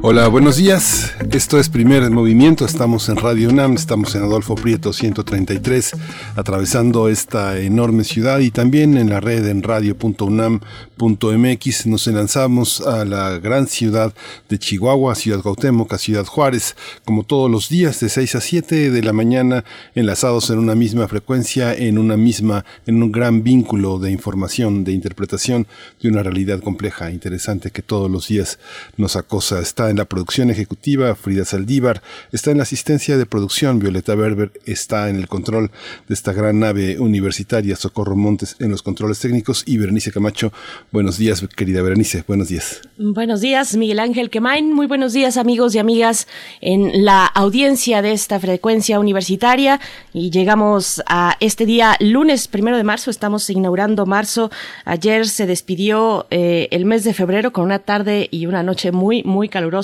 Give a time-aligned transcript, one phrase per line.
[0.00, 1.12] Hola, buenos días.
[1.32, 2.64] Esto es Primer Movimiento.
[2.64, 5.90] Estamos en Radio UNAM, estamos en Adolfo Prieto 133,
[6.36, 11.86] atravesando esta enorme ciudad y también en la red en radio.unam.mx.
[11.86, 14.14] Nos lanzamos a la gran ciudad
[14.48, 19.02] de Chihuahua, Ciudad Cuauhtémoc, Ciudad Juárez, como todos los días de 6 a 7 de
[19.02, 19.64] la mañana,
[19.96, 24.92] enlazados en una misma frecuencia, en una misma, en un gran vínculo de información, de
[24.92, 25.66] interpretación
[26.00, 28.60] de una realidad compleja, interesante que todos los días
[28.96, 29.58] nos acosa.
[29.58, 32.02] Está en la producción ejecutiva Frida Saldívar,
[32.32, 35.70] está en la asistencia de producción Violeta Berber, está en el control
[36.08, 40.52] de esta gran nave universitaria Socorro Montes en los controles técnicos y Berenice Camacho.
[40.92, 42.82] Buenos días, querida Berenice, buenos días.
[42.98, 44.72] Buenos días, Miguel Ángel Quemain.
[44.72, 46.26] Muy buenos días, amigos y amigas
[46.60, 49.80] en la audiencia de esta frecuencia universitaria.
[50.12, 54.50] Y llegamos a este día, lunes primero de marzo, estamos inaugurando marzo.
[54.84, 59.22] Ayer se despidió eh, el mes de febrero con una tarde y una noche muy,
[59.22, 59.77] muy calurosa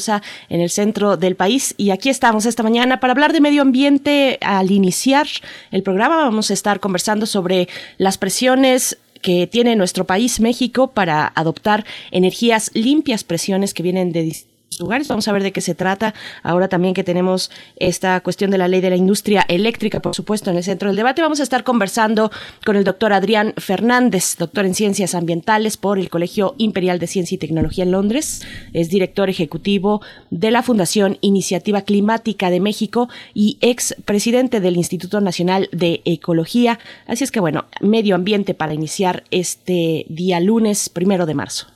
[0.48, 1.74] en el centro del país.
[1.76, 4.38] Y aquí estamos esta mañana para hablar de medio ambiente.
[4.40, 5.26] Al iniciar
[5.70, 11.32] el programa vamos a estar conversando sobre las presiones que tiene nuestro país, México, para
[11.34, 14.36] adoptar energías limpias, presiones que vienen de
[14.80, 15.08] lugares.
[15.08, 16.14] Vamos a ver de qué se trata.
[16.42, 20.50] Ahora también que tenemos esta cuestión de la ley de la industria eléctrica, por supuesto,
[20.50, 21.22] en el centro del debate.
[21.22, 22.30] Vamos a estar conversando
[22.64, 27.36] con el doctor Adrián Fernández, doctor en ciencias ambientales por el Colegio Imperial de Ciencia
[27.36, 28.42] y Tecnología en Londres.
[28.72, 30.00] Es director ejecutivo
[30.30, 36.78] de la Fundación Iniciativa Climática de México y ex presidente del Instituto Nacional de Ecología.
[37.06, 41.73] Así es que, bueno, medio ambiente para iniciar este día lunes primero de marzo.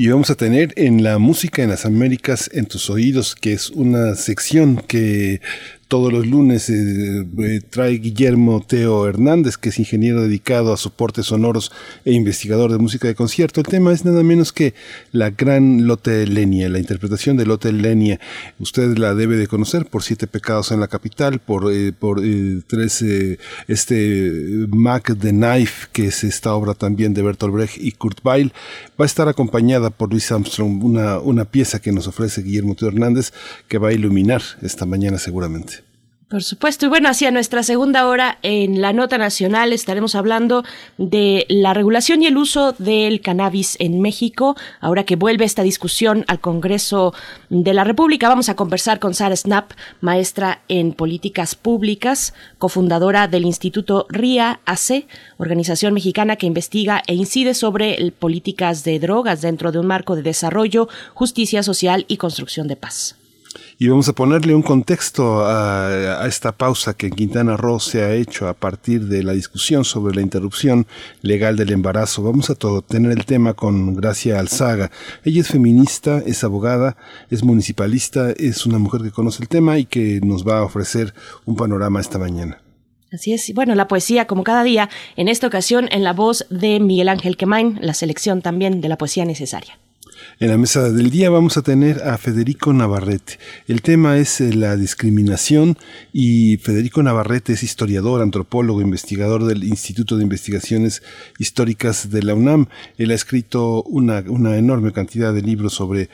[0.00, 3.68] Y vamos a tener en la música en las Américas en tus oídos, que es
[3.70, 5.40] una sección que
[5.88, 11.26] todos los lunes eh, eh, trae Guillermo Teo Hernández, que es ingeniero dedicado a soportes
[11.26, 11.72] sonoros
[12.04, 13.60] e investigador de música de concierto.
[13.60, 14.74] El tema es nada menos que
[15.12, 18.20] la gran Lotte Lenia, la interpretación de Lotte Lenia.
[18.58, 22.20] Usted la debe de conocer por Siete Pecados en la Capital, por, eh, por
[22.66, 23.02] tres,
[23.66, 28.52] este Mac the Knife, que es esta obra también de Bertolt Brecht y Kurt Weill.
[29.00, 32.88] Va a estar acompañada por Luis Armstrong, una, una pieza que nos ofrece Guillermo Teo
[32.88, 33.32] Hernández,
[33.68, 35.77] que va a iluminar esta mañana seguramente.
[36.28, 36.84] Por supuesto.
[36.84, 40.62] Y bueno, hacia nuestra segunda hora en la nota nacional estaremos hablando
[40.98, 44.54] de la regulación y el uso del cannabis en México.
[44.80, 47.14] Ahora que vuelve esta discusión al Congreso
[47.48, 49.72] de la República, vamos a conversar con Sara Snap,
[50.02, 55.06] maestra en políticas públicas, cofundadora del Instituto RIA AC,
[55.38, 60.22] organización mexicana que investiga e incide sobre políticas de drogas dentro de un marco de
[60.22, 63.17] desarrollo, justicia social y construcción de paz.
[63.78, 68.12] Y vamos a ponerle un contexto a, esta pausa que en Quintana Roo se ha
[68.12, 70.86] hecho a partir de la discusión sobre la interrupción
[71.22, 72.22] legal del embarazo.
[72.22, 74.90] Vamos a todo, tener el tema con Gracia Alzaga.
[75.24, 76.96] Ella es feminista, es abogada,
[77.30, 81.14] es municipalista, es una mujer que conoce el tema y que nos va a ofrecer
[81.44, 82.60] un panorama esta mañana.
[83.12, 83.52] Así es.
[83.54, 87.36] Bueno, la poesía, como cada día, en esta ocasión en la voz de Miguel Ángel
[87.36, 89.78] Quemain, la selección también de la poesía necesaria.
[90.40, 93.40] En la mesa del día vamos a tener a Federico Navarrete.
[93.66, 95.76] El tema es eh, la discriminación
[96.12, 101.02] y Federico Navarrete es historiador, antropólogo, investigador del Instituto de Investigaciones
[101.40, 102.68] Históricas de la UNAM.
[102.98, 104.18] Él ha escrito una,
[104.56, 106.08] enorme cantidad de libros sobre,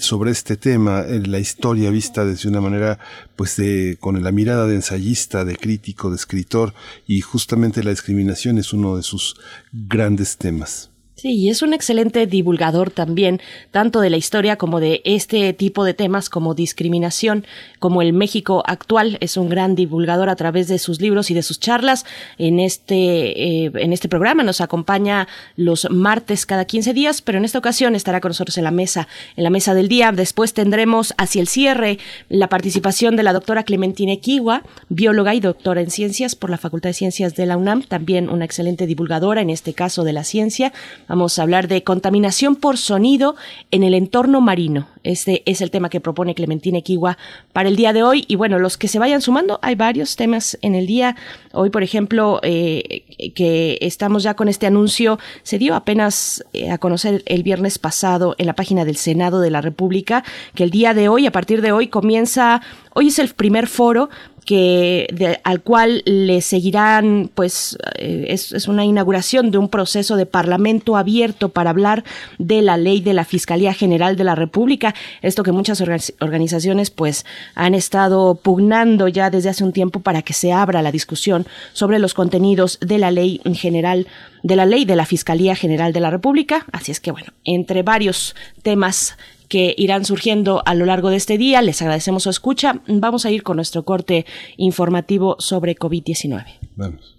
[0.00, 2.98] sobre este tema, la historia vista desde una manera,
[3.36, 6.74] pues, de, con la mirada de ensayista, de crítico, de escritor,
[7.06, 9.36] y justamente la discriminación es uno de sus
[9.72, 10.91] grandes temas.
[11.22, 13.40] Sí, y es un excelente divulgador también,
[13.70, 17.46] tanto de la historia como de este tipo de temas como discriminación,
[17.78, 19.18] como el México actual.
[19.20, 22.04] Es un gran divulgador a través de sus libros y de sus charlas.
[22.38, 27.44] En este, eh, en este programa nos acompaña los martes cada 15 días, pero en
[27.44, 30.10] esta ocasión estará con nosotros en la mesa, en la mesa del día.
[30.10, 35.82] Después tendremos hacia el cierre la participación de la doctora Clementina Kiwa, bióloga y doctora
[35.82, 39.50] en ciencias por la Facultad de Ciencias de la UNAM, también una excelente divulgadora, en
[39.50, 40.72] este caso de la ciencia
[41.12, 43.36] Vamos a hablar de contaminación por sonido
[43.70, 44.88] en el entorno marino.
[45.02, 47.18] Este es el tema que propone Clementina Equigua
[47.52, 48.24] para el día de hoy.
[48.28, 51.14] Y bueno, los que se vayan sumando, hay varios temas en el día.
[51.52, 53.02] Hoy, por ejemplo, eh,
[53.34, 58.34] que estamos ya con este anuncio, se dio apenas eh, a conocer el viernes pasado
[58.38, 60.24] en la página del Senado de la República
[60.54, 62.62] que el día de hoy, a partir de hoy, comienza
[62.94, 64.10] Hoy es el primer foro
[64.44, 70.26] que al cual le seguirán, pues eh, es, es, una inauguración de un proceso de
[70.26, 72.02] parlamento abierto para hablar
[72.38, 75.80] de la ley de la Fiscalía General de la República, esto que muchas
[76.20, 77.24] organizaciones pues
[77.54, 82.00] han estado pugnando ya desde hace un tiempo para que se abra la discusión sobre
[82.00, 84.08] los contenidos de la ley en general
[84.42, 86.66] de la ley de la Fiscalía General de la República.
[86.72, 89.16] Así es que bueno, entre varios temas
[89.52, 91.60] que irán surgiendo a lo largo de este día.
[91.60, 92.80] Les agradecemos su escucha.
[92.86, 94.24] Vamos a ir con nuestro corte
[94.56, 96.42] informativo sobre COVID-19.
[96.76, 97.18] Vamos.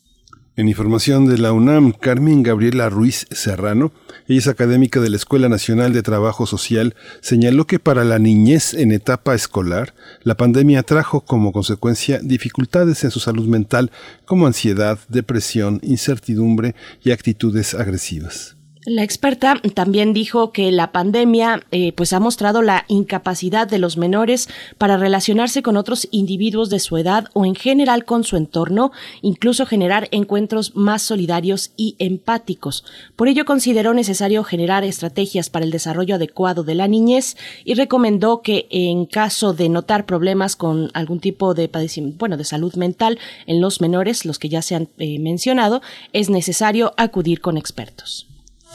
[0.60, 3.94] En información de la UNAM, Carmen Gabriela Ruiz Serrano,
[4.28, 8.74] ella es académica de la Escuela Nacional de Trabajo Social, señaló que para la niñez
[8.74, 13.90] en etapa escolar, la pandemia trajo como consecuencia dificultades en su salud mental
[14.26, 16.76] como ansiedad, depresión, incertidumbre
[17.06, 18.59] y actitudes agresivas.
[18.86, 23.98] La experta también dijo que la pandemia eh, pues ha mostrado la incapacidad de los
[23.98, 24.48] menores
[24.78, 29.66] para relacionarse con otros individuos de su edad o en general con su entorno, incluso
[29.66, 32.86] generar encuentros más solidarios y empáticos.
[33.18, 37.36] Por ello consideró necesario generar estrategias para el desarrollo adecuado de la niñez
[37.66, 42.46] y recomendó que en caso de notar problemas con algún tipo de padecimiento, bueno, de
[42.46, 45.82] salud mental en los menores, los que ya se han eh, mencionado,
[46.14, 48.29] es necesario acudir con expertos.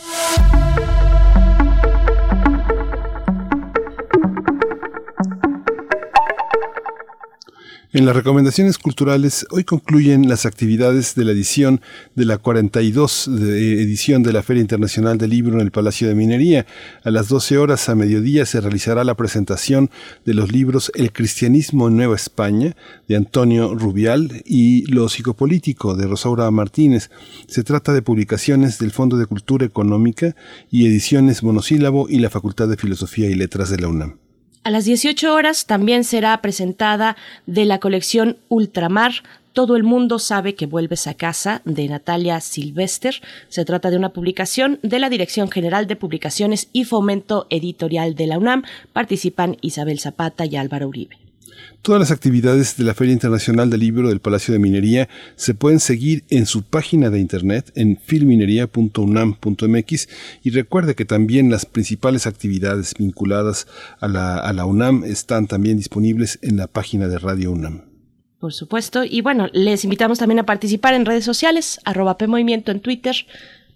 [0.07, 1.24] Música
[7.97, 11.81] En las recomendaciones culturales, hoy concluyen las actividades de la edición
[12.17, 16.67] de la 42 edición de la Feria Internacional del Libro en el Palacio de Minería.
[17.05, 19.91] A las 12 horas a mediodía se realizará la presentación
[20.25, 22.75] de los libros El cristianismo en Nueva España,
[23.07, 27.13] de Antonio Rubial, y Lo psicopolítico, de Rosaura Martínez.
[27.47, 30.35] Se trata de publicaciones del Fondo de Cultura Económica
[30.69, 34.24] y ediciones Monosílabo y la Facultad de Filosofía y Letras de la UNAM.
[34.65, 37.17] A las 18 horas también será presentada
[37.47, 39.23] de la colección Ultramar
[39.55, 43.23] todo el mundo sabe que vuelves a casa de Natalia Silvester.
[43.49, 48.27] Se trata de una publicación de la Dirección General de Publicaciones y Fomento Editorial de
[48.27, 48.65] la UNAM.
[48.93, 51.24] Participan Isabel Zapata y Álvaro Uribe.
[51.85, 55.81] Todas las actividades de la Feria Internacional del Libro del Palacio de Minería se pueden
[55.81, 60.09] seguir en su página de internet en filminería.unam.mx
[60.43, 63.67] y recuerde que también las principales actividades vinculadas
[64.01, 67.83] a la, a la UNAM están también disponibles en la página de Radio UNAM.
[68.41, 69.05] Por supuesto.
[69.05, 73.15] Y bueno, les invitamos también a participar en redes sociales, arroba PMovimiento en Twitter,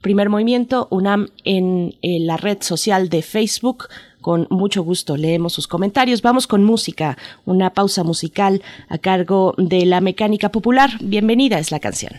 [0.01, 3.89] Primer Movimiento, UNAM en la red social de Facebook,
[4.21, 6.23] con mucho gusto leemos sus comentarios.
[6.23, 10.91] Vamos con música, una pausa musical a cargo de la mecánica popular.
[11.01, 12.13] Bienvenida es la canción.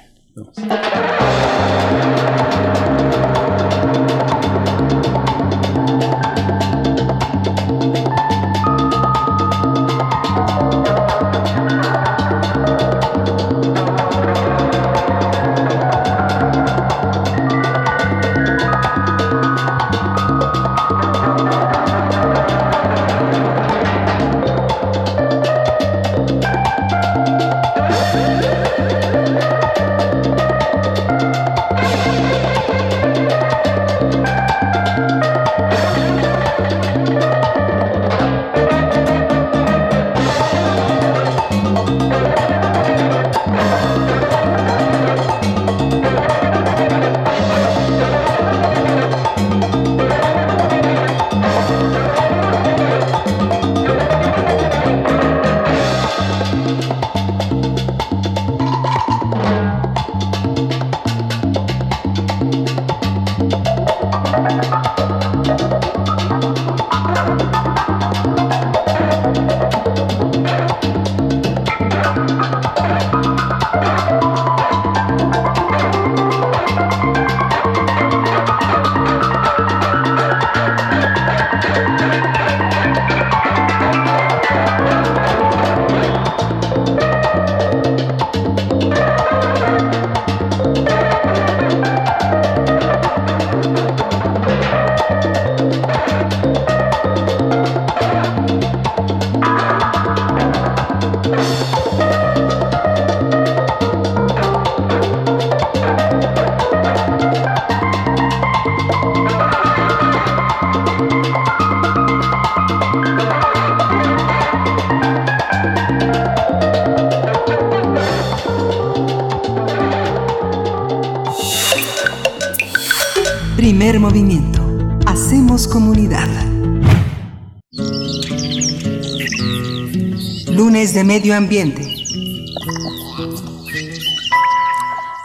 [131.20, 131.82] Medio Ambiente.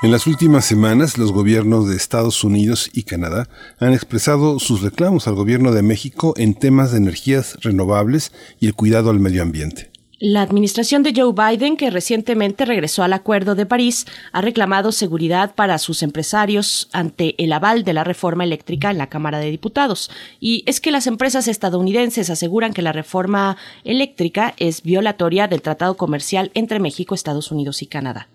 [0.03, 3.49] En las últimas semanas, los gobiernos de Estados Unidos y Canadá
[3.79, 8.75] han expresado sus reclamos al gobierno de México en temas de energías renovables y el
[8.75, 9.93] cuidado al medio ambiente.
[10.21, 15.57] La administración de Joe Biden, que recientemente regresó al Acuerdo de París, ha reclamado seguridad
[15.57, 20.13] para sus empresarios ante el aval de la reforma eléctrica en la Cámara de Diputados.
[20.39, 25.97] Y es que las empresas estadounidenses aseguran que la reforma eléctrica es violatoria del Tratado
[25.97, 28.29] Comercial entre México, Estados Unidos y Canadá.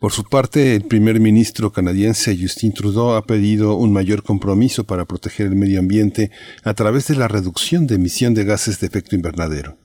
[0.00, 5.04] Por su parte, el primer ministro canadiense Justin Trudeau ha pedido un mayor compromiso para
[5.04, 6.32] proteger el medio ambiente
[6.64, 9.76] a través de la reducción de emisión de gases de efecto invernadero.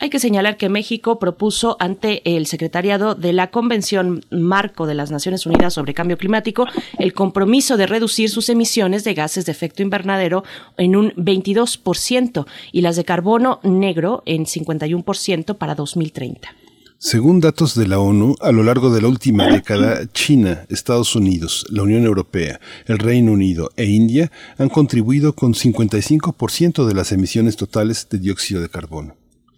[0.00, 5.10] Hay que señalar que México propuso ante el secretariado de la Convención Marco de las
[5.10, 6.66] Naciones Unidas sobre Cambio Climático
[6.98, 10.42] el compromiso de reducir sus emisiones de gases de efecto invernadero
[10.76, 16.48] en un 22% y las de carbono negro en 51% para 2030.
[16.98, 21.66] Según datos de la ONU, a lo largo de la última década, China, Estados Unidos,
[21.68, 27.56] la Unión Europea, el Reino Unido e India han contribuido con 55% de las emisiones
[27.56, 29.16] totales de dióxido de carbono.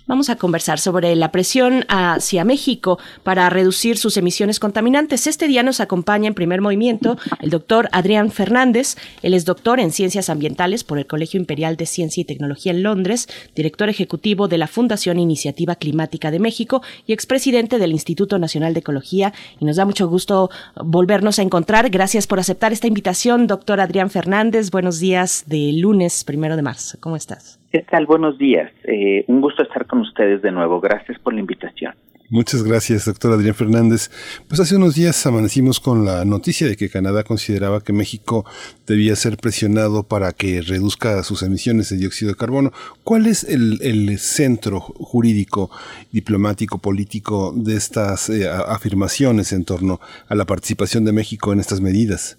[0.08, 5.26] Vamos a conversar sobre la presión hacia México para reducir sus emisiones contaminantes.
[5.26, 8.94] Este día nos acompaña en primer movimiento el doctor Adrián Fernández.
[9.22, 12.84] Él es doctor en Ciencias Ambientales por el Colegio Imperial de Ciencia y Tecnología en
[12.84, 18.74] Londres, director ejecutivo de la Fundación Iniciativa Climática de México y expresidente del Instituto Nacional
[18.74, 19.32] de Ecología.
[19.58, 21.90] Y nos da mucho gusto volvernos a encontrar.
[21.90, 24.70] Gracias por aceptar esta invitación, doctor Adrián Fernández.
[24.70, 26.96] Buenos días de lunes primero de marzo.
[27.00, 27.58] ¿Cómo estás?
[27.76, 28.06] ¿Qué tal?
[28.06, 28.72] Buenos días.
[28.84, 30.80] Eh, un gusto estar con ustedes de nuevo.
[30.80, 31.92] Gracias por la invitación.
[32.30, 34.08] Muchas gracias, doctor Adrián Fernández.
[34.48, 38.46] Pues hace unos días amanecimos con la noticia de que Canadá consideraba que México
[38.86, 42.70] debía ser presionado para que reduzca sus emisiones de dióxido de carbono.
[43.04, 45.68] ¿Cuál es el, centro jurídico,
[46.10, 51.82] diplomático, político de estas eh, afirmaciones en torno a la participación de México en estas
[51.82, 52.38] medidas?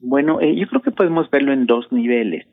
[0.00, 2.44] Bueno, eh, yo creo que podemos verlo en dos niveles.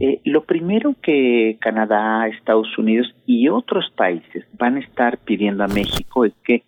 [0.00, 5.68] Eh, lo primero que Canadá, Estados Unidos y otros países van a estar pidiendo a
[5.68, 6.62] México es que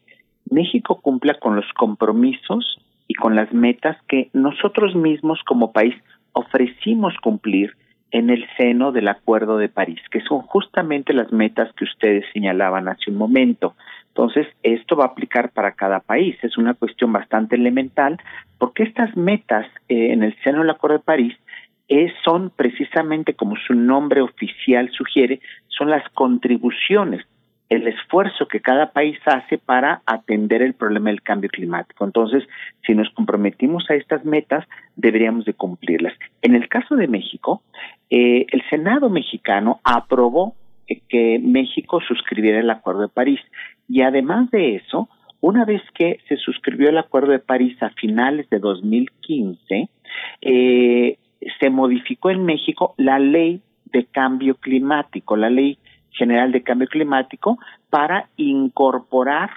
[0.51, 5.95] México cumpla con los compromisos y con las metas que nosotros mismos como país
[6.33, 7.73] ofrecimos cumplir
[8.11, 12.89] en el seno del Acuerdo de París, que son justamente las metas que ustedes señalaban
[12.89, 13.75] hace un momento.
[14.09, 16.37] Entonces, esto va a aplicar para cada país.
[16.43, 18.19] Es una cuestión bastante elemental,
[18.59, 21.35] porque estas metas eh, en el seno del Acuerdo de París
[22.25, 27.25] son precisamente como su nombre oficial sugiere, son las contribuciones,
[27.69, 32.05] el esfuerzo que cada país hace para atender el problema del cambio climático.
[32.05, 32.45] Entonces,
[32.87, 34.67] si nos comprometimos a estas metas,
[34.97, 36.15] deberíamos de cumplirlas.
[36.43, 37.63] En el caso de México,
[38.11, 40.55] eh, el Senado mexicano aprobó
[41.09, 43.41] que México suscribiera el Acuerdo de París
[43.89, 45.09] y además de eso,
[45.41, 49.89] una vez que se suscribió el Acuerdo de París a finales de 2015,
[50.41, 51.19] eh,
[51.61, 55.79] se modificó en México la ley de cambio climático, la ley
[56.11, 57.59] general de cambio climático,
[57.91, 59.51] para incorporar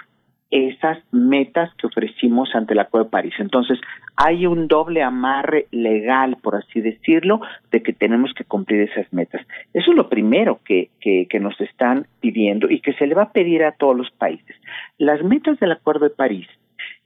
[0.52, 3.34] esas metas que ofrecimos ante el Acuerdo de París.
[3.38, 3.80] Entonces,
[4.16, 9.40] hay un doble amarre legal, por así decirlo, de que tenemos que cumplir esas metas.
[9.72, 13.32] Eso es lo primero que, que, nos están pidiendo y que se le va a
[13.32, 14.54] pedir a todos los países.
[14.98, 16.46] Las metas del Acuerdo de París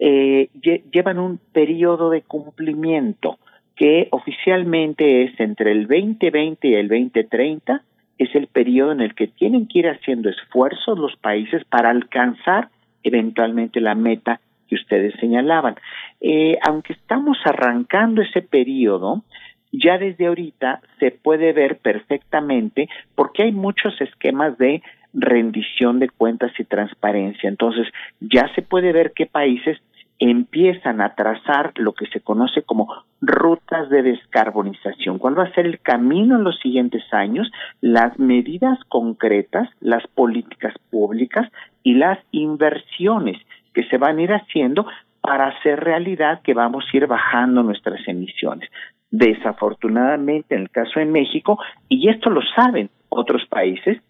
[0.00, 0.48] eh,
[0.90, 3.38] llevan un periodo de cumplimiento
[3.76, 7.82] que oficialmente es entre el 2020 y el 2030,
[8.18, 12.70] es el periodo en el que tienen que ir haciendo esfuerzos los países para alcanzar
[13.02, 15.76] eventualmente la meta que ustedes señalaban.
[16.20, 19.22] Eh, aunque estamos arrancando ese periodo,
[19.70, 26.52] ya desde ahorita se puede ver perfectamente porque hay muchos esquemas de rendición de cuentas
[26.58, 27.48] y transparencia.
[27.48, 27.86] Entonces,
[28.20, 29.78] ya se puede ver qué países
[30.18, 32.88] empiezan a trazar lo que se conoce como
[33.20, 35.18] rutas de descarbonización.
[35.18, 37.50] ¿Cuál va a ser el camino en los siguientes años?
[37.80, 41.50] Las medidas concretas, las políticas públicas
[41.82, 43.36] y las inversiones
[43.74, 44.86] que se van a ir haciendo
[45.20, 48.70] para hacer realidad que vamos a ir bajando nuestras emisiones.
[49.10, 51.58] Desafortunadamente, en el caso de México,
[51.88, 54.00] y esto lo saben otros países,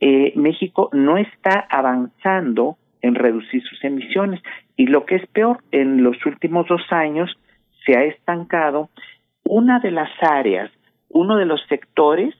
[0.00, 4.40] eh, México no está avanzando en reducir sus emisiones.
[4.76, 7.30] Y lo que es peor, en los últimos dos años
[7.84, 8.90] se ha estancado
[9.44, 10.70] una de las áreas,
[11.08, 12.34] uno de los sectores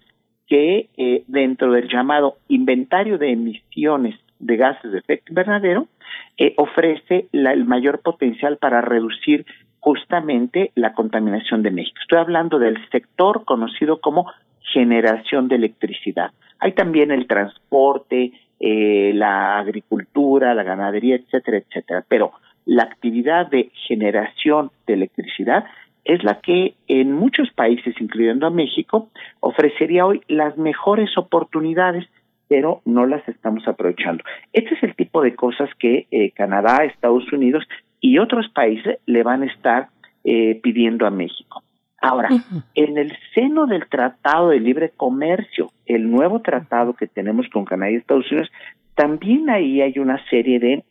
[0.46, 5.88] que eh, dentro del llamado inventario de emisiones de gases de efecto invernadero
[6.36, 9.44] eh, ofrece el mayor potencial para reducir
[9.80, 11.98] justamente la contaminación de México.
[12.00, 16.30] Estoy hablando del sector conocido como generación de electricidad.
[16.58, 22.04] Hay también el transporte, eh, la agricultura, la ganadería, etcétera, etcétera.
[22.08, 22.32] Pero
[22.66, 25.64] la actividad de generación de electricidad
[26.04, 29.10] es la que en muchos países, incluyendo a México,
[29.40, 32.06] ofrecería hoy las mejores oportunidades,
[32.48, 34.24] pero no las estamos aprovechando.
[34.52, 37.64] Este es el tipo de cosas que eh, Canadá, Estados Unidos
[38.00, 39.88] y otros países le van a estar
[40.24, 41.62] eh, pidiendo a México.
[42.00, 42.28] Ahora,
[42.74, 47.90] en el seno del Tratado de Libre Comercio, el nuevo tratado que tenemos con Canadá
[47.90, 48.50] y Estados Unidos,
[48.94, 50.84] también ahí hay una serie de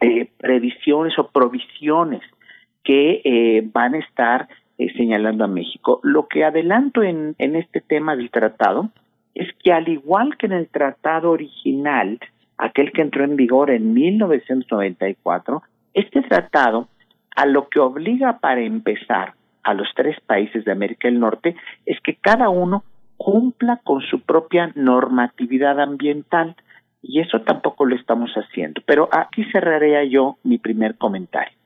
[0.00, 2.22] eh, previsiones o provisiones
[2.82, 6.00] que eh, van a estar eh, señalando a México.
[6.02, 8.90] Lo que adelanto en, en este tema del tratado
[9.34, 12.18] es que al igual que en el tratado original,
[12.56, 16.88] aquel que entró en vigor en 1994, este tratado
[17.36, 19.34] a lo que obliga para empezar
[19.68, 21.54] a los tres países de América del Norte
[21.84, 22.84] es que cada uno
[23.18, 26.56] cumpla con su propia normatividad ambiental
[27.02, 28.80] y eso tampoco lo estamos haciendo.
[28.86, 31.57] Pero aquí cerraré yo mi primer comentario.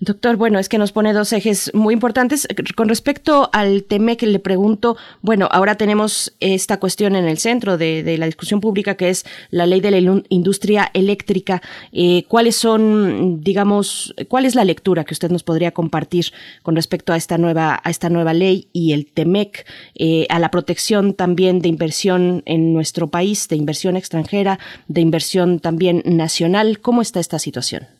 [0.00, 2.48] Doctor, bueno, es que nos pone dos ejes muy importantes.
[2.74, 7.78] Con respecto al tema que le pregunto, bueno, ahora tenemos esta cuestión en el centro
[7.78, 11.62] de, la discusión pública que es la ley de la industria eléctrica.
[11.92, 17.12] Eh, ¿Cuáles son, digamos, cuál es la lectura que usted nos podría compartir con respecto
[17.12, 21.60] a esta nueva, a esta nueva ley y el TEMEC, eh, a la protección también
[21.60, 26.80] de inversión en nuestro país, de inversión extranjera, de inversión también nacional?
[26.80, 27.99] ¿Cómo está esta situación?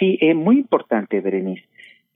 [0.00, 1.62] Sí, es muy importante, Berenice.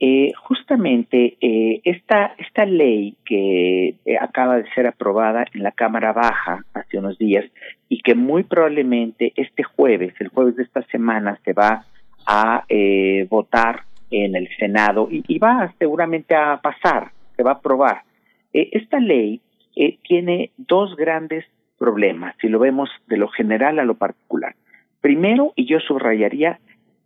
[0.01, 6.13] Eh, justamente eh, esta, esta ley que eh, acaba de ser aprobada en la Cámara
[6.13, 7.45] Baja hace unos días
[7.89, 11.85] y que muy probablemente este jueves, el jueves de esta semana, se va
[12.27, 12.65] a
[13.29, 18.03] votar en el Senado y, y, va seguramente a pasar, se va a aprobar.
[18.53, 19.43] esta ley
[20.09, 21.45] tiene dos grandes
[21.79, 24.55] problemas, si lo vemos de lo general a lo particular.
[25.03, 26.59] Primero, y yo subrayaría,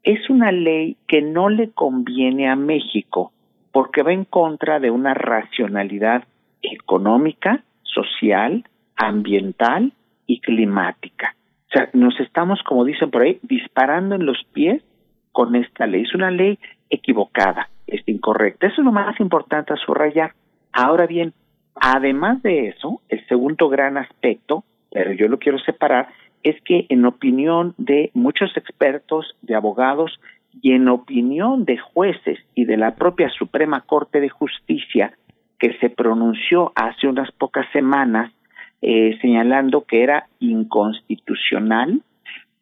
[0.09, 3.31] es una ley que no le conviene a México
[3.73, 6.25] porque va en contra de una racionalidad
[6.63, 8.65] económica, social,
[8.97, 9.93] ambiental
[10.27, 11.37] y climática.
[11.69, 14.83] O sea, nos estamos, como dicen por ahí, disparando en los pies
[15.31, 16.05] con esta ley.
[16.05, 18.67] Es una ley equivocada, es incorrecta.
[18.67, 20.33] Eso es lo más importante a subrayar.
[20.73, 21.35] Ahora bien,
[21.75, 26.09] además de eso, el segundo gran aspecto, pero yo lo quiero separar,
[26.43, 30.21] es que en opinión de muchos expertos, de abogados
[30.61, 35.13] y en opinión de jueces y de la propia Suprema Corte de Justicia,
[35.59, 38.33] que se pronunció hace unas pocas semanas
[38.81, 42.01] eh, señalando que era inconstitucional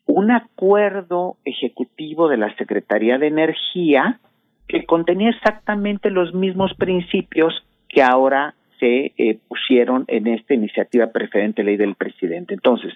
[0.07, 4.21] un acuerdo ejecutivo de la Secretaría de Energía
[4.69, 11.63] que contenía exactamente los mismos principios que ahora se eh, pusieron en esta iniciativa preferente
[11.63, 12.55] ley del presidente.
[12.55, 12.95] Entonces,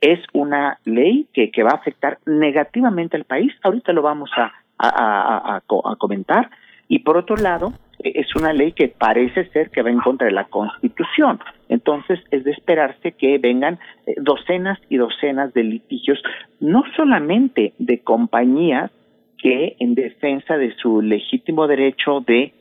[0.00, 3.52] es una ley que, que va a afectar negativamente al país.
[3.62, 5.62] Ahorita lo vamos a, a,
[5.98, 6.50] comentar.
[6.88, 10.32] Y por otro lado, es una ley que parece ser que va en contra de
[10.32, 11.38] la Constitución.
[11.68, 16.20] Entonces, es de esperarse que vengan eh, docenas y docenas de litigios,
[16.58, 18.90] no solamente de compañías
[19.38, 22.52] que en defensa de su legítimo derecho de,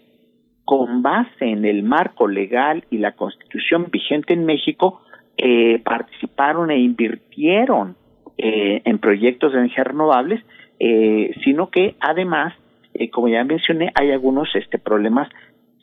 [0.63, 5.01] con base en el marco legal y la Constitución vigente en México,
[5.41, 7.95] eh, participaron e invirtieron
[8.37, 10.43] eh, en proyectos de energías renovables,
[10.79, 12.53] eh, sino que además,
[12.93, 15.29] eh, como ya mencioné, hay algunos este, problemas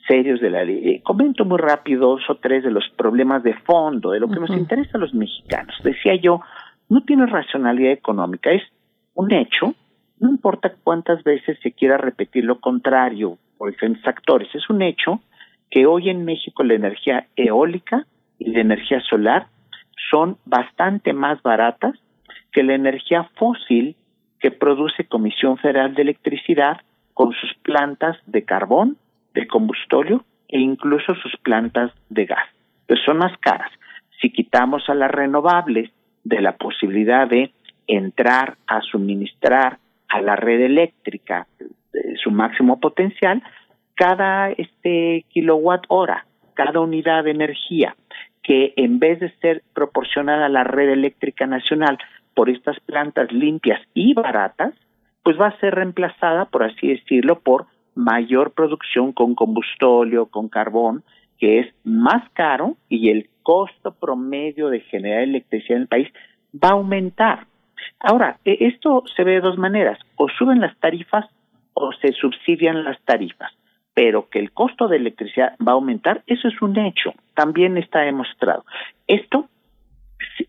[0.07, 1.01] serios de la ley.
[1.01, 4.51] comento muy rápido dos o tres de los problemas de fondo, de lo que nos
[4.51, 5.75] interesa a los mexicanos.
[5.83, 6.39] Decía yo,
[6.87, 8.63] no tiene racionalidad económica, es
[9.15, 9.73] un hecho,
[10.19, 15.19] no importa cuántas veces se quiera repetir lo contrario por diferentes actores, es un hecho
[15.69, 18.05] que hoy en México la energía eólica
[18.39, 19.47] y la energía solar
[20.09, 21.95] son bastante más baratas
[22.51, 23.95] que la energía fósil
[24.39, 26.77] que produce Comisión Federal de Electricidad
[27.13, 28.97] con sus plantas de carbón,
[29.33, 32.47] de combustóleo e incluso sus plantas de gas.
[32.87, 33.71] Pues son más caras.
[34.21, 35.91] Si quitamos a las renovables
[36.23, 37.51] de la posibilidad de
[37.87, 41.47] entrar a suministrar a la red eléctrica
[42.23, 43.41] su máximo potencial,
[43.95, 47.95] cada este kilowatt hora, cada unidad de energía
[48.47, 51.97] que en vez de ser proporcionada a la red eléctrica nacional
[52.33, 54.73] por estas plantas limpias y baratas,
[55.21, 61.03] pues va a ser reemplazada, por así decirlo, por mayor producción con combustóleo, con carbón,
[61.37, 66.07] que es más caro y el costo promedio de generar electricidad en el país
[66.55, 67.47] va a aumentar.
[67.99, 71.25] Ahora, e, esto se ve de dos maneras, o suben las tarifas
[71.73, 73.51] o se subsidian las tarifas,
[73.97, 78.01] pero que el costo de electricidad va a aumentar, eso es un hecho, también está
[78.01, 78.63] demostrado.
[79.07, 79.49] Esto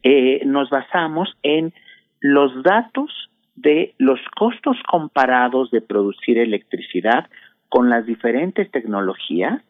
[0.02, 1.72] eh, nos basamos en
[2.20, 7.30] los datos de los costos comparados de producir electricidad
[7.70, 9.62] con las diferentes tecnologías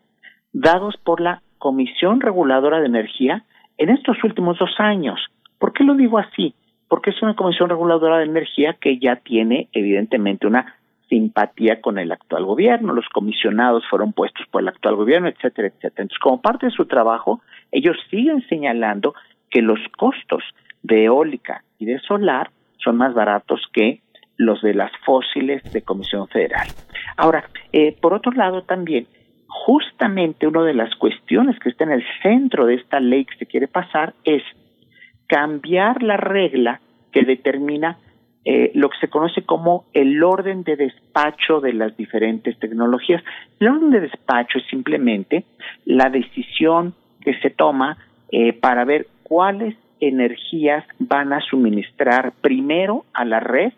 [0.53, 3.45] dados por la Comisión Reguladora de Energía
[3.77, 5.21] en estos últimos dos años.
[5.61, 6.53] ¿Por qué lo digo así?
[6.89, 10.75] Porque es una Comisión Reguladora de Energía que ya tiene evidentemente una
[11.09, 16.03] simpatía con el actual gobierno, los comisionados fueron puestos por el actual gobierno, etcétera, etcétera.
[16.03, 17.41] Entonces, como parte de su trabajo,
[17.73, 19.15] ellos siguen señalando
[19.51, 20.43] que los costos
[20.83, 24.01] de eólica y de solar son más baratos que
[24.37, 26.69] los de las fósiles de Comisión Federal.
[27.17, 29.07] Ahora, eh, por otro lado también,
[29.49, 33.47] justamente una de las cuestiones que está en el centro de esta ley que se
[33.47, 34.43] quiere pasar es
[35.27, 36.81] cambiar la regla
[37.13, 37.99] que determina
[38.51, 43.23] eh, lo que se conoce como el orden de despacho de las diferentes tecnologías.
[43.61, 45.45] El orden de despacho es simplemente
[45.85, 47.99] la decisión que se toma
[48.33, 53.75] eh, para ver cuáles energías van a suministrar primero a la red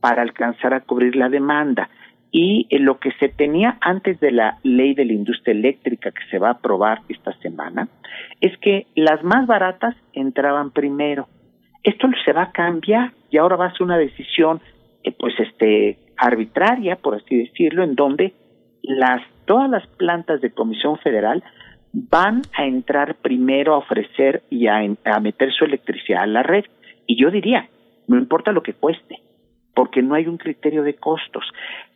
[0.00, 1.90] para alcanzar a cubrir la demanda.
[2.30, 6.24] Y eh, lo que se tenía antes de la ley de la industria eléctrica que
[6.30, 7.88] se va a aprobar esta semana
[8.40, 11.26] es que las más baratas entraban primero.
[11.82, 14.60] Esto se va a cambiar y ahora va a ser una decisión
[15.02, 18.34] eh, pues este arbitraria, por así decirlo, en donde
[18.82, 21.42] las todas las plantas de Comisión Federal
[21.92, 24.80] van a entrar primero a ofrecer y a,
[25.20, 26.64] meter su electricidad a la red.
[27.06, 27.68] Y yo diría,
[28.06, 29.18] no importa lo que cueste,
[29.74, 31.44] porque no hay un criterio de costos.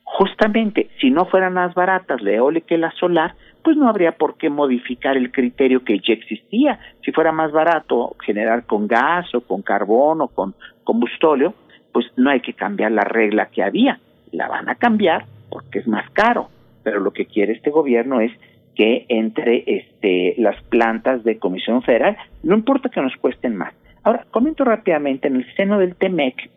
[0.08, 4.38] Justamente, si no fueran más baratas la eólica y la solar, pues no habría por
[4.38, 6.78] qué modificar el criterio que ya existía.
[7.04, 11.54] Si fuera más barato generar con gas o con carbón o con combustóleo,
[11.92, 13.98] pues no hay que cambiar la regla que había.
[14.30, 16.48] La van a cambiar porque es más caro.
[16.84, 18.30] Pero lo que quiere este gobierno es
[18.76, 23.74] que entre este, las plantas de Comisión Federal, no importa que nos cuesten más.
[24.04, 26.48] Ahora, comento rápidamente, en el seno del TEMEC,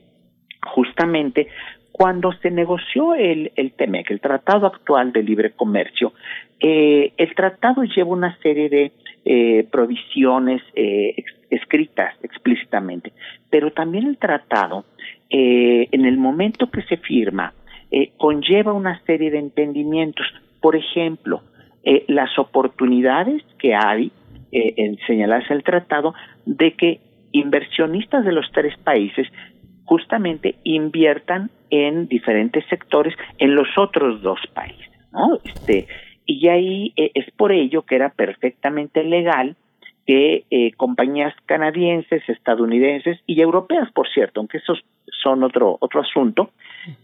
[0.75, 1.47] justamente
[1.99, 6.13] cuando se negoció el, el TEMEC, el Tratado Actual de Libre Comercio,
[6.61, 8.93] eh, el tratado lleva una serie de
[9.25, 11.13] eh, provisiones eh,
[11.49, 13.11] escritas explícitamente,
[13.49, 14.85] pero también el tratado,
[15.29, 17.53] en el momento que se firma,
[18.17, 20.25] conlleva una serie de entendimientos.
[20.61, 21.41] Por ejemplo,
[21.83, 24.11] eh, las oportunidades que hay
[24.51, 26.13] eh, en señalarse el tratado
[26.45, 26.99] de que
[27.31, 29.27] inversionistas de los tres países
[29.85, 35.39] justamente inviertan en diferentes sectores en los otros dos países, ¿no?
[35.43, 35.87] Este,
[36.25, 39.55] y ahí eh, es por ello que era perfectamente legal
[40.05, 44.83] que eh, compañías canadienses, estadounidenses y europeas, por cierto, aunque esos
[45.21, 46.51] son otro otro asunto,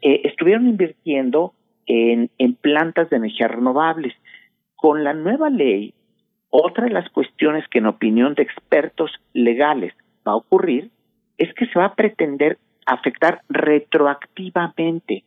[0.01, 1.53] eh, estuvieron invirtiendo
[1.85, 4.13] en, en plantas de energía renovables.
[4.75, 5.93] Con la nueva ley,
[6.49, 9.93] otra de las cuestiones que en opinión de expertos legales
[10.27, 10.89] va a ocurrir
[11.37, 15.23] es que se va a pretender afectar retroactivamente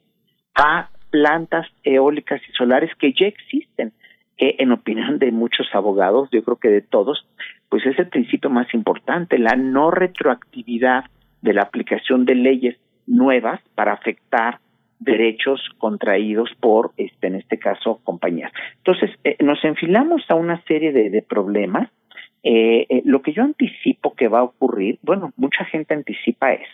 [0.54, 3.92] a plantas eólicas y solares que ya existen.
[4.40, 7.26] en opinión de muchos abogados, yo creo que de todos,
[7.68, 11.06] pues es el principio más importante, la no retroactividad
[11.42, 12.76] de la aplicación de leyes
[13.08, 14.60] nuevas para afectar
[15.00, 18.52] derechos contraídos por, este, en este caso, compañías.
[18.78, 21.88] Entonces, eh, nos enfilamos a una serie de, problemas.
[22.42, 26.68] Eh, eh, lo que yo anticipo que va a ocurrir, bueno, mucha gente anticipa es,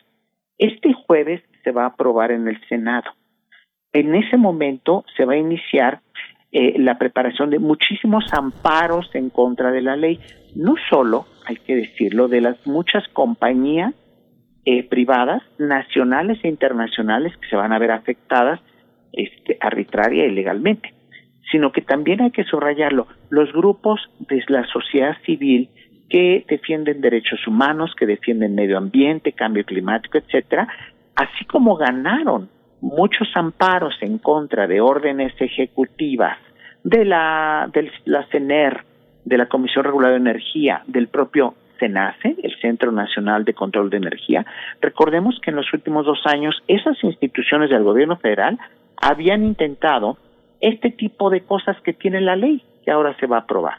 [0.59, 3.11] este jueves se va a aprobar en el Senado.
[3.93, 6.01] En ese momento se va a iniciar
[6.53, 10.21] eh, la preparación de muchísimos amparos en contra de la ley,
[10.55, 13.95] no solo, hay que decirlo, de las muchas compañías
[14.65, 18.61] eh, privadas, nacionales e internacionales que se van a ver afectadas
[19.13, 20.95] este, arbitraria y legalmente,
[21.51, 25.71] sino que también hay que subrayarlo, los grupos de la sociedad civil
[26.09, 30.69] que defienden derechos humanos, que defienden medio ambiente, cambio climático, etcétera,
[31.15, 32.49] así como ganaron
[32.81, 36.37] muchos amparos en contra de órdenes ejecutivas
[36.83, 38.83] de la de la CENER,
[39.25, 43.97] de la Comisión Reguladora de Energía, del propio CENACE, el Centro Nacional de Control de
[43.97, 44.45] Energía,
[44.81, 48.59] recordemos que en los últimos dos años esas instituciones del gobierno federal
[48.97, 50.19] habían intentado
[50.61, 53.79] este tipo de cosas que tiene la ley que ahora se va a aprobar.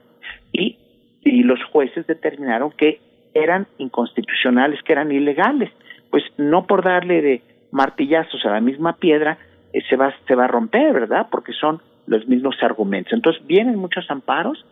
[0.52, 0.78] Y,
[1.26, 3.02] y los jueces determinaron que
[3.34, 5.70] eran inconstitucionales, que eran ilegales.
[6.10, 9.38] Pues no por darle de martillazos a la misma piedra
[9.74, 11.28] eh, se, va, se va a romper, ¿verdad?
[11.30, 13.12] Porque son los mismos argumentos.
[13.12, 14.66] Entonces vienen muchos amparos,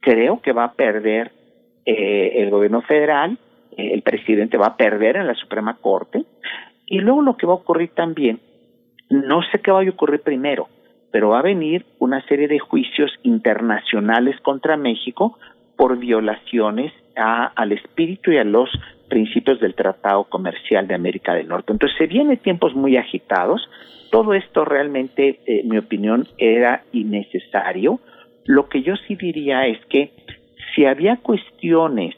[0.00, 1.32] creo que va a perder
[1.84, 3.36] eh, el gobierno federal,
[3.76, 6.24] el presidente va a perder en la Suprema Corte,
[6.86, 8.40] y luego lo que va a ocurrir también
[9.10, 10.68] no sé qué va a ocurrir primero,
[11.10, 15.38] pero va a venir una serie de juicios internacionales contra México
[15.78, 18.68] por violaciones al espíritu y a los
[19.08, 21.72] principios del Tratado Comercial de América del Norte.
[21.72, 23.70] Entonces se vienen tiempos muy agitados.
[24.10, 28.00] Todo esto realmente, en mi opinión, era innecesario.
[28.44, 30.10] Lo que yo sí diría es que
[30.74, 32.16] si había cuestiones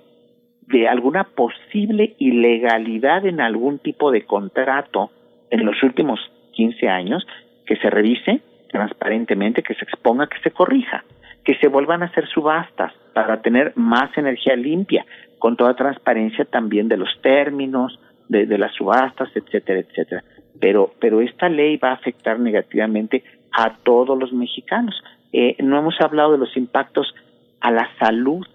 [0.62, 5.10] de alguna posible ilegalidad en algún tipo de contrato
[5.50, 6.18] en los últimos
[6.52, 7.26] 15 años,
[7.66, 11.04] que se revise transparentemente, que se exponga, que se corrija,
[11.50, 15.04] que se vuelvan a hacer subastas para tener más energía limpia,
[15.40, 20.22] con toda transparencia también de los términos, de, las subastas, etcétera, etcétera.
[20.60, 24.94] Pero, pero esta ley va a afectar negativamente a todos los mexicanos.
[25.32, 27.12] Eh, no hemos hablado de los impactos
[27.58, 28.46] a la salud.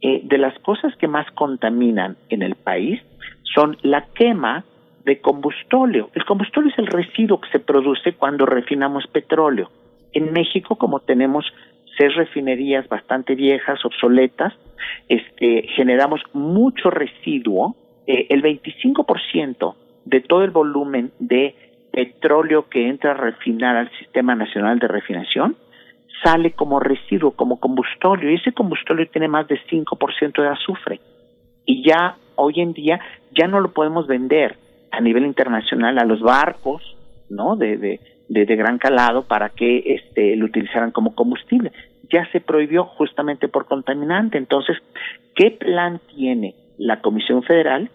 [0.00, 3.02] Eh, de las cosas que más contaminan en el país
[3.52, 4.64] son la quema
[5.04, 6.10] de combustóleo.
[6.14, 9.72] El combustóleo es el residuo que se produce cuando refinamos petróleo.
[10.12, 11.44] En México, como tenemos
[11.98, 14.54] seis refinerías bastante viejas, obsoletas,
[15.08, 17.76] este, generamos mucho residuo.
[18.06, 19.74] Eh, el 25%
[20.06, 21.54] de todo el volumen de
[21.92, 25.56] petróleo que entra a refinar al Sistema Nacional de Refinación
[26.22, 31.00] sale como residuo, como combustóleo, y ese combustóleo tiene más de 5% de azufre.
[31.64, 33.00] Y ya hoy en día
[33.36, 34.56] ya no lo podemos vender
[34.90, 36.82] a nivel internacional a los barcos,
[37.28, 37.56] ¿no?
[37.56, 41.72] De, de, de, gran calado para que este, lo utilizaran como combustible.
[42.10, 44.38] Ya se prohibió justamente por contaminante.
[44.38, 44.76] Entonces,
[45.34, 47.90] ¿qué plan tiene la Comisión Federal?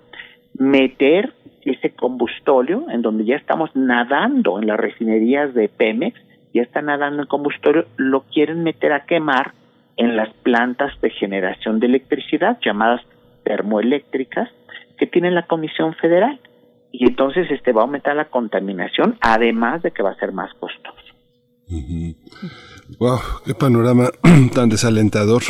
[0.57, 6.19] Meter ese combustóleo en donde ya estamos nadando en las refinerías de Pemex,
[6.53, 9.53] ya está nadando en combustóleo, lo quieren meter a quemar
[9.97, 13.01] en las plantas de generación de electricidad llamadas
[13.43, 14.49] termoeléctricas
[14.97, 16.39] que tiene la Comisión Federal
[16.91, 20.53] y entonces este va a aumentar la contaminación, además de que va a ser más
[20.53, 21.02] costoso.
[22.99, 24.12] Wow, qué panorama
[24.53, 25.43] tan desalentador.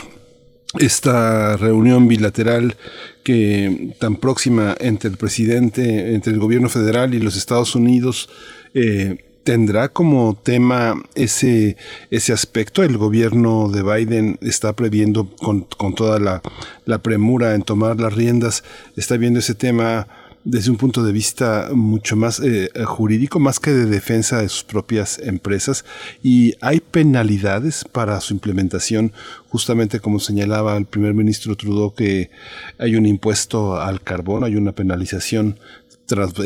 [0.79, 2.75] Esta reunión bilateral
[3.23, 8.29] que tan próxima entre el presidente, entre el gobierno federal y los Estados Unidos,
[8.73, 11.77] eh, tendrá como tema ese,
[12.09, 12.83] ese aspecto.
[12.83, 16.41] El gobierno de Biden está previendo con, con toda la,
[16.85, 18.63] la, premura en tomar las riendas,
[18.95, 20.07] está viendo ese tema
[20.45, 24.63] desde un punto de vista mucho más eh, jurídico, más que de defensa de sus
[24.63, 25.85] propias empresas.
[26.21, 29.11] Y hay penalidades para su implementación,
[29.47, 32.29] justamente como señalaba el primer ministro Trudeau, que
[32.77, 35.57] hay un impuesto al carbón, hay una penalización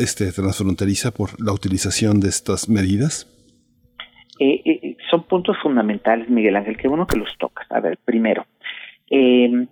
[0.00, 3.26] este, transfronteriza por la utilización de estas medidas.
[4.38, 7.66] Eh, eh, son puntos fundamentales, Miguel Ángel, qué bueno que los tocas.
[7.70, 8.46] A ver, primero,
[9.10, 9.66] eh,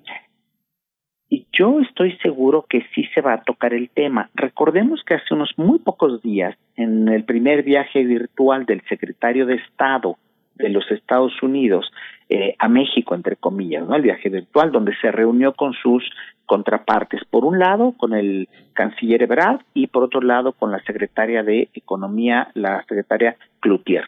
[1.28, 4.30] y yo estoy seguro que sí se va a tocar el tema.
[4.34, 9.56] Recordemos que hace unos muy pocos días, en el primer viaje virtual del secretario de
[9.56, 10.16] Estado
[10.54, 11.90] de los Estados Unidos
[12.28, 13.94] eh, a México, entre comillas, ¿no?
[13.94, 16.02] El viaje virtual donde se reunió con sus
[16.46, 17.22] contrapartes.
[17.28, 21.68] Por un lado, con el canciller Ebrard y por otro lado, con la secretaria de
[21.74, 24.06] Economía, la secretaria Cloutier.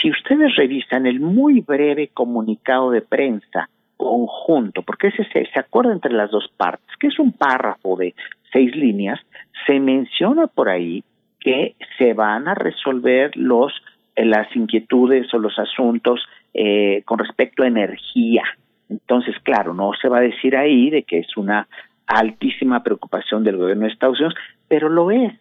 [0.00, 3.68] Si ustedes revisan el muy breve comunicado de prensa
[4.02, 8.14] conjunto, porque ese se, se entre las dos partes, que es un párrafo de
[8.52, 9.20] seis líneas,
[9.66, 11.04] se menciona por ahí
[11.40, 13.72] que se van a resolver los
[14.14, 16.20] eh, las inquietudes o los asuntos
[16.52, 18.42] eh, con respecto a energía.
[18.90, 21.66] Entonces, claro, no se va a decir ahí de que es una
[22.06, 24.34] altísima preocupación del gobierno de Estados Unidos,
[24.68, 25.32] pero lo es,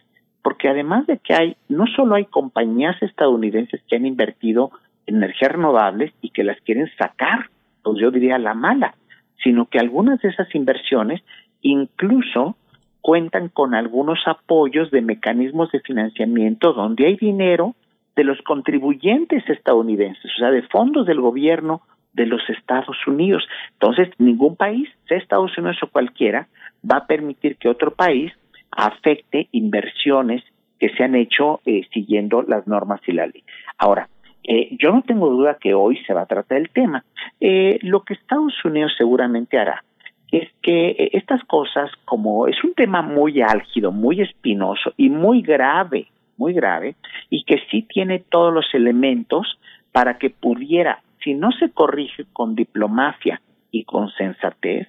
[0.42, 4.72] porque además de que hay, no solo hay compañías estadounidenses que han invertido
[5.06, 7.50] en energías renovables y que las quieren sacar
[7.84, 8.96] pues yo diría la mala,
[9.44, 11.22] sino que algunas de esas inversiones
[11.62, 12.56] incluso
[13.02, 17.76] cuentan con algunos apoyos de mecanismos de financiamiento donde hay dinero
[18.16, 21.82] de los contribuyentes estadounidenses, o sea, de fondos del gobierno
[22.14, 23.44] de los Estados Unidos.
[23.74, 26.48] Entonces, ningún país, sea Estados Unidos o cualquiera,
[26.90, 28.32] va a permitir que otro país
[28.72, 30.44] afecte inversiones
[30.80, 33.44] que se han hecho eh, siguiendo las normas y la ley.
[33.78, 34.10] Ahora,
[34.44, 37.04] eh, yo no tengo duda que hoy se va a tratar el tema.
[37.40, 39.84] Eh, lo que Estados Unidos seguramente hará
[40.32, 45.42] es que eh, estas cosas, como es un tema muy álgido, muy espinoso y muy
[45.42, 46.96] grave, muy grave,
[47.30, 49.60] y que sí tiene todos los elementos
[49.92, 54.88] para que pudiera, si no se corrige con diplomacia y con sensatez,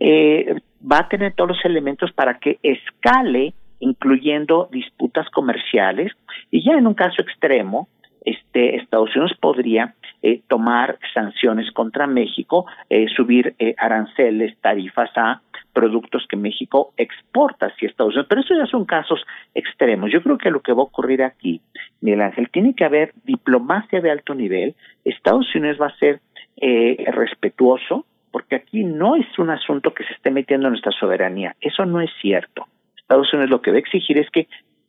[0.00, 6.12] va a tener todos los elementos para que escale, incluyendo disputas comerciales,
[6.50, 7.88] y ya en un caso extremo,
[8.30, 15.40] este, Estados Unidos podría eh, tomar sanciones contra México, eh, subir eh, aranceles, tarifas a
[15.72, 18.26] productos que México exporta hacia Estados Unidos.
[18.28, 20.10] Pero eso ya son casos extremos.
[20.10, 21.60] Yo creo que lo que va a ocurrir aquí,
[22.00, 24.74] Miguel Ángel, tiene que haber diplomacia de alto nivel.
[25.04, 26.20] Estados Unidos va a ser
[26.60, 31.54] eh, respetuoso, porque aquí no es un asunto que se esté metiendo en nuestra soberanía.
[31.60, 32.66] Eso no es cierto.
[32.96, 34.48] Estados Unidos lo que va a exigir es que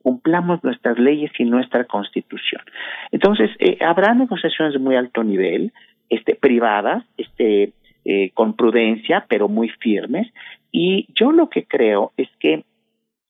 [0.10, 2.63] cumplamos nuestras leyes y nuestra constitución.
[3.12, 5.72] Entonces, eh, habrá negociaciones de muy alto nivel,
[6.10, 7.74] este, privadas, este,
[8.06, 10.26] eh, con prudencia, pero muy firmes.
[10.72, 12.63] Y yo lo que creo es que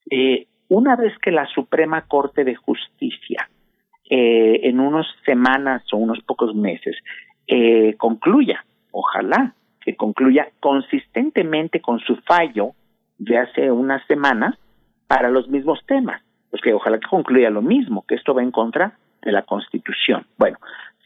[0.09, 3.49] eh, una vez que la Suprema Corte de Justicia,
[4.11, 6.95] en unas semanas o unos pocos meses,
[7.97, 12.71] concluya, ojalá que concluya consistentemente con su fallo
[13.19, 14.55] de hace unas semanas
[15.07, 18.51] para los mismos temas, pues que ojalá que concluya lo mismo, que esto va en
[18.51, 20.25] contra de la Constitución.
[20.37, 20.57] Bueno,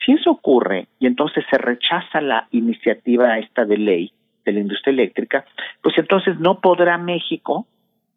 [0.05, 4.11] si eso ocurre y entonces se rechaza la iniciativa esta de ley
[4.45, 5.45] de la industria eléctrica,
[5.81, 7.65] pues entonces no podrá México,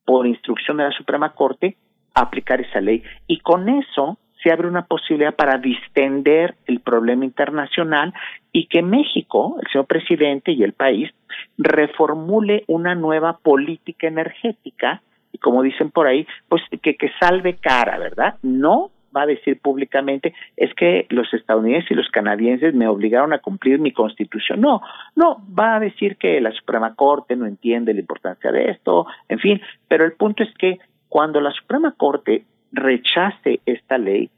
[0.04, 1.76] por instrucción de la Suprema Corte,
[2.14, 3.02] aplicar esa ley.
[3.26, 8.14] Y con eso se abre una posibilidad para distender el problema internacional
[8.52, 11.10] y que México, el señor presidente y el país,
[11.58, 15.02] reformule una nueva política energética
[15.36, 18.36] y como dicen por ahí, pues que, que salve cara, ¿verdad?
[18.42, 23.38] No va a decir públicamente es que los estadounidenses y los canadienses me obligaron a
[23.38, 24.62] cumplir mi constitución.
[24.62, 24.80] No,
[25.14, 29.38] no, va a decir que la Suprema Corte no entiende la importancia de esto, en
[29.38, 34.30] fin, pero el punto es que cuando la Suprema Corte rechace esta ley,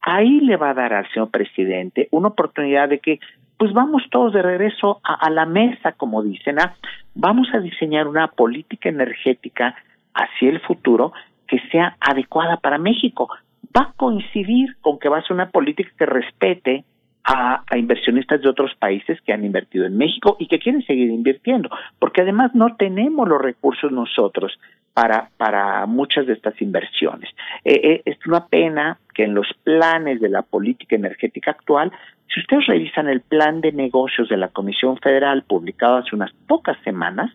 [0.00, 3.20] ahí le va a dar al señor presidente una oportunidad de que
[3.58, 6.74] pues vamos todos de regreso a, a la mesa, como dicen, ¿ah?
[7.14, 9.74] vamos a diseñar una política energética
[10.16, 11.12] hacia el futuro
[11.46, 13.28] que sea adecuada para México
[13.76, 16.84] va a coincidir con que va a ser una política que respete
[17.26, 21.68] a, inversionistas de otros países que han invertido en México y que quieren seguir invirtiendo,
[21.98, 24.56] porque además no tenemos los recursos nosotros
[24.94, 27.28] para, para muchas de estas inversiones.
[27.64, 31.90] Eh, eh, es una pena que en los planes de la política energética actual,
[32.32, 36.78] si ustedes revisan el plan de negocios de la Comisión Federal publicado hace unas pocas
[36.84, 37.32] semanas,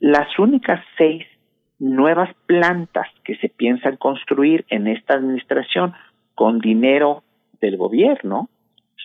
[0.00, 1.26] las únicas seis
[1.78, 5.94] nuevas plantas que se piensan construir en esta administración
[6.34, 7.22] con dinero
[7.60, 8.48] del gobierno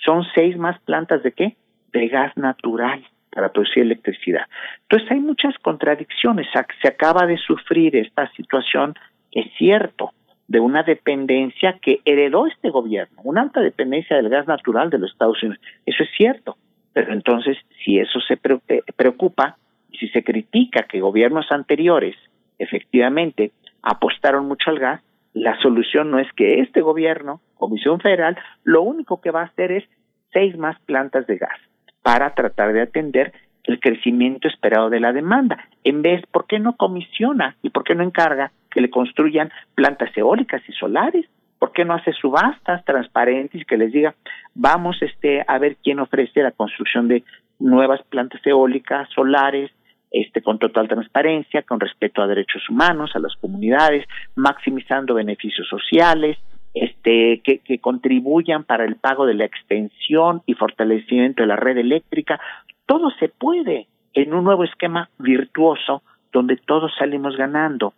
[0.05, 1.55] son seis más plantas de qué?
[1.91, 4.45] De gas natural para producir electricidad.
[4.83, 6.47] Entonces hay muchas contradicciones.
[6.81, 8.95] Se acaba de sufrir esta situación,
[9.31, 10.11] es cierto,
[10.47, 15.11] de una dependencia que heredó este gobierno, una alta dependencia del gas natural de los
[15.11, 15.61] Estados Unidos.
[15.85, 16.57] Eso es cierto.
[16.91, 19.57] Pero entonces, si eso se preocupa,
[19.99, 22.15] si se critica que gobiernos anteriores
[22.63, 23.51] efectivamente
[23.81, 25.01] apostaron mucho al gas,
[25.33, 29.71] la solución no es que este gobierno, Comisión Federal, lo único que va a hacer
[29.71, 29.83] es
[30.31, 31.59] seis más plantas de gas
[32.01, 33.33] para tratar de atender
[33.63, 35.57] el crecimiento esperado de la demanda.
[35.83, 40.15] En vez, ¿por qué no comisiona y por qué no encarga que le construyan plantas
[40.15, 41.25] eólicas y solares?
[41.59, 44.15] ¿Por qué no hace subastas transparentes y que les diga,
[44.53, 47.23] vamos este, a ver quién ofrece la construcción de
[47.59, 49.71] nuevas plantas eólicas, solares,
[50.13, 56.37] este, con total transparencia, con respeto a derechos humanos, a las comunidades, maximizando beneficios sociales,
[56.75, 61.77] este, que, que contribuyan para el pago de la extensión y fortalecimiento de la red
[61.77, 62.39] eléctrica.
[62.85, 67.93] Todo se puede en un nuevo esquema virtuoso donde todos salimos ganando,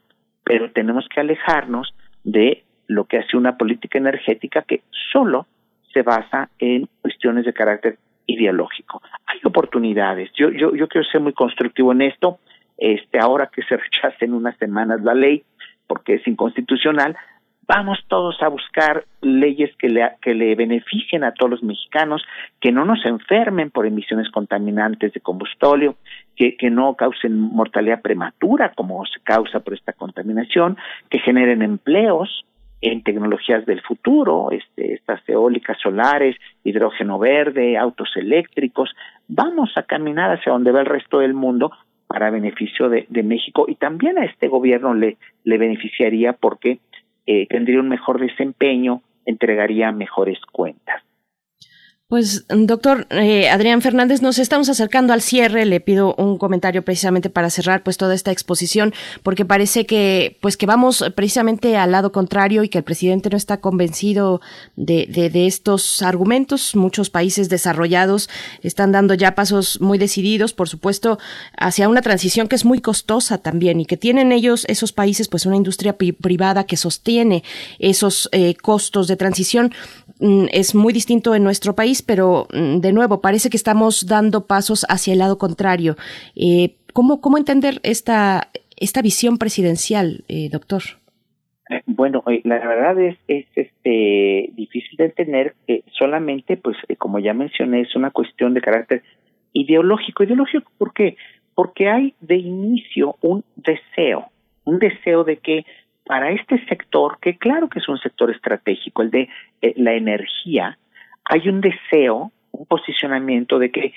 [0.46, 1.94] pero tenemos que alejarnos
[2.24, 5.48] de lo que hace una política energética que solo
[5.94, 7.98] se basa en cuestiones de carácter
[8.28, 9.02] ideológico.
[9.28, 10.32] Hay oportunidades.
[10.34, 12.40] Yo, yo, yo quiero ser muy constructivo en esto.
[12.78, 15.44] Este, ahora que se rechace en unas semanas la ley,
[15.88, 17.16] porque es inconstitucional,
[17.68, 22.24] vamos todos a buscar leyes que le, que le beneficien a todos los mexicanos,
[22.60, 25.96] que no nos enfermen por emisiones contaminantes de combustorio,
[26.36, 30.78] que, que no causen mortalidad prematura como se causa por esta contaminación,
[31.10, 32.46] que generen empleos,
[32.82, 38.94] en tecnologías del futuro, este, estas eólicas solares, hidrógeno verde, autos eléctricos.
[39.28, 41.72] Vamos a caminar hacia donde va el resto del mundo
[42.08, 46.80] para beneficio de, México y también a este gobierno le, le beneficiaría porque
[47.26, 51.02] eh, tendría un mejor desempeño, entregaría mejores cuentas.
[52.08, 55.66] Pues, doctor eh, Adrián Fernández, nos estamos acercando al cierre.
[55.66, 58.94] Le pido un comentario precisamente para cerrar pues toda esta exposición,
[59.24, 63.38] porque parece que pues que vamos precisamente al lado contrario y que el presidente no
[63.38, 64.40] está convencido
[64.76, 66.76] de, de, estos argumentos.
[66.76, 68.30] Muchos países desarrollados
[68.62, 71.18] están dando ya pasos muy decididos, por supuesto,
[71.58, 75.48] hacia una transición que es muy costosa también y que tienen ellos, esos países, pues
[75.48, 77.44] una industria privada que sostiene
[77.80, 79.74] esos eh, costos de transición.
[80.20, 84.48] Mm, es muy distinto en nuestro país, pero mm, de nuevo parece que estamos dando
[84.48, 85.96] pasos hacia el lado contrario.
[86.36, 90.82] Eh, ¿Cómo, cómo entender esta, esta visión presidencial, eh, doctor?
[91.70, 97.20] Eh, bueno, eh, la verdad es, es este difícil de entender que solamente, pues, como
[97.20, 99.04] ya mencioné, es una cuestión de carácter
[99.52, 100.24] ideológico.
[100.24, 101.18] Ideológico, ¿por qué?
[101.54, 104.30] Porque hay de inicio un deseo,
[104.64, 105.66] un deseo de que
[106.06, 109.28] para este sector, que claro que es un sector estratégico, el de
[109.62, 110.78] la energía,
[111.26, 113.94] hay un deseo, un posicionamiento de que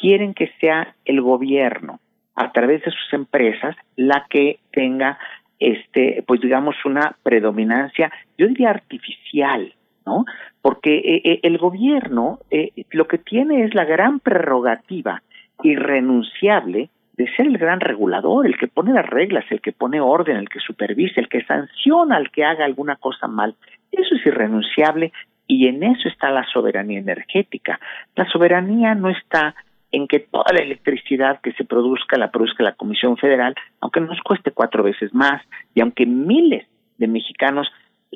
[0.00, 2.00] quieren que sea el gobierno
[2.34, 5.18] a través de sus empresas la que tenga
[5.58, 9.72] este pues digamos una predominancia yo diría artificial
[10.04, 10.24] no
[10.60, 15.22] porque eh, eh, el gobierno eh, lo que tiene es la gran prerrogativa
[15.62, 20.36] irrenunciable de ser el gran regulador, el que pone las reglas, el que pone orden,
[20.36, 23.54] el que supervisa, el que sanciona al que haga alguna cosa mal.
[23.96, 25.12] Eso es irrenunciable
[25.46, 27.78] y en eso está la soberanía energética.
[28.16, 29.54] La soberanía no está
[29.92, 34.20] en que toda la electricidad que se produzca la produzca la Comisión Federal, aunque nos
[34.22, 35.42] cueste cuatro veces más
[35.74, 36.66] y aunque miles
[36.98, 37.70] de mexicanos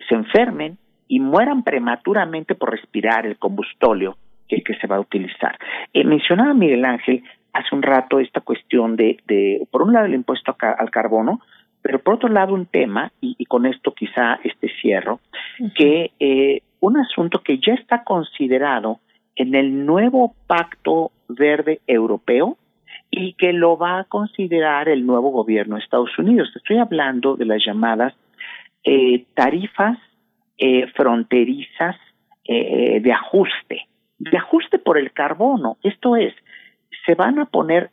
[0.09, 4.16] se enfermen y mueran prematuramente por respirar el combustóleo
[4.49, 5.57] que, que se va a utilizar.
[5.93, 7.22] Eh, mencionaba Miguel Ángel
[7.53, 11.41] hace un rato esta cuestión de, de por un lado, el impuesto al carbono,
[11.83, 15.20] pero por otro lado un tema, y, con esto quizá este cierro,
[15.74, 19.01] que eh, un asunto que ya está considerado
[19.37, 22.57] en el nuevo pacto verde europeo
[23.11, 26.51] y que lo va a considerar el nuevo gobierno de Estados Unidos.
[26.55, 28.14] Estoy hablando de las llamadas
[28.85, 29.99] eh, tarifas
[30.57, 31.97] eh, fronterizas
[32.45, 33.87] eh, de ajuste,
[34.18, 35.79] de ajuste por el carbono.
[35.83, 36.35] Esto es,
[37.07, 37.91] se van a poner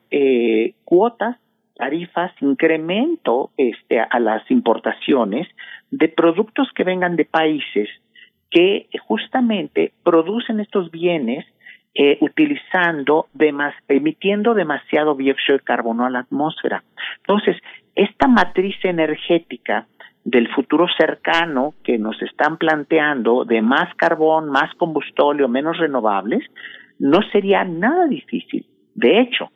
[0.84, 1.38] cuotas,
[1.76, 5.48] tarifas, incremento este, a las importaciones
[5.92, 7.90] de productos que vengan de países
[8.50, 11.46] que justamente producen estos bienes
[11.94, 13.28] eh, utilizando,
[13.88, 16.84] emitiendo demasiado dióxido de carbono a la atmósfera.
[17.18, 17.58] Entonces,
[17.96, 19.88] esta matriz energética
[20.26, 26.44] del futuro cercano que nos están planteando de más carbón, más combustóleo, menos renovables,
[27.00, 28.66] no sería nada difícil.
[28.94, 29.52] De hecho,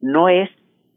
[0.00, 0.48] no es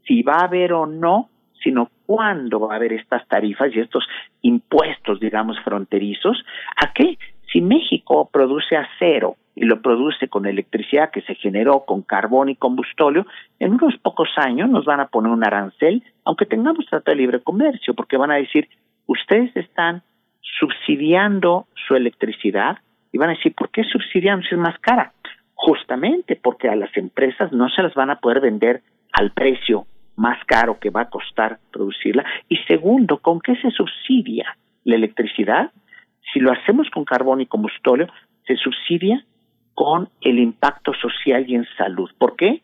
[0.06, 1.30] si va a haber o no,
[1.62, 4.06] sino cuándo va a haber estas tarifas y estos
[4.42, 6.44] impuestos, digamos, fronterizos.
[6.76, 7.18] ¿A qué?
[7.52, 12.56] Si México produce acero y lo produce con electricidad que se generó con carbón y
[12.56, 13.26] combustóleo,
[13.58, 17.40] en unos pocos años nos van a poner un arancel, aunque tengamos trato de libre
[17.40, 18.68] comercio, porque van a decir,
[19.06, 20.02] ustedes están
[20.60, 22.78] subsidiando su electricidad
[23.12, 25.12] y van a decir, ¿por qué subsidian si es más cara?
[25.54, 28.82] Justamente porque a las empresas no se las van a poder vender
[29.12, 29.86] al precio
[30.16, 32.24] más caro que va a costar producirla.
[32.48, 35.70] Y segundo, ¿con qué se subsidia la electricidad?
[36.32, 38.08] Si lo hacemos con carbón y combustóleo,
[38.46, 39.24] se subsidia
[39.74, 42.10] con el impacto social y en salud.
[42.18, 42.62] ¿Por qué?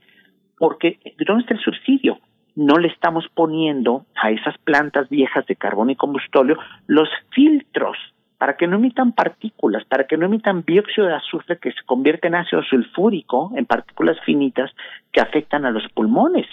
[0.59, 2.19] Porque ¿dónde está el subsidio?
[2.55, 7.97] No le estamos poniendo a esas plantas viejas de carbón y combustóleo los filtros
[8.43, 12.27] para que no emitan partículas, para que no emitan dióxido de azufre que se convierte
[12.27, 14.69] en ácido sulfúrico, en partículas finitas
[15.13, 16.49] que afectan a los pulmones.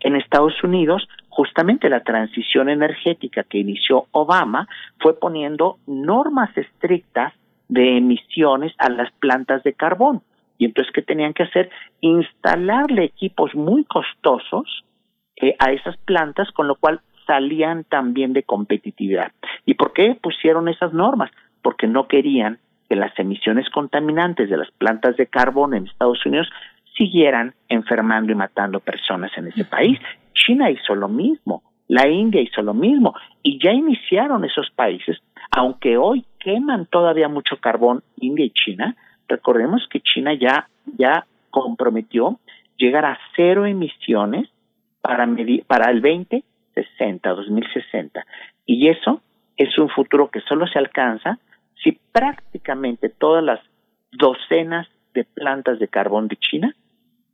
[0.00, 4.66] En Estados Unidos, justamente la transición energética que inició Obama
[4.98, 7.32] fue poniendo normas estrictas
[7.68, 10.22] de emisiones a las plantas de carbón.
[10.58, 11.70] Y entonces, ¿qué tenían que hacer?
[12.00, 14.84] Instalarle equipos muy costosos
[15.36, 19.32] eh, a esas plantas, con lo cual salían también de competitividad.
[19.66, 21.30] ¿Y por qué pusieron esas normas?
[21.62, 22.58] Porque no querían
[22.88, 26.48] que las emisiones contaminantes de las plantas de carbón en Estados Unidos
[26.96, 30.00] siguieran enfermando y matando personas en ese país.
[30.32, 35.18] China hizo lo mismo, la India hizo lo mismo y ya iniciaron esos países,
[35.50, 38.96] aunque hoy queman todavía mucho carbón India y China,
[39.28, 40.66] recordemos que China ya,
[40.96, 42.38] ya comprometió
[42.78, 44.48] llegar a cero emisiones
[45.02, 46.42] para, medir, para el 20
[46.82, 48.26] 60, 2060.
[48.66, 49.22] Y eso
[49.56, 51.38] es un futuro que solo se alcanza
[51.82, 53.60] si prácticamente todas las
[54.12, 56.74] docenas de plantas de carbón de China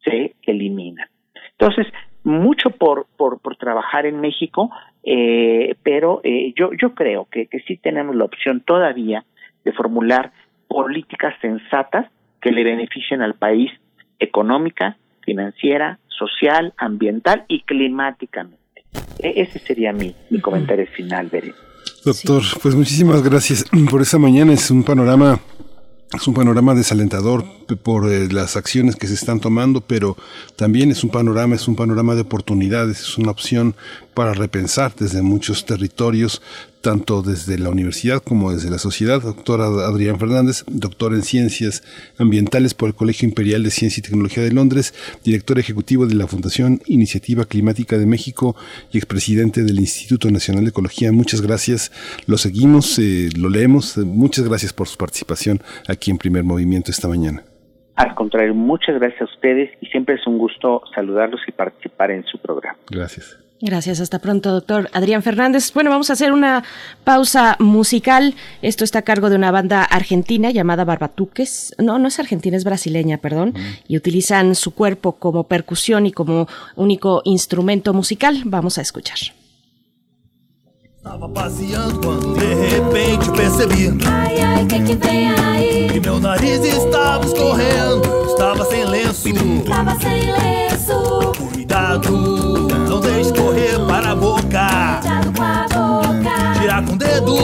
[0.03, 1.09] se eliminan.
[1.53, 1.87] Entonces,
[2.25, 4.71] mucho por, por, por trabajar en México,
[5.03, 9.25] eh, pero eh, yo, yo creo que, que sí tenemos la opción todavía
[9.65, 10.33] de formular
[10.69, 13.71] políticas sensatas que le beneficien al país
[14.19, 18.64] económica, financiera, social, ambiental y climáticamente.
[19.19, 21.55] E-, ese sería mi, mi comentario final, Beren.
[22.05, 24.53] Doctor, pues muchísimas gracias por esa mañana.
[24.53, 25.41] Es un panorama
[26.15, 27.45] es un panorama desalentador
[27.83, 30.17] por eh, las acciones que se están tomando, pero
[30.55, 33.75] también es un panorama, es un panorama de oportunidades, es una opción
[34.15, 36.41] para repensar desde muchos territorios
[36.85, 39.23] tanto desde la universidad como desde la sociedad.
[39.23, 41.83] Doctor Adrián Fernández, doctor en Ciencias
[42.19, 44.93] Ambientales por el Colegio Imperial de Ciencia y Tecnología de Londres,
[45.25, 48.55] director ejecutivo de la Fundación Iniciativa Climática de México
[48.93, 51.11] y expresidente del Instituto Nacional de Ecología.
[51.11, 51.91] Muchas gracias.
[52.27, 53.97] Lo seguimos, eh, lo leemos.
[53.97, 57.45] Muchas gracias por su participación aquí en Primer Movimiento esta mañana.
[57.97, 62.25] Al contrario, muchas gracias a ustedes y siempre es un gusto saludarlos y participar en
[62.25, 62.77] su programa.
[62.91, 63.44] Gracias.
[63.61, 65.73] Gracias, hasta pronto, doctor Adrián Fernández.
[65.73, 66.65] Bueno, vamos a hacer una
[67.05, 68.35] pausa musical.
[68.63, 71.75] Esto está a cargo de una banda argentina llamada Barbatuques.
[71.79, 73.55] No, no es argentina, es brasileña, perdón.
[73.89, 76.47] Y utilizan su cuerpo como percusión y como
[76.77, 78.43] único instrumento musical.
[78.45, 79.19] Vamos a escuchar.
[81.05, 85.87] Estava passeando quando de repente percebi Ai, ai, que que vem aí?
[85.93, 92.11] Que meu nariz estava escorrendo Estava sem lenço Estava sem lenço Cuidado,
[92.89, 93.33] não deixe
[94.15, 95.01] a boca.
[95.01, 96.61] Cuidado com a boca.
[96.61, 97.37] Tirar com o dedo.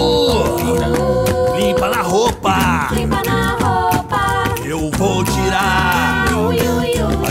[1.57, 2.89] Limpa na roupa.
[2.93, 4.45] Limpa na roupa.
[4.65, 6.27] Eu vou tirar.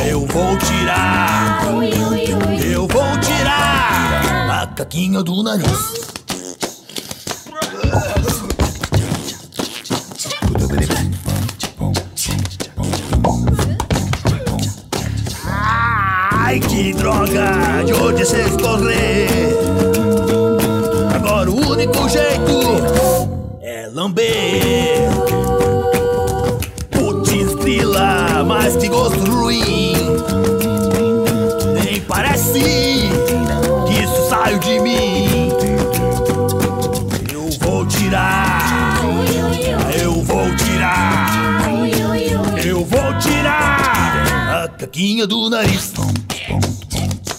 [0.05, 1.61] Eu vou tirar.
[2.63, 4.61] Eu vou tirar.
[4.61, 6.18] A caquinha do nariz
[16.89, 19.29] Que droga, de onde cê escorrer?
[21.13, 25.07] Agora o único jeito é lamber.
[26.89, 29.93] Putz, grila, mas que gosto ruim.
[31.75, 35.51] Nem parece que isso saiu de mim.
[37.31, 38.99] Eu vou tirar,
[40.01, 41.69] eu vou tirar,
[42.65, 45.93] eu vou tirar a caquinha do nariz.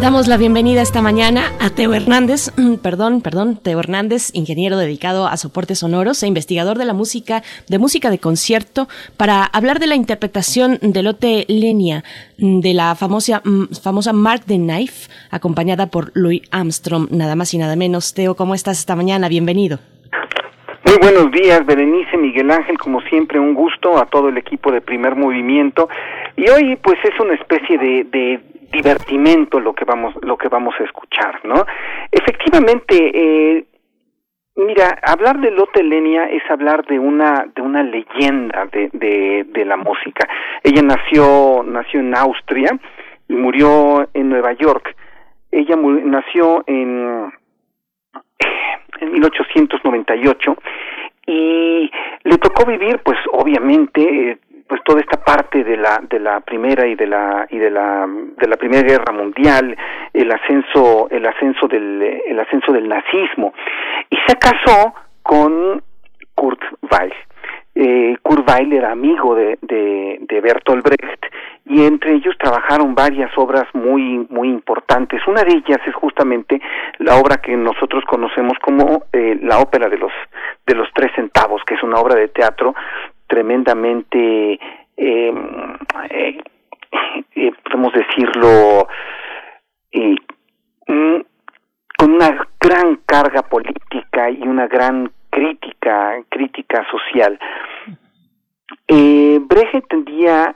[0.00, 2.52] Damos la bienvenida esta mañana a Teo Hernández,
[2.84, 7.78] perdón, perdón, Teo Hernández, ingeniero dedicado a soportes sonoros e investigador de la música, de
[7.80, 8.86] música de concierto,
[9.16, 12.04] para hablar de la interpretación de Lotte Lenia,
[12.38, 13.42] de la famosa,
[13.82, 18.14] famosa Mark the Knife, acompañada por Louis Armstrong, nada más y nada menos.
[18.14, 19.28] Teo, ¿cómo estás esta mañana?
[19.28, 19.80] Bienvenido.
[20.84, 24.80] Muy buenos días, Berenice, Miguel Ángel, como siempre un gusto a todo el equipo de
[24.80, 25.88] Primer Movimiento.
[26.36, 28.40] Y hoy pues es una especie de
[28.70, 31.64] divertimento lo que vamos lo que vamos a escuchar, ¿no?
[32.10, 33.64] Efectivamente, eh,
[34.56, 39.64] mira, hablar de Lotte Lenia es hablar de una de una leyenda de, de, de
[39.64, 40.28] la música.
[40.62, 42.78] Ella nació nació en Austria
[43.28, 44.94] y murió en Nueva York.
[45.50, 47.32] Ella nació en
[49.00, 50.56] en 1898
[51.26, 51.90] y
[52.24, 54.38] le tocó vivir pues obviamente
[54.68, 58.06] pues toda esta parte de la de la primera y de la y de la
[58.06, 59.76] de la primera guerra mundial
[60.12, 63.54] el ascenso el ascenso del el ascenso del nazismo
[64.10, 65.82] y se casó con
[66.34, 66.60] Kurt
[66.90, 67.14] Weill
[67.80, 71.26] eh, Kurt Weill era amigo de, de, Bertolt Brecht
[71.64, 75.20] y entre ellos trabajaron varias obras muy muy importantes.
[75.28, 76.60] Una de ellas es justamente
[76.98, 80.12] la obra que nosotros conocemos como eh, la ópera de los
[80.66, 82.74] de los tres centavos, que es una obra de teatro
[83.28, 84.58] tremendamente
[84.96, 85.32] eh,
[86.10, 86.42] eh,
[87.34, 88.88] eh, podemos decirlo
[89.92, 91.20] mm,
[91.96, 97.38] con una gran carga política y una gran crítica crítica social.
[98.86, 100.54] Eh, Brecht entendía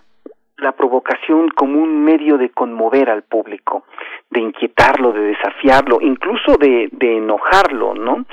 [0.56, 3.84] la provocación como un medio de conmover al público,
[4.30, 8.24] de inquietarlo, de desafiarlo, incluso de, de enojarlo, ¿no?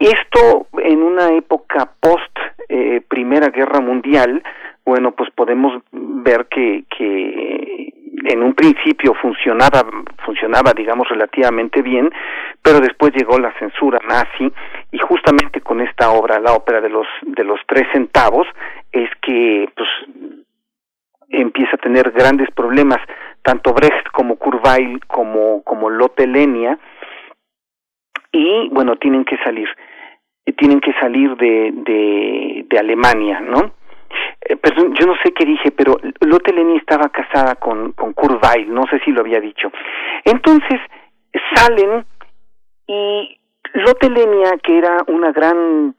[0.00, 2.38] Esto en una época post
[2.70, 4.42] eh, Primera Guerra Mundial,
[4.82, 7.92] bueno, pues podemos ver que, que
[8.24, 9.82] en un principio funcionaba,
[10.24, 12.10] funcionaba, digamos, relativamente bien,
[12.62, 14.50] pero después llegó la censura nazi
[14.90, 18.46] y justamente con esta obra, la ópera de los de los tres centavos,
[18.92, 19.88] es que pues
[21.28, 23.00] empieza a tener grandes problemas
[23.42, 26.78] tanto Brecht como Kurweil como como Lotte Lenia
[28.32, 29.68] y bueno tienen que salir
[30.56, 31.72] tienen que salir de
[32.68, 33.72] de, Alemania no
[34.48, 34.56] eh,
[34.98, 38.84] yo no sé qué dije, pero Lotte Lenia estaba casada con, con Kurt Weill, no
[38.90, 39.70] sé si lo había dicho.
[40.24, 40.80] Entonces,
[41.54, 42.04] salen
[42.86, 43.38] y
[43.74, 45.94] Lotte Lenia, que era una gran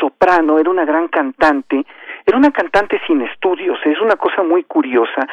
[0.00, 1.86] soprano, era una gran cantante,
[2.28, 5.26] era una cantante sin estudios, es una cosa muy curiosa.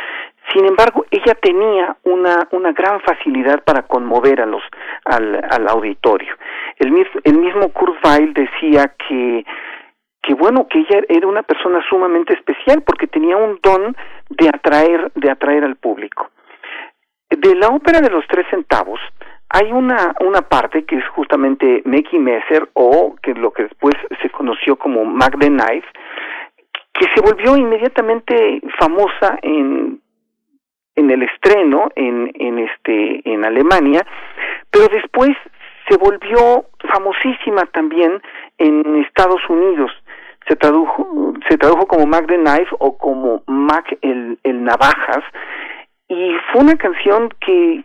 [0.53, 4.63] Sin embargo, ella tenía una, una gran facilidad para conmover a los,
[5.03, 6.33] al, al auditorio.
[6.77, 9.45] El, el mismo Kurt Weill decía que,
[10.21, 13.93] que bueno, que ella era una persona sumamente especial porque tenía un don
[14.29, 16.29] de atraer, de atraer al público.
[17.29, 19.01] De la ópera de los tres centavos,
[19.49, 24.29] hay una, una parte que es justamente Mickey Messer o que lo que después se
[24.29, 25.87] conoció como Mac the Knife,
[26.97, 30.01] que se volvió inmediatamente famosa en
[30.95, 34.05] en el estreno en, en este en Alemania,
[34.71, 35.35] pero después
[35.89, 38.21] se volvió famosísima también
[38.57, 39.91] en Estados Unidos.
[40.47, 45.23] Se tradujo se tradujo como Mac the Knife o como Mac el, el navajas
[46.07, 47.83] y fue una canción que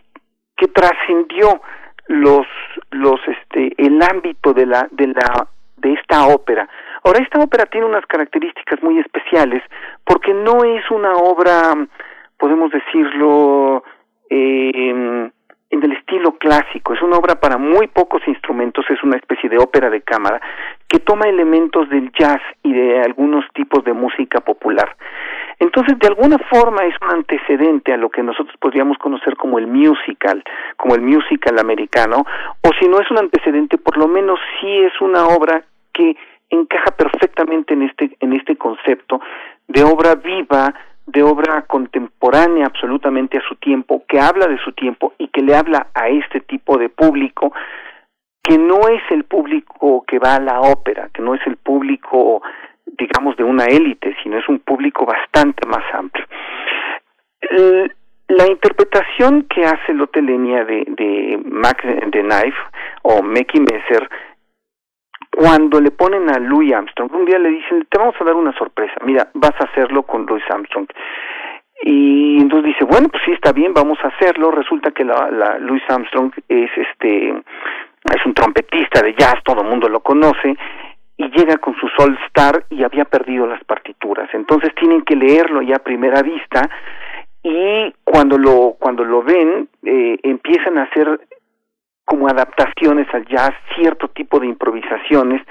[0.55, 1.61] que trascendió
[2.07, 2.47] los
[2.91, 5.47] los este el ámbito de la de la
[5.77, 6.69] de esta ópera.
[7.03, 9.63] Ahora esta ópera tiene unas características muy especiales
[10.05, 11.75] porque no es una obra
[12.41, 13.83] podemos decirlo
[14.29, 15.31] eh,
[15.71, 19.57] en el estilo clásico, es una obra para muy pocos instrumentos, es una especie de
[19.57, 20.41] ópera de cámara
[20.89, 24.97] que toma elementos del jazz y de algunos tipos de música popular.
[25.59, 29.67] Entonces, de alguna forma es un antecedente a lo que nosotros podríamos conocer como el
[29.67, 30.43] musical,
[30.75, 32.25] como el musical americano,
[32.63, 36.17] o si no es un antecedente, por lo menos sí es una obra que
[36.51, 39.19] encaja perfectamente en este en este concepto
[39.67, 40.73] de obra viva,
[41.05, 45.55] de obra contemporánea absolutamente a su tiempo, que habla de su tiempo y que le
[45.55, 47.53] habla a este tipo de público
[48.43, 52.41] que no es el público que va a la ópera, que no es el público,
[52.85, 56.25] digamos, de una élite, sino es un público bastante más amplio.
[58.27, 62.57] La interpretación que hace Lotelenia de, de Mac the Knife
[63.03, 64.09] o Mickey Messer
[65.35, 68.53] cuando le ponen a Louis Armstrong, un día le dicen, te vamos a dar una
[68.57, 70.87] sorpresa, mira, vas a hacerlo con Louis Armstrong.
[71.83, 74.51] Y entonces dice, bueno, pues sí, está bien, vamos a hacerlo.
[74.51, 79.89] Resulta que la, Louis Armstrong es este, es un trompetista de jazz, todo el mundo
[79.89, 80.55] lo conoce,
[81.17, 84.29] y llega con su Sol Star y había perdido las partituras.
[84.33, 86.69] Entonces tienen que leerlo ya a primera vista
[87.43, 91.19] y cuando lo cuando lo ven eh, empiezan a hacer
[92.05, 95.41] como adaptaciones al jazz, cierto tipo de improvisaciones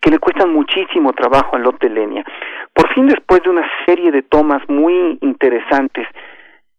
[0.00, 2.24] que le cuestan muchísimo trabajo a Lotelenia.
[2.74, 6.06] Por fin, después de una serie de tomas muy interesantes,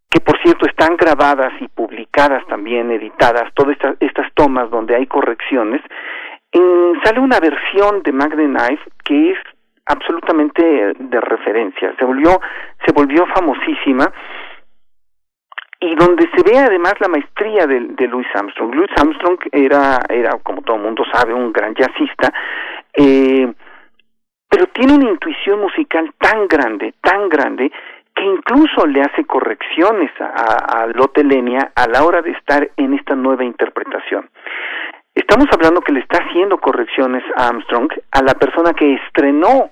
[0.09, 5.07] que por cierto están grabadas y publicadas también, editadas, todas estas, estas tomas donde hay
[5.07, 5.81] correcciones,
[7.03, 9.37] sale una versión de Mac Knife que es
[9.85, 12.39] absolutamente de referencia, se volvió,
[12.85, 14.11] se volvió famosísima
[15.83, 18.73] y donde se ve además la maestría de, de Louis Armstrong.
[18.75, 22.31] Louis Armstrong era, era, como todo el mundo sabe, un gran jazzista,
[22.93, 23.51] eh,
[24.47, 27.71] pero tiene una intuición musical tan grande, tan grande,
[28.13, 33.15] que incluso le hace correcciones a, a Lotelenia a la hora de estar en esta
[33.15, 34.29] nueva interpretación.
[35.15, 39.71] Estamos hablando que le está haciendo correcciones a Armstrong, a la persona que estrenó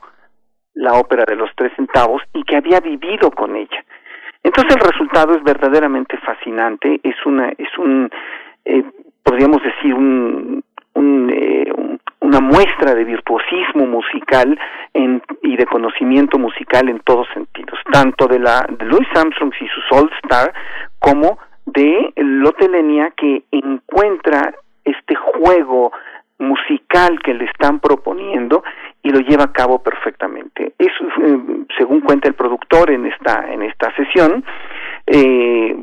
[0.74, 3.84] la ópera de los tres centavos y que había vivido con ella.
[4.44, 8.10] Entonces el resultado es verdaderamente fascinante, es una, es un,
[8.66, 8.84] eh,
[9.24, 10.64] podríamos decir un,
[10.94, 11.72] un, eh,
[12.22, 14.58] una muestra de virtuosismo musical
[14.94, 19.68] en, y de conocimiento musical en todos sentidos, tanto de la de Louis Armstrong y
[19.68, 20.54] su Soul Star
[21.00, 25.92] como de Lotelenia que encuentra este juego
[26.40, 28.64] musical que le están proponiendo
[29.02, 30.74] y lo lleva a cabo perfectamente.
[30.78, 31.40] Eso, eh,
[31.78, 34.44] según cuenta el productor en esta en esta sesión,
[35.08, 35.76] eh,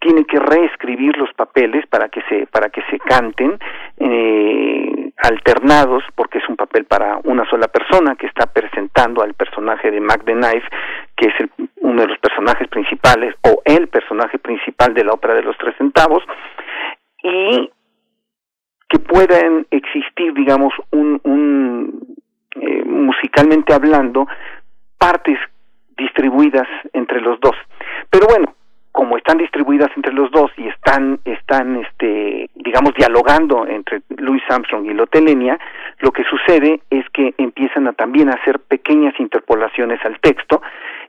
[0.00, 3.58] tiene que reescribir los papeles para que se para que se canten
[3.98, 9.90] eh, alternados porque es un papel para una sola persona que está presentando al personaje
[9.90, 10.66] de Mac the Knife
[11.16, 11.34] que es
[11.76, 15.76] uno de los personajes principales o el personaje principal de la ópera de los tres
[15.78, 16.24] centavos
[17.22, 17.70] y
[18.88, 21.20] que puedan existir digamos un
[22.60, 24.26] eh, musicalmente hablando,
[24.98, 25.38] partes
[25.96, 27.56] distribuidas entre los dos.
[28.10, 28.54] Pero bueno,
[28.92, 34.84] como están distribuidas entre los dos y están están este digamos dialogando entre Louis Armstrong
[34.84, 35.58] y Lotelenia,
[36.00, 40.60] lo que sucede es que empiezan a también a hacer pequeñas interpolaciones al texto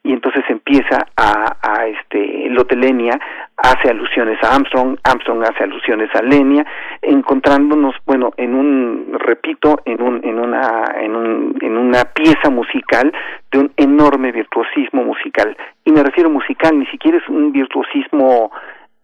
[0.03, 3.17] y entonces empieza a, a este Lotelenia
[3.55, 6.65] hace alusiones a Armstrong, Armstrong hace alusiones a Lenia,
[7.01, 13.13] encontrándonos bueno en un repito en un en una en un en una pieza musical
[13.51, 18.51] de un enorme virtuosismo musical y me refiero musical ni siquiera es un virtuosismo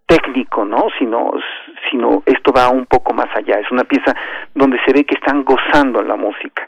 [0.09, 0.87] técnico, ¿no?
[0.97, 1.31] Sino,
[1.89, 3.59] sino esto va un poco más allá.
[3.59, 4.15] Es una pieza
[4.55, 6.67] donde se ve que están gozando la música.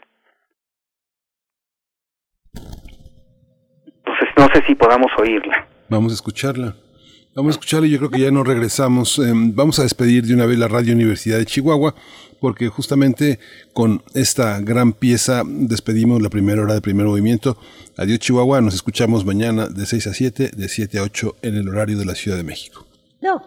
[4.36, 5.66] No sé si podamos oírla.
[5.88, 6.74] Vamos a escucharla.
[7.34, 9.18] Vamos a escucharla y yo creo que ya nos regresamos.
[9.18, 11.94] Em, vamos a despedir de una vez la Radio Universidad de Chihuahua
[12.42, 13.38] porque justamente
[13.72, 17.56] con esta gran pieza despedimos la primera hora de primer movimiento.
[17.96, 21.68] Adiós Chihuahua, nos escuchamos mañana de 6 a 7, de 7 a 8 en el
[21.68, 22.84] horario de la Ciudad de México.
[23.20, 23.44] Look,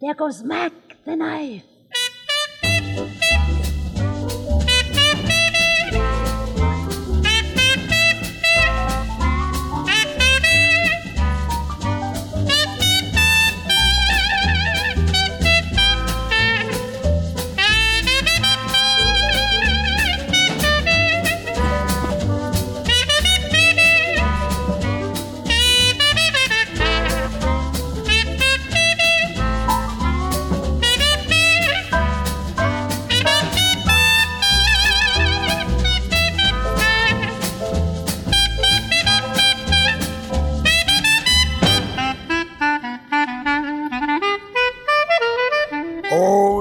[0.00, 0.72] there goes Mac
[1.04, 1.77] the knife.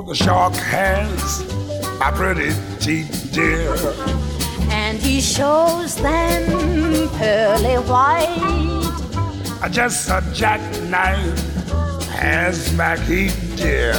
[0.08, 1.42] The shark has
[2.00, 3.76] a pretty teeth, dear.
[4.72, 8.88] And he shows them pearly white.
[9.62, 11.38] Uh, just a jackknife
[12.08, 13.96] has Mackie, dear.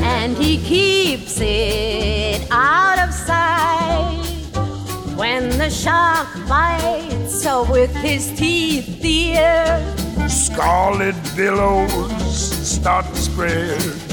[0.00, 4.24] And he keeps it out of sight.
[5.14, 9.78] When the shark bites, so with his teeth, dear.
[10.26, 14.07] Scarlet billows start to spread.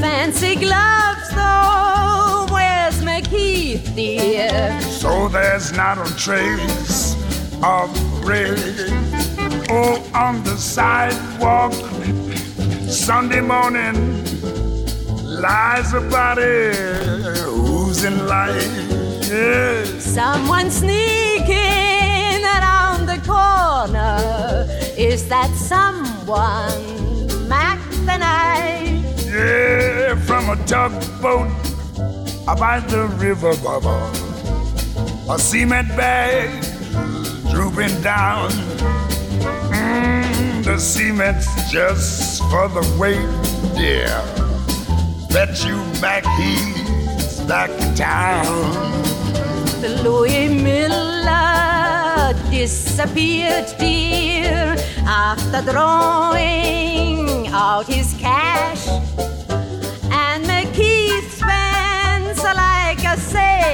[0.00, 4.80] Fancy gloves, though, where's McKeith, dear?
[4.80, 7.14] So there's not a trace
[7.62, 7.88] of
[8.24, 8.58] red.
[9.70, 11.72] Oh, on the sidewalk,
[12.88, 14.22] Sunday morning,
[15.40, 16.72] lies a body
[17.46, 18.70] oozing light.
[19.22, 20.04] Yes.
[20.04, 24.66] Someone sneaking around the corner.
[24.96, 27.48] Is that someone?
[27.48, 28.93] Mac the Knife?
[29.34, 31.50] Yeah, from a tugboat
[32.46, 34.12] by the river, Baba.
[35.28, 36.48] A cement bag
[37.50, 38.50] drooping down.
[39.74, 43.26] Mm, the cement's just for the weight,
[43.74, 44.06] dear.
[45.32, 48.70] Bet you Mac he's back in town.
[49.80, 58.83] The Louis Miller disappeared, dear, after drawing out his cash.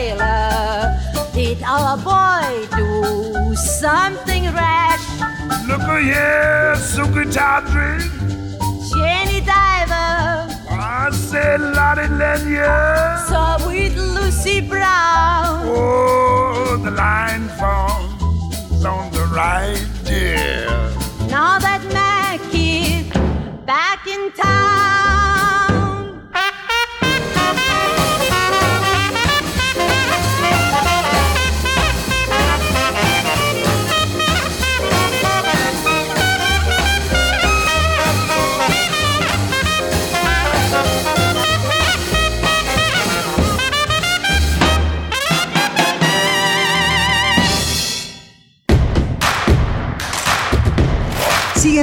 [0.01, 0.99] Sailor.
[1.35, 5.07] Did our boy do something rash?
[5.69, 7.99] Look here, Suki Tawdry.
[8.91, 10.09] Jenny Diver
[10.71, 13.67] I said Lottie Lenya.
[13.67, 15.61] with Lucy Brown.
[15.65, 20.67] Oh, the line forms on the right, dear.
[21.37, 23.09] Now that Mackie's
[23.67, 25.00] back in town.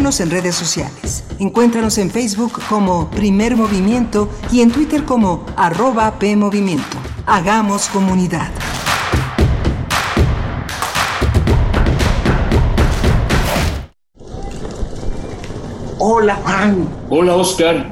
[0.08, 1.26] Síguenos en redes sociales.
[1.38, 6.98] Encuéntranos en Facebook como Primer Movimiento y en Twitter como arroba PMovimiento.
[7.26, 8.50] Hagamos comunidad.
[16.00, 17.92] Hola Juan, Hola Oscar,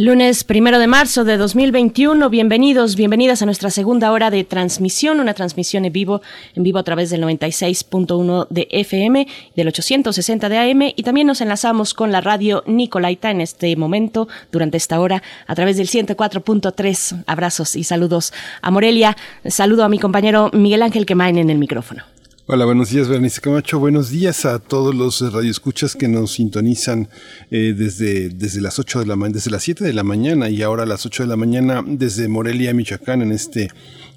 [0.00, 5.34] Lunes primero de marzo de 2021, bienvenidos, bienvenidas a nuestra segunda hora de transmisión, una
[5.34, 6.22] transmisión en vivo,
[6.54, 9.26] en vivo a través del 96.1 de FM,
[9.56, 14.28] del 860 de AM y también nos enlazamos con la radio Nicolaita en este momento,
[14.52, 17.24] durante esta hora, a través del 104.3.
[17.26, 18.32] Abrazos y saludos
[18.62, 22.04] a Morelia, saludo a mi compañero Miguel Ángel Quemain en el micrófono.
[22.50, 23.78] Hola, buenos días, Bernice Camacho.
[23.78, 27.10] Buenos días a todos los radioescuchas que nos sintonizan
[27.50, 30.62] eh, desde, desde las 8 de la mañana, desde las 7 de la mañana y
[30.62, 33.68] ahora a las 8 de la mañana desde Morelia, Michoacán, en este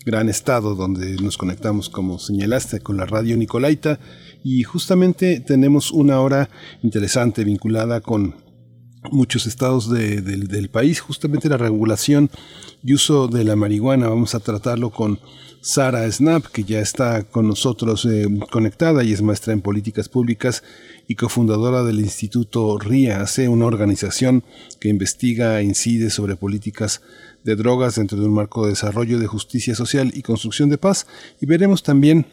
[0.06, 4.00] gran estado donde nos conectamos, como señalaste, con la radio Nicolaita.
[4.46, 6.50] Y justamente tenemos una hora
[6.84, 8.36] interesante vinculada con
[9.10, 12.30] muchos estados de, del, país, justamente la regulación
[12.84, 14.10] y uso de la marihuana.
[14.10, 15.20] Vamos a tratarlo con
[15.62, 20.64] Sara Snap, que ya está con nosotros eh, conectada y es maestra en políticas públicas
[21.08, 24.44] y cofundadora del Instituto RIAC, una organización
[24.80, 27.02] que investiga e incide sobre políticas
[27.44, 31.08] de drogas dentro de un marco de desarrollo de justicia social y construcción de paz.
[31.40, 32.28] Y veremos también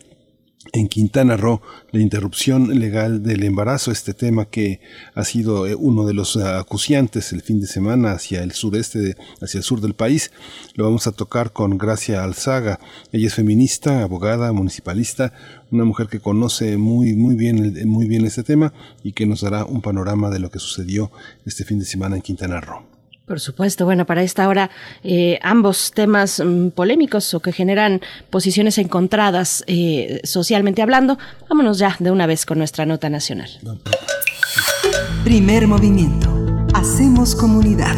[0.72, 1.60] en Quintana Roo
[1.90, 4.80] la interrupción legal del embarazo, este tema que
[5.14, 9.16] ha sido eh, uno de los acuciantes el fin de semana hacia el sureste, de,
[9.40, 10.30] hacia el sur del país.
[10.74, 12.80] Lo vamos a tocar con Gracia Alzaga.
[13.12, 15.32] Ella es feminista, abogada, municipalista,
[15.70, 19.64] una mujer que conoce muy, muy bien, muy bien este tema y que nos dará
[19.64, 21.10] un panorama de lo que sucedió
[21.46, 22.97] este fin de semana en Quintana Roo.
[23.28, 24.70] Por supuesto, bueno, para esta hora
[25.04, 28.00] eh, ambos temas mm, polémicos o que generan
[28.30, 31.18] posiciones encontradas eh, socialmente hablando.
[31.48, 33.50] Vámonos ya de una vez con nuestra nota nacional.
[35.24, 36.66] Primer movimiento.
[36.72, 37.96] Hacemos comunidad.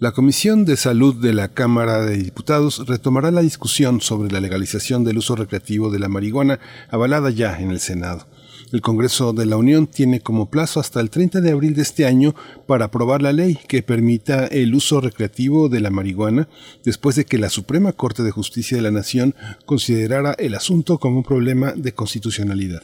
[0.00, 5.04] La Comisión de Salud de la Cámara de Diputados retomará la discusión sobre la legalización
[5.04, 6.58] del uso recreativo de la marihuana
[6.90, 8.26] avalada ya en el Senado.
[8.72, 12.06] El Congreso de la Unión tiene como plazo hasta el 30 de abril de este
[12.06, 12.34] año
[12.66, 16.48] para aprobar la ley que permita el uso recreativo de la marihuana
[16.82, 19.34] después de que la Suprema Corte de Justicia de la Nación
[19.66, 22.82] considerara el asunto como un problema de constitucionalidad.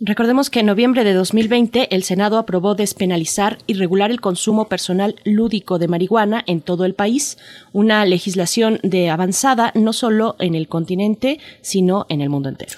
[0.00, 5.14] Recordemos que en noviembre de 2020 el Senado aprobó despenalizar y regular el consumo personal
[5.24, 7.38] lúdico de marihuana en todo el país,
[7.72, 12.72] una legislación de avanzada no solo en el continente, sino en el mundo entero.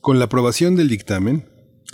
[0.00, 1.44] Con la aprobación del dictamen,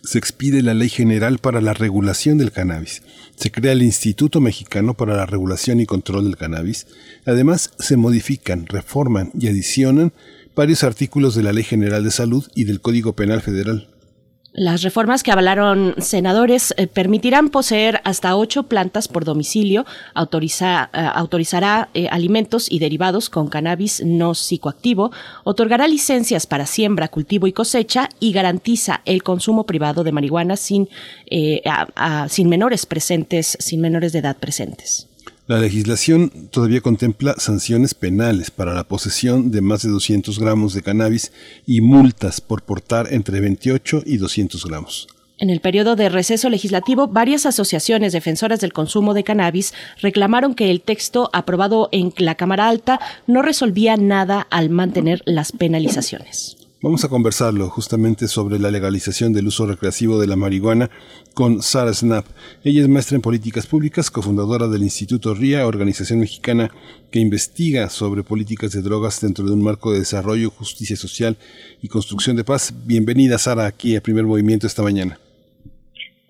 [0.06, 3.02] se expide la Ley General para la Regulación del Cannabis.
[3.34, 6.86] Se crea el Instituto Mexicano para la Regulación y Control del Cannabis.
[7.26, 10.12] Además, se modifican, reforman y adicionan
[10.54, 13.95] varios artículos de la Ley General de Salud y del Código Penal Federal.
[14.58, 19.84] Las reformas que avalaron senadores eh, permitirán poseer hasta ocho plantas por domicilio,
[20.14, 25.12] autoriza, eh, autorizará eh, alimentos y derivados con cannabis no psicoactivo,
[25.44, 30.88] otorgará licencias para siembra, cultivo y cosecha y garantiza el consumo privado de marihuana sin,
[32.28, 35.06] sin menores presentes, sin menores de edad presentes.
[35.48, 40.82] La legislación todavía contempla sanciones penales para la posesión de más de 200 gramos de
[40.82, 41.30] cannabis
[41.64, 45.06] y multas por portar entre 28 y 200 gramos.
[45.38, 50.70] En el periodo de receso legislativo, varias asociaciones defensoras del consumo de cannabis reclamaron que
[50.72, 56.55] el texto aprobado en la Cámara Alta no resolvía nada al mantener las penalizaciones.
[56.82, 60.90] Vamos a conversarlo justamente sobre la legalización del uso recreativo de la marihuana
[61.32, 62.26] con Sara Snap.
[62.64, 66.70] Ella es maestra en políticas públicas, cofundadora del Instituto RIA, organización mexicana
[67.10, 71.38] que investiga sobre políticas de drogas dentro de un marco de desarrollo, justicia social
[71.80, 72.74] y construcción de paz.
[72.84, 75.18] Bienvenida, Sara, aquí a Primer Movimiento esta mañana.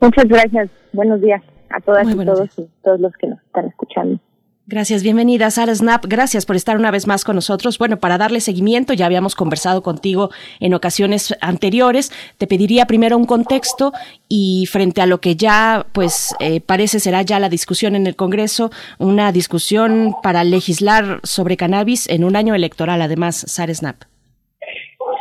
[0.01, 0.71] Muchas gracias.
[0.93, 4.21] Buenos días a todas y todos y todos los que nos están escuchando.
[4.69, 6.07] Gracias, bienvenida Sara Snap.
[6.09, 7.79] Gracias por estar una vez más con nosotros.
[7.79, 12.11] Bueno, para darle seguimiento, ya habíamos conversado contigo en ocasiones anteriores.
[12.37, 13.93] Te pediría primero un contexto
[14.29, 18.17] y frente a lo que ya, pues, eh, parece será ya la discusión en el
[18.17, 24.03] Congreso, una discusión para legislar sobre cannabis en un año electoral, además, Sara Snap.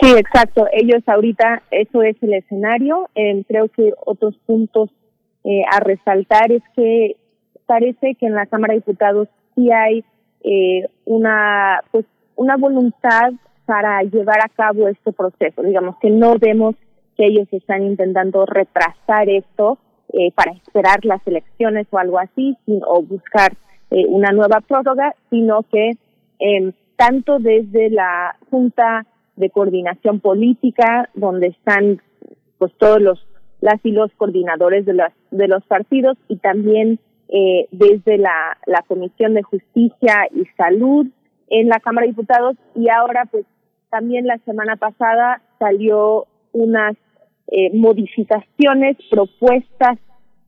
[0.01, 0.65] Sí, exacto.
[0.73, 3.11] Ellos ahorita, eso es el escenario.
[3.13, 4.89] Eh, creo que otros puntos
[5.43, 7.17] eh, a resaltar es que
[7.66, 10.03] parece que en la Cámara de Diputados sí hay
[10.43, 12.05] eh, una pues
[12.36, 13.34] una voluntad
[13.66, 15.63] para llevar a cabo este proceso.
[15.63, 16.76] Digamos que no vemos
[17.18, 19.80] que ellos están intentando retrasar esto
[20.13, 22.55] eh, para esperar las elecciones o algo así,
[22.86, 23.53] o buscar
[23.91, 25.91] eh, una nueva prórroga, sino que
[26.39, 29.05] eh, tanto desde la Junta
[29.36, 32.01] de Coordinación Política, donde están
[32.57, 33.28] pues todos los
[33.61, 36.99] las y los coordinadores de los de los partidos y también
[37.30, 38.57] eh, desde la,
[38.88, 41.07] Comisión de Justicia y Salud
[41.49, 43.45] en la Cámara de Diputados y ahora pues
[43.89, 46.95] también la semana pasada salió unas
[47.47, 49.97] eh, modificaciones propuestas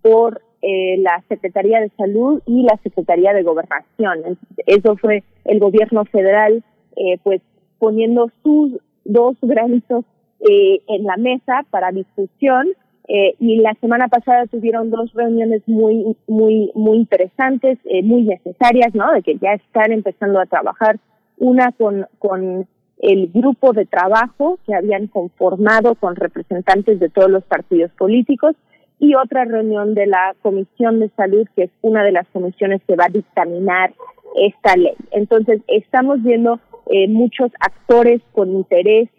[0.01, 4.38] por eh, la Secretaría de Salud y la Secretaría de Gobernación.
[4.65, 6.63] Eso fue el gobierno federal
[6.95, 7.41] eh, pues
[7.78, 8.71] poniendo sus
[9.05, 10.03] dos granitos
[10.39, 12.67] eh, en la mesa para discusión
[13.07, 18.93] eh, y la semana pasada tuvieron dos reuniones muy, muy, muy interesantes, eh, muy necesarias,
[18.93, 19.11] ¿no?
[19.13, 20.99] De que ya están empezando a trabajar.
[21.37, 22.67] Una con, con
[22.99, 28.55] el grupo de trabajo que habían conformado con representantes de todos los partidos políticos
[28.99, 32.95] y otra reunión de la Comisión de Salud, que es una de las comisiones que
[32.95, 33.93] va a dictaminar
[34.35, 34.95] esta ley.
[35.11, 39.09] Entonces, estamos viendo eh, muchos actores con interés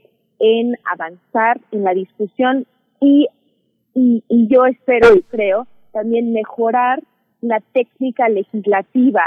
[0.40, 2.66] en avanzar en la discusión
[3.00, 3.28] y
[3.94, 7.00] y, y yo espero y creo también mejorar
[7.40, 9.22] la técnica legislativa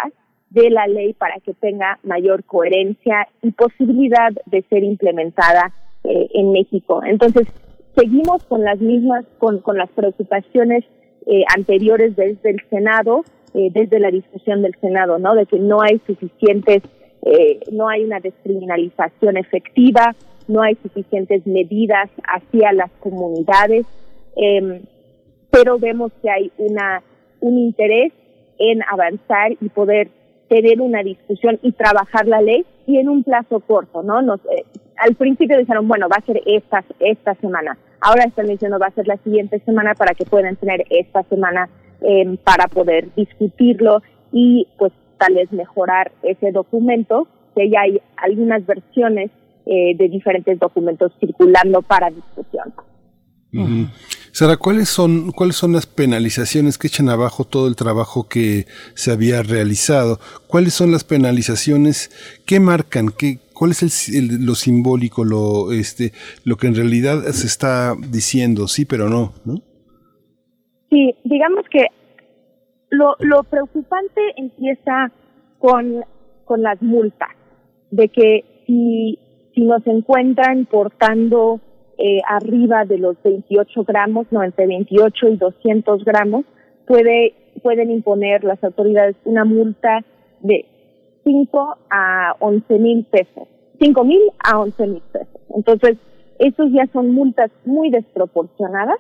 [0.50, 6.52] de la ley para que tenga mayor coherencia y posibilidad de ser implementada eh, en
[6.52, 7.02] México.
[7.06, 7.48] Entonces,
[7.96, 10.84] seguimos con las mismas, con, con las preocupaciones
[11.26, 15.36] eh, anteriores desde el Senado, eh, desde la discusión del Senado, ¿no?
[15.36, 16.84] De que no hay suficientes,
[17.24, 20.16] eh, no hay una descriminalización efectiva,
[20.48, 23.86] no hay suficientes medidas hacia las comunidades
[24.36, 24.82] eh,
[25.50, 27.04] pero vemos que hay una
[27.42, 28.14] un interés
[28.58, 30.10] en avanzar y poder
[30.48, 34.22] tener una discusión y trabajar la ley y en un plazo corto, ¿no?
[34.22, 34.66] Nos, eh,
[34.98, 37.78] al principio dijeron, bueno, va a ser esta, esta semana.
[38.00, 41.70] Ahora están diciendo va a ser la siguiente semana para que puedan tener esta semana
[42.02, 44.02] eh, para poder discutirlo
[44.32, 49.30] y pues tal vez mejorar ese documento, que ya hay algunas versiones
[49.66, 52.74] eh, de diferentes documentos circulando para discusión.
[54.32, 59.12] Sara, ¿cuáles son, ¿cuáles son las penalizaciones que echan abajo todo el trabajo que se
[59.12, 60.20] había realizado?
[60.48, 62.10] ¿Cuáles son las penalizaciones
[62.46, 66.14] que marcan, qué, cuál es el, lo simbólico, lo, este,
[66.46, 69.56] lo que en realidad se está diciendo, sí, pero no, ¿no?
[70.90, 71.86] Sí, digamos que
[72.90, 75.12] lo, lo preocupante empieza
[75.60, 76.04] con,
[76.46, 77.30] con las multas,
[77.92, 79.20] de que si,
[79.54, 81.62] si nos encuentran portando
[82.04, 86.46] eh, arriba de los 28 gramos, no, entre 28 y 200 gramos,
[86.88, 90.04] puede, pueden imponer las autoridades una multa
[90.40, 90.66] de
[91.24, 93.48] 5 a 11 mil pesos.
[93.80, 95.42] 5 mil a 11 mil pesos.
[95.56, 95.98] Entonces,
[96.40, 98.98] esos ya son multas muy desproporcionadas.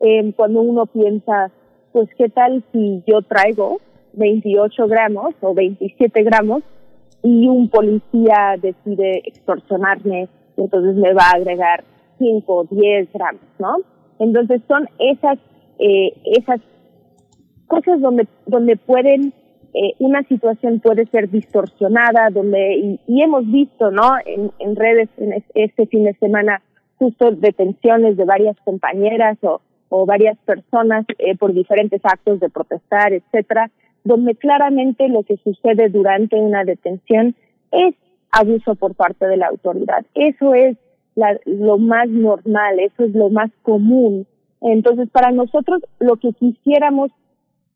[0.00, 1.50] Eh, cuando uno piensa,
[1.92, 3.80] pues, ¿qué tal si yo traigo
[4.12, 6.62] 28 gramos o 27 gramos
[7.22, 10.28] y un policía decide extorsionarme
[10.58, 11.84] y entonces me va a agregar
[12.22, 13.78] 5 o 10 gramos, ¿no?
[14.20, 15.38] Entonces son esas,
[15.80, 16.60] eh, esas
[17.66, 19.32] cosas donde, donde pueden,
[19.74, 24.12] eh, una situación puede ser distorsionada, donde, y, hemos visto, ¿no?
[24.24, 25.08] En, redes
[25.54, 26.62] este fin de semana,
[26.98, 33.12] justo detenciones de varias compañeras o, o varias personas eh, por diferentes actos de protestar,
[33.12, 33.70] etcétera,
[34.04, 37.34] donde claramente lo que sucede durante una detención
[37.72, 37.94] es
[38.30, 40.04] abuso por parte de la autoridad.
[40.14, 40.76] Eso es
[41.14, 44.26] lo más normal, eso es lo más común.
[44.60, 47.10] Entonces, para nosotros, lo que quisiéramos,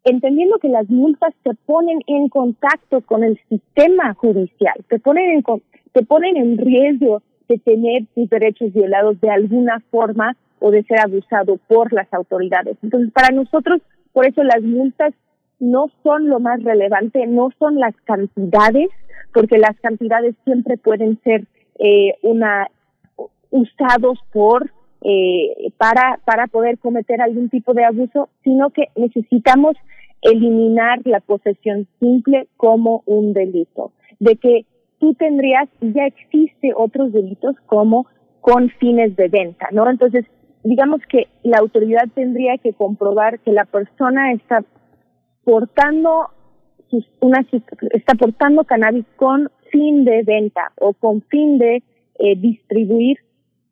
[0.05, 5.45] entendiendo que las multas te ponen en contacto con el sistema judicial, te ponen en,
[5.93, 11.01] te ponen en riesgo de tener tus derechos violados de alguna forma o de ser
[11.01, 12.76] abusado por las autoridades.
[12.82, 13.82] Entonces, para nosotros,
[14.12, 15.12] por eso las multas
[15.59, 18.89] no son lo más relevante, no son las cantidades,
[19.32, 21.45] porque las cantidades siempre pueden ser
[21.78, 22.68] eh, una
[23.51, 24.71] usados por
[25.03, 29.77] eh, para para poder cometer algún tipo de abuso, sino que necesitamos
[30.23, 34.67] eliminar la posesión simple como un delito, de que
[34.99, 38.07] tú tendrías ya existe otros delitos como
[38.41, 39.89] con fines de venta, ¿no?
[39.89, 40.25] Entonces,
[40.65, 44.64] digamos que la autoridad tendría que comprobar que la persona está
[45.45, 46.31] portando
[47.21, 47.45] una
[47.93, 51.83] está portando cannabis con fin de venta o con fin de
[52.18, 53.18] eh, distribuir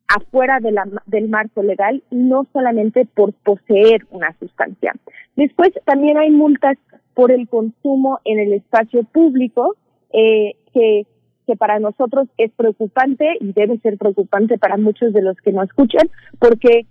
[0.07, 4.93] afuera del marco legal no solamente por poseer una sustancia.
[5.35, 6.77] Después también hay multas
[7.13, 9.75] por el consumo en el espacio público
[10.13, 11.07] eh, que,
[11.47, 15.65] que para nosotros es preocupante y debe ser preocupante para muchos de los que nos
[15.65, 16.09] escuchan
[16.39, 16.85] porque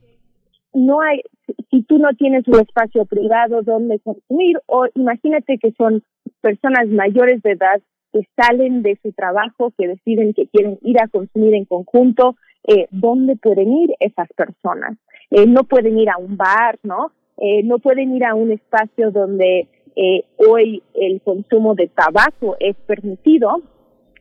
[0.72, 1.20] no hay,
[1.70, 6.02] si tú no tienes un espacio privado donde consumir o imagínate que son
[6.40, 7.80] personas mayores de edad
[8.12, 12.86] que salen de su trabajo, que deciden que quieren ir a consumir en conjunto, eh,
[12.90, 14.96] dónde pueden ir esas personas.
[15.30, 17.12] Eh, no pueden ir a un bar, ¿no?
[17.36, 22.76] Eh, no pueden ir a un espacio donde eh, hoy el consumo de tabaco es
[22.86, 23.62] permitido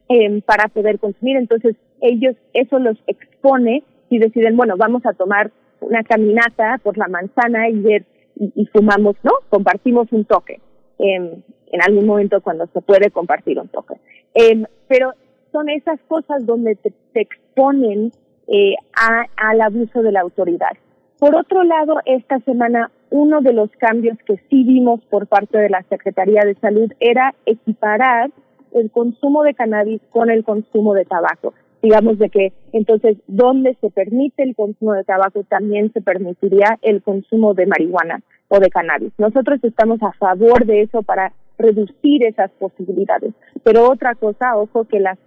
[0.10, 1.38] eh, para poder consumir.
[1.38, 5.52] Entonces, ellos, eso los expone y deciden, bueno, vamos a tomar
[5.82, 8.06] una caminata por la manzana y ver
[8.36, 9.32] y, y fumamos, ¿no?
[9.50, 10.60] Compartimos un toque.
[11.00, 11.44] Eh,
[11.74, 13.96] en algún momento cuando se puede compartir un toque.
[14.36, 15.14] Eh, pero
[15.52, 18.12] son esas cosas donde te, te exponen
[18.48, 20.72] eh, a, al abuso de la autoridad.
[21.20, 25.70] Por otro lado, esta semana uno de los cambios que sí vimos por parte de
[25.70, 28.32] la Secretaría de Salud era equiparar
[28.74, 31.54] el consumo de cannabis con el consumo de tabaco.
[31.82, 37.04] Digamos de que entonces donde se permite el consumo de tabaco también se permitiría el
[37.04, 39.14] consumo de marihuana o de cannabis.
[39.18, 43.34] Nosotros estamos a favor de eso para reducir esas posibilidades.
[43.64, 45.18] Pero otra cosa, ojo, que la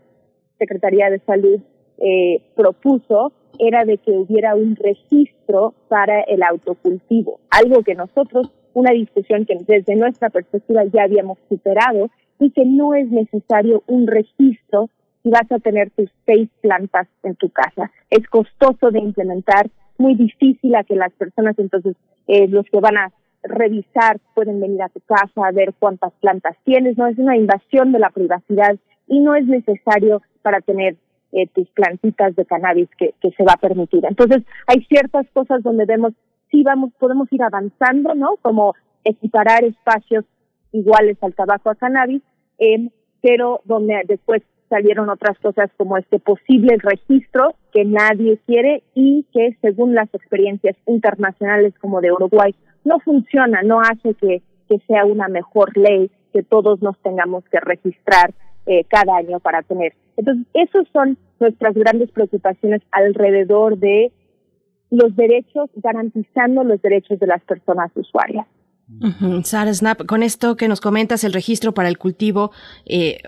[0.58, 1.60] Secretaría de Salud
[1.98, 8.92] eh, propuso era de que hubiera un registro para el autocultivo, algo que nosotros, una
[8.92, 14.90] discusión que desde nuestra perspectiva ya habíamos superado y que no es necesario un registro
[15.22, 17.90] si vas a tener tus seis plantas en tu casa.
[18.10, 21.96] Es costoso de implementar, muy difícil a que las personas, entonces,
[22.26, 23.12] eh, los que van a
[23.42, 27.92] revisar pueden venir a tu casa a ver cuántas plantas tienes, no es una invasión
[27.92, 28.76] de la privacidad
[29.08, 30.96] y no es necesario para tener
[31.32, 34.04] eh, tus plantitas de cannabis que, que se va a permitir.
[34.06, 36.12] Entonces, hay ciertas cosas donde vemos,
[36.50, 38.36] sí vamos, podemos ir avanzando, ¿no?
[38.42, 38.74] Como
[39.04, 40.24] equiparar espacios
[40.72, 42.22] iguales al tabaco a cannabis,
[42.58, 42.90] eh,
[43.20, 49.56] pero donde después salieron otras cosas como este posible registro que nadie quiere y que
[49.60, 52.54] según las experiencias internacionales como de Uruguay
[52.84, 57.60] no funciona, no hace que, que sea una mejor ley que todos nos tengamos que
[57.60, 58.34] registrar
[58.66, 59.94] eh, cada año para tener.
[60.16, 64.12] Entonces, esas son nuestras grandes preocupaciones alrededor de
[64.90, 68.46] los derechos, garantizando los derechos de las personas usuarias.
[69.42, 72.52] Sara Snap, con esto que nos comentas, el registro para el cultivo
[72.84, 73.18] eh,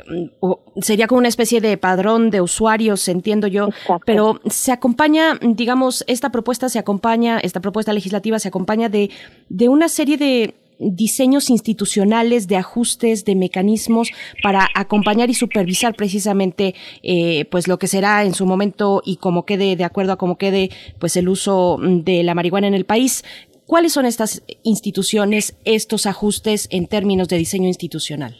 [0.81, 3.69] sería como una especie de padrón de usuarios, entiendo yo,
[4.07, 9.11] pero se acompaña, digamos, esta propuesta se acompaña, esta propuesta legislativa se acompaña de,
[9.49, 14.11] de una serie de diseños institucionales, de ajustes, de mecanismos
[14.43, 19.45] para acompañar y supervisar precisamente eh, pues lo que será en su momento y como
[19.45, 23.25] quede de acuerdo a cómo quede pues el uso de la marihuana en el país.
[23.67, 28.35] ¿Cuáles son estas instituciones, estos ajustes en términos de diseño institucional?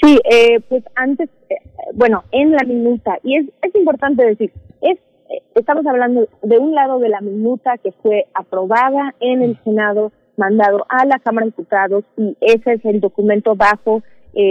[0.00, 1.56] Sí, eh, pues antes, eh,
[1.92, 4.96] bueno, en la minuta, y es, es importante decir, es,
[5.28, 10.12] eh, estamos hablando de un lado de la minuta que fue aprobada en el Senado,
[10.38, 14.02] mandado a la Cámara de Diputados, y ese es el documento bajo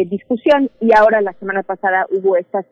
[0.09, 2.65] discusión, y ahora la semana pasada hubo estas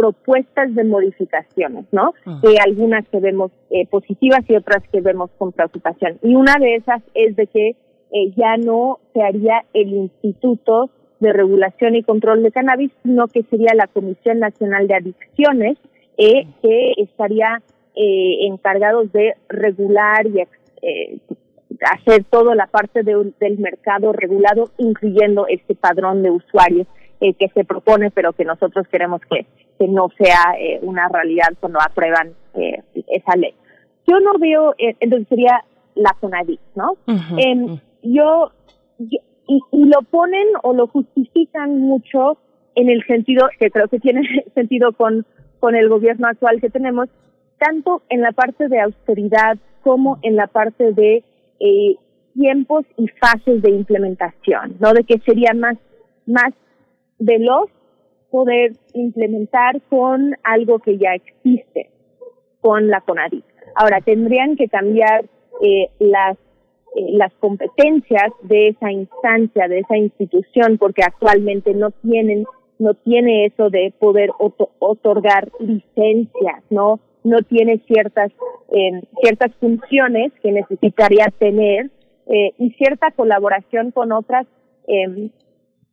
[0.00, 2.14] propuestas de modificaciones, ¿no?
[2.24, 2.40] Ah.
[2.64, 6.18] algunas que vemos eh, positivas y otras que vemos con preocupación.
[6.22, 10.88] Y una de esas es de que eh, ya no se haría el Instituto
[11.20, 15.76] de Regulación y Control de Cannabis, sino que sería la Comisión Nacional de Adicciones,
[16.16, 17.60] eh, que estaría
[17.94, 20.40] eh, encargados de regular y
[21.92, 26.86] hacer toda la parte del mercado regulado, incluyendo este padrón de usuarios
[27.20, 29.46] que se propone, pero que nosotros queremos que
[29.80, 33.54] que no sea eh, una realidad cuando aprueban eh, esa ley.
[34.06, 35.64] Yo no veo, eh, entonces sería
[35.94, 36.98] la CONADIC, ¿no?
[37.38, 38.52] Em, yo,
[38.98, 39.18] y,
[39.72, 42.36] lo ponen o lo justifican mucho
[42.74, 44.20] en el sentido, que creo que tiene
[44.54, 45.24] sentido con,
[45.60, 47.08] con el gobierno actual que tenemos,
[47.58, 51.24] tanto en la parte de austeridad como en la parte de
[52.34, 54.92] tiempos y fases de implementación, ¿no?
[54.92, 55.76] De que sería más,
[56.26, 56.52] más
[57.18, 57.70] veloz
[58.30, 61.90] poder implementar con algo que ya existe,
[62.60, 63.44] con la CONADIC.
[63.74, 65.24] Ahora, tendrían que cambiar
[65.62, 66.36] eh, las,
[66.96, 72.44] eh, las competencias de esa instancia, de esa institución, porque actualmente no tienen
[72.78, 78.30] no tiene eso de poder otorgar licencias, no no tiene ciertas
[78.72, 81.90] eh, ciertas funciones que necesitaría tener
[82.26, 84.46] eh, y cierta colaboración con otras
[84.86, 85.30] eh,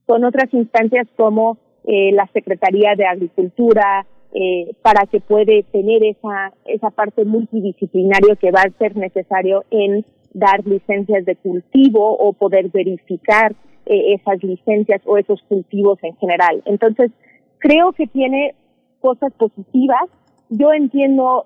[0.05, 6.53] con otras instancias como eh, la Secretaría de Agricultura, eh, para que puede tener esa,
[6.65, 12.69] esa parte multidisciplinaria que va a ser necesario en dar licencias de cultivo o poder
[12.69, 13.55] verificar
[13.85, 16.61] eh, esas licencias o esos cultivos en general.
[16.65, 17.11] Entonces,
[17.59, 18.53] creo que tiene
[18.99, 20.09] cosas positivas.
[20.49, 21.45] Yo entiendo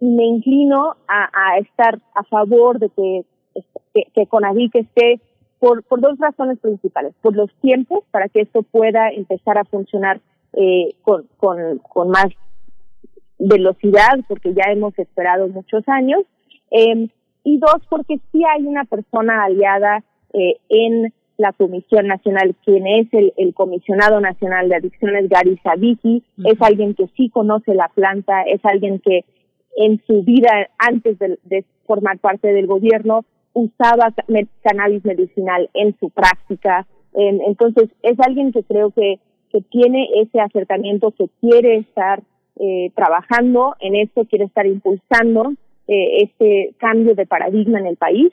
[0.00, 3.24] y me inclino a, a estar a favor de que,
[3.94, 5.20] que, que esté
[5.58, 7.14] por, dos razones principales.
[7.20, 10.20] Por los tiempos, para que esto pueda empezar a funcionar
[10.52, 12.26] eh, con, más
[13.38, 16.22] velocidad, porque ya hemos esperado muchos años.
[16.70, 17.08] Eh,
[17.44, 23.06] y dos, porque sí hay una persona aliada eh, en la Comisión Nacional, quien es
[23.12, 28.42] el, el Comisionado Nacional de Adicciones, Gary Sabiki, es alguien que sí conoce la planta,
[28.42, 29.24] es alguien que
[29.76, 34.12] en su vida, antes de, de formar parte del gobierno, usaba
[34.62, 36.86] cannabis medicinal en su práctica.
[37.14, 39.18] entonces, es alguien que creo que,
[39.50, 42.22] que tiene ese acercamiento, que quiere estar
[42.56, 45.52] eh, trabajando en esto, quiere estar impulsando
[45.86, 48.32] eh, este cambio de paradigma en el país,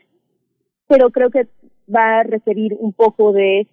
[0.87, 1.47] pero creo que
[1.93, 3.67] va a requerir un poco de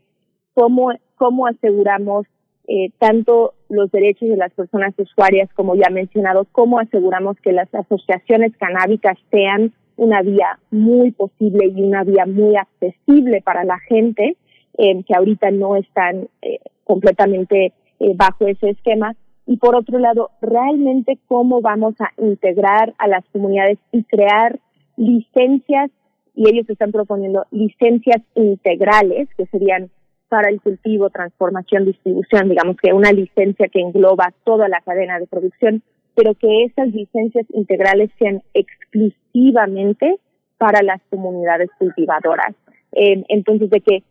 [0.55, 2.27] cómo, cómo aseguramos
[2.69, 7.73] eh, tanto los derechos de las personas usuarias, como ya mencionado, cómo aseguramos que las
[7.75, 14.37] asociaciones canábicas sean una vía muy posible y una vía muy accesible para la gente
[14.79, 19.15] eh, que ahorita no están eh, completamente eh, bajo ese esquema.
[19.47, 24.59] Y por otro lado, realmente cómo vamos a integrar a las comunidades y crear
[24.97, 25.91] licencias,
[26.35, 29.91] y ellos están proponiendo licencias integrales, que serían
[30.29, 35.27] para el cultivo, transformación, distribución, digamos que una licencia que engloba toda la cadena de
[35.27, 35.83] producción,
[36.15, 40.17] pero que esas licencias integrales sean exclusivamente
[40.57, 42.55] para las comunidades cultivadoras.
[42.93, 44.03] Eh, entonces, de que,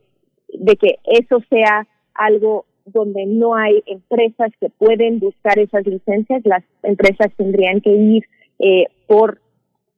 [0.53, 6.63] de que eso sea algo donde no hay empresas que pueden buscar esas licencias, las
[6.83, 8.25] empresas tendrían que ir
[8.59, 9.39] eh, por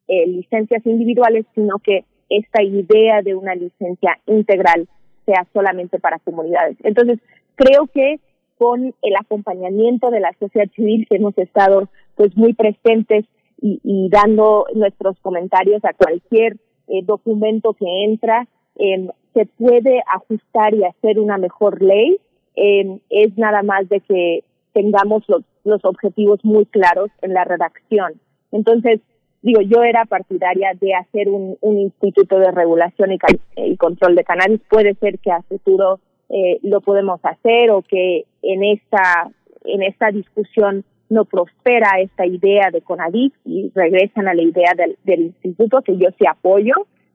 [0.07, 2.05] eh, licencias individuales, sino que
[2.37, 4.87] esta idea de una licencia integral
[5.25, 6.77] sea solamente para comunidades.
[6.83, 7.19] Entonces,
[7.55, 8.19] creo que
[8.57, 13.25] con el acompañamiento de la sociedad civil que hemos estado pues muy presentes
[13.65, 16.57] y, dando nuestros comentarios a cualquier
[16.89, 18.45] eh, documento que entra,
[18.75, 22.17] em, se puede ajustar y hacer una mejor ley.
[22.55, 24.43] Em, es nada más de que
[24.73, 28.19] tengamos los, los objetivos muy claros en la redacción.
[28.51, 28.99] Entonces,
[29.43, 34.61] digo, yo era partidaria de hacer un, un instituto de regulación y, control de cannabis.
[34.69, 35.99] Puede ser que a futuro
[36.29, 39.29] eh, lo podemos hacer o que en esta,
[39.65, 44.97] en esta discusión no prospera esta idea de CONADIC y regresan a la idea del,
[45.03, 46.73] del instituto, que yo sí apoyo.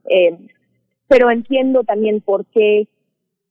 [0.08, 0.36] Eh,
[1.08, 2.86] pero entiendo también por qué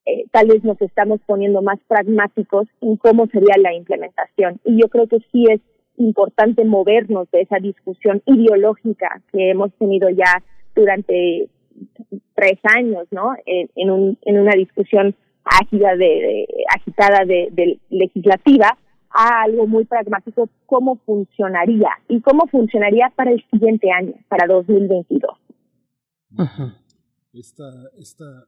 [0.06, 4.62] eh, tal vez nos estamos poniendo más pragmáticos en cómo sería la implementación.
[4.64, 5.60] Y yo creo que sí es
[5.98, 10.42] importante movernos de esa discusión ideológica que hemos tenido ya
[10.76, 11.50] durante
[12.36, 13.34] tres años, ¿no?
[13.46, 18.78] En, un, en una discusión ágida de, agitada de, de, legislativa
[19.10, 25.32] a algo muy pragmático, cómo funcionaría y cómo funcionaría para el siguiente año, para 2022.
[26.38, 26.76] Ajá.
[27.34, 28.48] Esta, esta,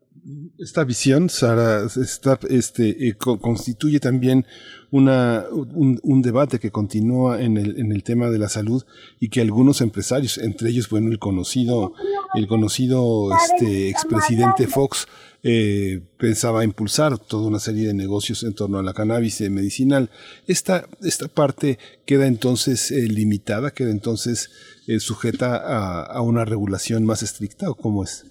[0.58, 4.46] esta visión, Sara, está, este, eh, constituye también
[4.90, 8.84] una, un, un, debate que continúa en el, en el tema de la salud
[9.20, 11.94] y que algunos empresarios, entre ellos, bueno, el conocido,
[12.34, 15.08] el conocido este, expresidente Fox,
[15.44, 20.10] eh, pensaba impulsar toda una serie de negocios en torno a la cannabis medicinal.
[20.48, 24.50] Esta, esta parte queda entonces eh, limitada, queda entonces
[24.88, 28.26] eh, sujeta a, a una regulación más estricta, ¿o cómo es?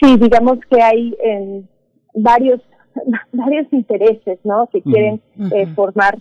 [0.00, 1.62] Sí, digamos que hay eh,
[2.14, 2.60] varios
[3.32, 4.68] varios intereses, ¿no?
[4.72, 5.20] Que quieren
[5.52, 6.18] eh, formar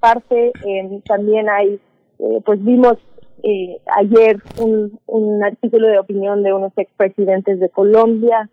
[0.00, 0.52] parte.
[0.66, 1.80] Eh, también hay,
[2.18, 2.96] eh, pues vimos
[3.42, 8.48] eh, ayer un, un artículo de opinión de unos expresidentes de Colombia,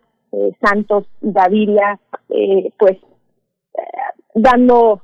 [0.60, 1.98] Santos y Gaviria,
[2.28, 2.98] eh, pues
[4.34, 5.00] dando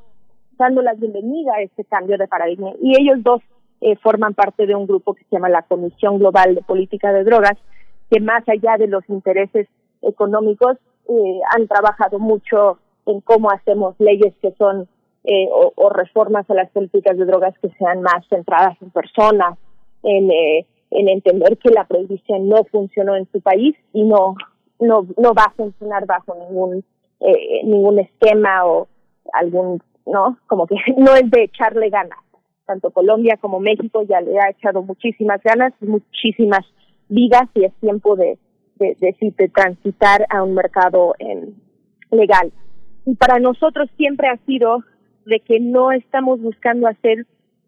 [0.59, 2.73] dando la bienvenida a este cambio de paradigma.
[2.81, 3.43] Y ellos dos
[3.81, 7.25] eh, forman parte de un grupo que se llama la Comisión Global de Política de
[7.25, 7.59] Drogas,
[8.11, 9.69] que más allá de los intereses
[10.03, 10.77] económicos
[11.09, 14.89] eh, han trabajado mucho en cómo hacemos leyes que son
[15.25, 19.57] eh, o, reformas a las políticas de drogas que sean más centradas en personas,
[20.03, 24.35] en, eh, en entender que la prohibición no funcionó en su país y no
[24.81, 26.85] no no va a funcionar bajo ningún
[27.21, 28.89] eh, ningún esquema o
[29.33, 32.19] algún no como que no es de echarle ganas.
[32.67, 36.67] Tanto Colombia como México ya le ha echado muchísimas ganas muchísimas
[37.09, 38.39] vidas y es tiempo de
[38.77, 38.97] de,
[39.39, 41.49] de, transitar a un mercado eh,
[42.11, 42.53] legal.
[43.07, 44.79] Y para nosotros siempre ha sido
[45.27, 47.27] de que no estamos buscando hacer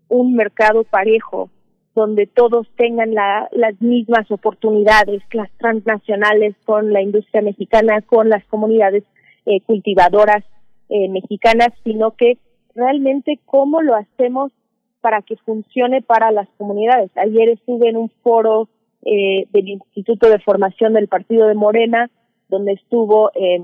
[0.08, 1.50] un mercado parejo
[1.94, 8.44] donde todos tengan la, las mismas oportunidades, las transnacionales con la industria mexicana, con las
[8.46, 9.04] comunidades
[9.46, 10.44] eh, cultivadoras
[10.90, 12.38] eh, mexicanas, sino que
[12.74, 14.52] realmente cómo lo hacemos
[15.00, 17.10] para que funcione para las comunidades.
[17.16, 18.68] Ayer estuve en un foro
[19.04, 22.10] eh, del Instituto de Formación del Partido de Morena,
[22.48, 23.60] donde estuvo eh,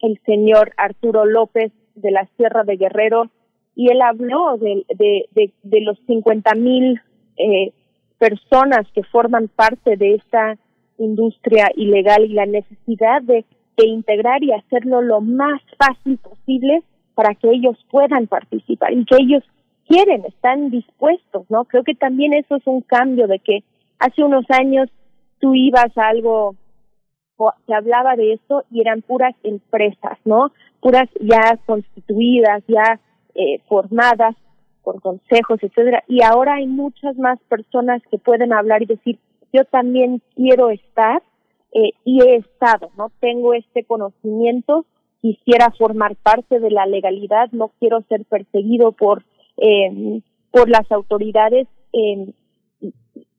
[0.00, 3.30] el señor Arturo López de la Sierra de Guerrero,
[3.74, 4.84] y él habló de,
[5.80, 7.00] los 50 mil
[7.36, 7.72] eh,
[8.18, 10.58] personas que forman parte de esta
[10.98, 13.44] industria ilegal y la necesidad de,
[13.76, 16.82] de integrar y hacerlo lo más fácil posible
[17.14, 19.42] para que ellos puedan participar y que ellos
[19.86, 21.64] quieren, están dispuestos, ¿no?
[21.64, 23.64] Creo que también eso es un cambio de que
[24.02, 24.90] hace unos años
[25.38, 26.56] tú ibas a algo
[27.66, 30.52] se hablaba de esto y eran puras empresas, ¿no?
[30.80, 33.00] Puras ya constituidas, ya
[33.34, 34.36] eh, formadas
[34.82, 36.04] con consejos, etcétera.
[36.06, 39.18] Y ahora hay muchas más personas que pueden hablar y decir,
[39.52, 41.22] yo también quiero estar
[41.72, 43.10] eh, y he estado, ¿no?
[43.20, 44.86] Tengo este conocimiento,
[45.20, 49.24] quisiera formar parte de la legalidad, no quiero ser perseguido por
[49.56, 50.20] eh,
[50.52, 52.32] por las autoridades eh,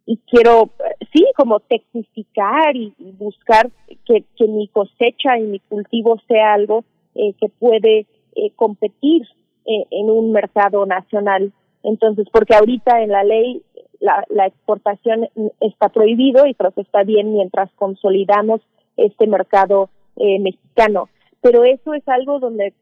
[0.05, 0.69] y quiero,
[1.13, 3.71] sí, como tecnificar y, buscar
[4.05, 6.83] que, que, mi cosecha y mi cultivo sea algo
[7.15, 8.05] eh, que puede
[8.35, 9.23] eh, competir
[9.65, 11.53] eh, en un mercado nacional.
[11.83, 13.61] Entonces, porque ahorita en la ley
[13.99, 15.29] la, la exportación
[15.61, 18.61] está prohibido y creo que está bien mientras consolidamos
[18.97, 21.09] este mercado eh, mexicano.
[21.41, 22.73] Pero eso es algo donde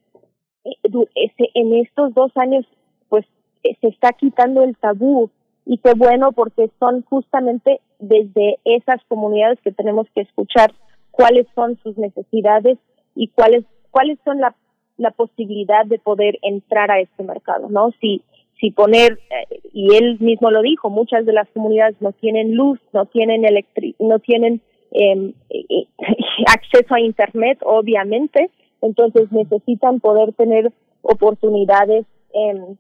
[0.64, 2.66] eh, en estos dos años,
[3.10, 3.26] pues,
[3.64, 5.30] se está quitando el tabú
[5.66, 10.74] y qué bueno porque son justamente desde esas comunidades que tenemos que escuchar
[11.12, 12.78] cuáles son sus necesidades
[13.16, 14.56] y cuáles cuáles son la,
[14.98, 17.92] la posibilidad de poder entrar a este mercado, ¿no?
[18.00, 18.22] Si
[18.60, 22.80] si poner eh, y él mismo lo dijo, muchas de las comunidades no tienen luz,
[22.94, 24.62] no tienen electric, no tienen
[24.92, 25.88] eh, eh,
[26.48, 28.50] acceso a internet, obviamente,
[28.82, 30.72] entonces necesitan poder tener
[31.02, 32.76] oportunidades eh,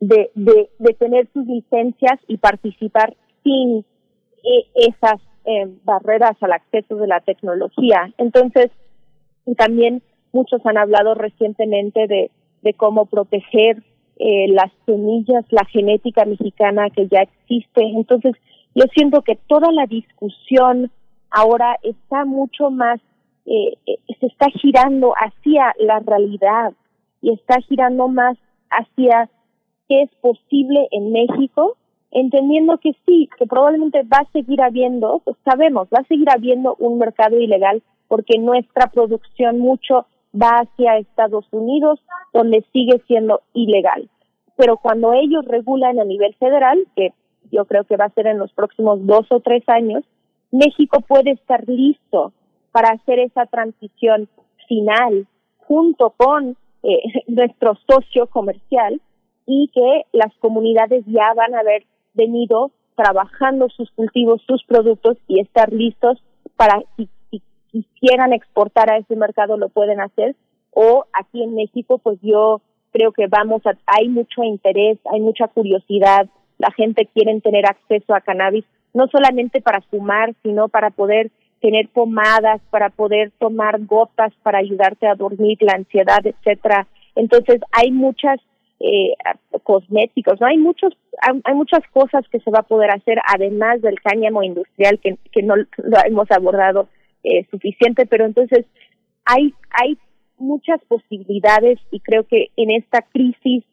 [0.00, 3.84] de, de, de tener sus licencias y participar sin
[4.44, 8.12] eh, esas eh, barreras al acceso de la tecnología.
[8.18, 8.70] Entonces,
[9.46, 10.02] y también
[10.32, 12.30] muchos han hablado recientemente de,
[12.62, 13.82] de cómo proteger
[14.18, 17.82] eh, las semillas, la genética mexicana que ya existe.
[17.82, 18.34] Entonces,
[18.74, 20.90] yo siento que toda la discusión
[21.30, 23.00] ahora está mucho más,
[23.46, 26.72] eh, eh, se está girando hacia la realidad
[27.22, 28.36] y está girando más
[28.70, 29.30] hacia
[29.88, 31.76] qué es posible en México,
[32.10, 36.76] entendiendo que sí, que probablemente va a seguir habiendo, pues sabemos, va a seguir habiendo
[36.78, 42.00] un mercado ilegal porque nuestra producción mucho va hacia Estados Unidos,
[42.32, 44.08] donde sigue siendo ilegal.
[44.56, 47.12] Pero cuando ellos regulan a nivel federal, que
[47.52, 50.04] yo creo que va a ser en los próximos dos o tres años,
[50.50, 52.32] México puede estar listo
[52.72, 54.28] para hacer esa transición
[54.66, 55.26] final
[55.58, 59.00] junto con eh, nuestro socio comercial
[59.50, 65.40] y que las comunidades ya van a haber venido trabajando sus cultivos, sus productos y
[65.40, 66.22] estar listos
[66.56, 67.42] para si, si
[67.72, 70.36] quisieran exportar a ese mercado lo pueden hacer
[70.70, 72.60] o aquí en México pues yo
[72.92, 78.14] creo que vamos a, hay mucho interés, hay mucha curiosidad, la gente quiere tener acceso
[78.14, 81.30] a cannabis no solamente para fumar, sino para poder
[81.60, 86.86] tener pomadas, para poder tomar gotas para ayudarte a dormir, la ansiedad, etcétera.
[87.14, 88.40] Entonces hay muchas
[88.80, 89.14] eh,
[89.64, 90.46] cosméticos, ¿no?
[90.46, 95.00] Hay muchos, hay, muchas cosas que se va a poder hacer además del cáñamo industrial
[95.00, 95.66] que, que no lo
[96.06, 96.88] hemos abordado
[97.24, 98.66] eh, suficiente, pero entonces
[99.24, 99.98] hay, hay
[100.38, 103.64] muchas posibilidades y creo que en esta crisis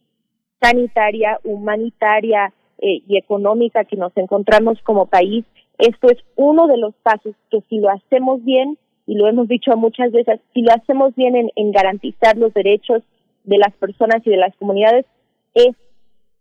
[0.60, 5.46] sanitaria, humanitaria eh, y económica que nos encontramos como país,
[5.78, 8.78] esto es uno de los pasos que si lo hacemos bien,
[9.08, 13.04] y lo hemos dicho muchas veces, si lo hacemos bien en, en garantizar los derechos
[13.46, 15.06] de las personas y de las comunidades,
[15.54, 15.76] es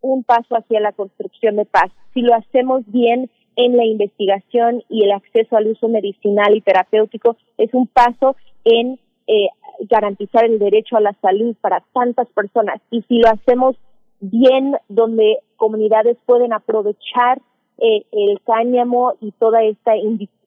[0.01, 1.91] un paso hacia la construcción de paz.
[2.13, 7.37] Si lo hacemos bien en la investigación y el acceso al uso medicinal y terapéutico,
[7.57, 9.49] es un paso en eh,
[9.89, 12.81] garantizar el derecho a la salud para tantas personas.
[12.91, 13.77] Y si lo hacemos
[14.21, 17.41] bien, donde comunidades pueden aprovechar
[17.79, 19.93] eh, el cáñamo y toda esta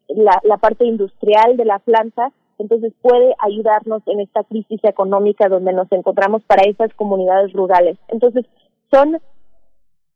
[0.09, 5.73] la, la parte industrial de la planta, entonces puede ayudarnos en esta crisis económica donde
[5.73, 7.97] nos encontramos para esas comunidades rurales.
[8.07, 8.45] Entonces,
[8.91, 9.19] son,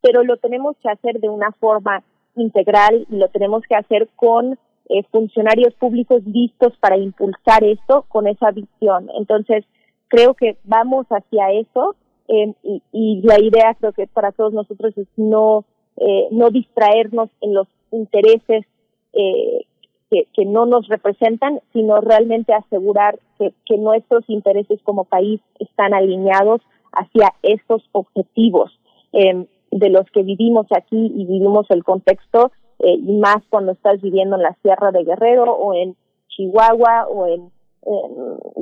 [0.02, 2.04] pero lo tenemos que hacer de una forma
[2.36, 4.58] integral y lo tenemos que hacer con
[4.90, 9.10] eh, funcionarios públicos listos para impulsar esto con esa visión.
[9.18, 9.66] Entonces,
[10.08, 11.96] creo que vamos hacia eso
[12.28, 15.66] eh, y, y, la idea creo que para todos nosotros es no,
[15.98, 18.66] eh, no distraernos en los intereses
[19.14, 19.66] eh,
[20.12, 26.62] que, no nos representan, sino realmente asegurar que, nuestros intereses como país están alineados
[26.92, 28.78] hacia estos objetivos
[29.14, 34.02] eh, de los que vivimos aquí y vivimos el contexto eh, y más cuando estás
[34.02, 35.96] viviendo en la Sierra de Guerrero o en
[36.28, 37.50] Chihuahua o en,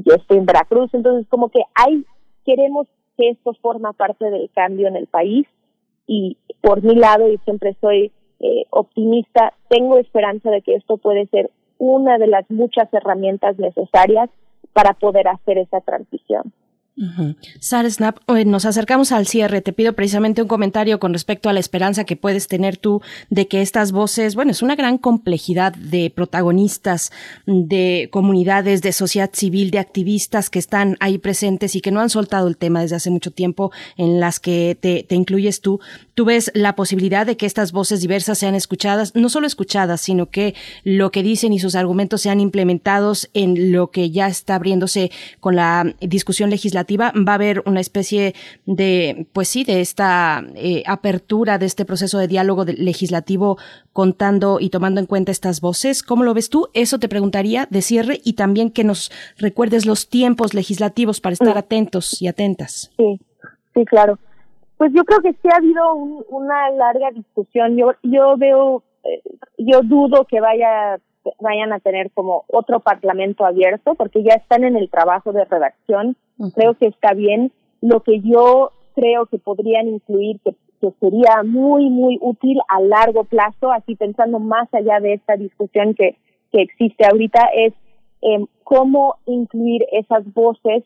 [0.05, 2.05] yo estoy en Veracruz, entonces como que hay,
[2.45, 5.47] queremos que esto forma parte del cambio en el país
[6.05, 11.27] y por mi lado, y siempre soy eh, optimista, tengo esperanza de que esto puede
[11.27, 14.29] ser una de las muchas herramientas necesarias
[14.73, 16.53] para poder hacer esa transición.
[17.61, 19.61] Sara Snap, nos acercamos al cierre.
[19.61, 23.47] Te pido precisamente un comentario con respecto a la esperanza que puedes tener tú de
[23.47, 27.11] que estas voces, bueno, es una gran complejidad de protagonistas,
[27.45, 32.09] de comunidades, de sociedad civil, de activistas que están ahí presentes y que no han
[32.09, 35.79] soltado el tema desde hace mucho tiempo, en las que te, te incluyes tú.
[36.15, 40.29] Tú ves la posibilidad de que estas voces diversas sean escuchadas, no solo escuchadas, sino
[40.29, 40.53] que
[40.83, 45.55] lo que dicen y sus argumentos sean implementados en lo que ya está abriéndose con
[45.55, 48.33] la discusión legislativa va a haber una especie
[48.65, 53.57] de, pues sí, de esta eh, apertura de este proceso de diálogo legislativo
[53.93, 56.03] contando y tomando en cuenta estas voces.
[56.03, 56.67] ¿Cómo lo ves tú?
[56.73, 61.57] Eso te preguntaría de cierre y también que nos recuerdes los tiempos legislativos para estar
[61.57, 62.91] atentos y atentas.
[62.97, 63.19] Sí,
[63.73, 64.17] sí, claro.
[64.77, 67.75] Pues yo creo que sí ha habido una larga discusión.
[67.75, 69.21] Yo, yo veo, eh,
[69.57, 70.99] yo dudo que vaya
[71.39, 76.17] vayan a tener como otro parlamento abierto porque ya están en el trabajo de redacción
[76.55, 77.51] Creo que está bien.
[77.81, 80.55] Lo que yo creo que podrían incluir, que,
[81.01, 86.15] sería muy, muy útil a largo plazo, así pensando más allá de esta discusión que,
[86.53, 87.73] que existe ahorita, es
[88.21, 90.83] eh, cómo incluir esas voces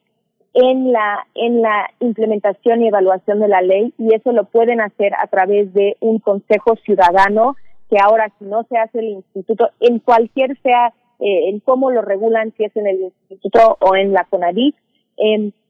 [0.55, 5.11] en la en la implementación y evaluación de la ley y eso lo pueden hacer
[5.15, 7.55] a través de un consejo ciudadano
[7.89, 12.01] que ahora si no se hace el instituto en cualquier sea eh, en cómo lo
[12.01, 14.76] regulan si es en el instituto o en la CONADIC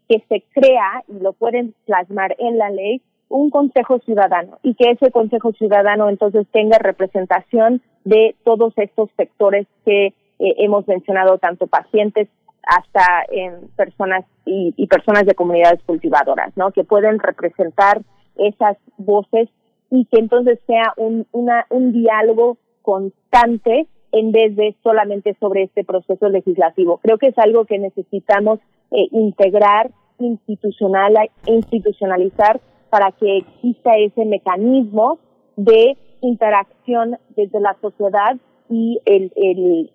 [0.08, 4.92] que se crea y lo pueden plasmar en la ley un consejo ciudadano y que
[4.92, 10.14] ese consejo ciudadano entonces tenga representación de todos estos sectores que eh,
[10.58, 12.28] hemos mencionado, tanto pacientes,
[12.64, 16.72] hasta en personas y, y, personas de comunidades cultivadoras, ¿no?
[16.72, 18.02] Que pueden representar
[18.38, 19.50] esas voces
[19.94, 26.30] y que entonces sea un, un diálogo constante en vez de solamente sobre este proceso
[26.30, 26.98] legislativo.
[26.98, 28.60] Creo que es algo que necesitamos
[28.90, 31.14] eh, integrar, institucional,
[31.46, 32.60] institucionalizar
[32.90, 35.20] para que exista ese mecanismo
[35.58, 38.38] de interacción desde la sociedad
[38.72, 39.92] y el, el,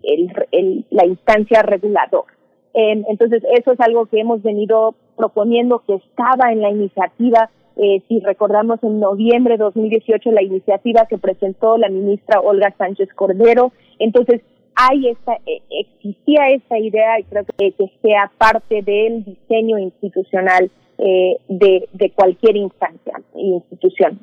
[0.53, 2.33] el, la instancia reguladora.
[2.73, 7.49] Eh, entonces, eso es algo que hemos venido proponiendo, que estaba en la iniciativa,
[7.81, 13.07] eh, si recordamos en noviembre de 2018, la iniciativa que presentó la ministra Olga Sánchez
[13.15, 13.71] Cordero.
[13.99, 14.41] Entonces,
[14.75, 20.69] hay esta, eh, existía esa idea y creo que, que sea parte del diseño institucional
[20.97, 24.19] eh, de, de cualquier instancia e institución.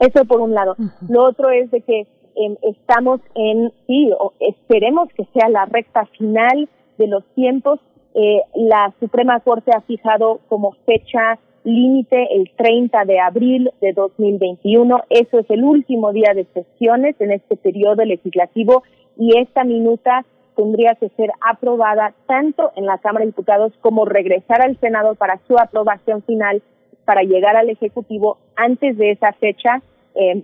[0.00, 0.74] Eso por un lado.
[1.08, 6.06] Lo otro es de que em, estamos en, sí, o esperemos que sea la recta
[6.18, 6.68] final
[6.98, 7.78] de los tiempos.
[8.14, 15.02] Eh, la Suprema Corte ha fijado como fecha límite el 30 de abril de 2021.
[15.10, 18.82] Eso es el último día de sesiones en este periodo legislativo
[19.16, 20.24] y esta minuta
[20.56, 25.38] tendría que ser aprobada tanto en la Cámara de Diputados como regresar al Senado para
[25.46, 26.62] su aprobación final
[27.04, 29.80] para llegar al Ejecutivo antes de esa fecha,
[30.14, 30.42] eh,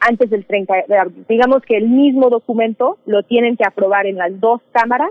[0.00, 1.26] antes del 30 de abril.
[1.28, 5.10] Digamos que el mismo documento lo tienen que aprobar en las dos cámaras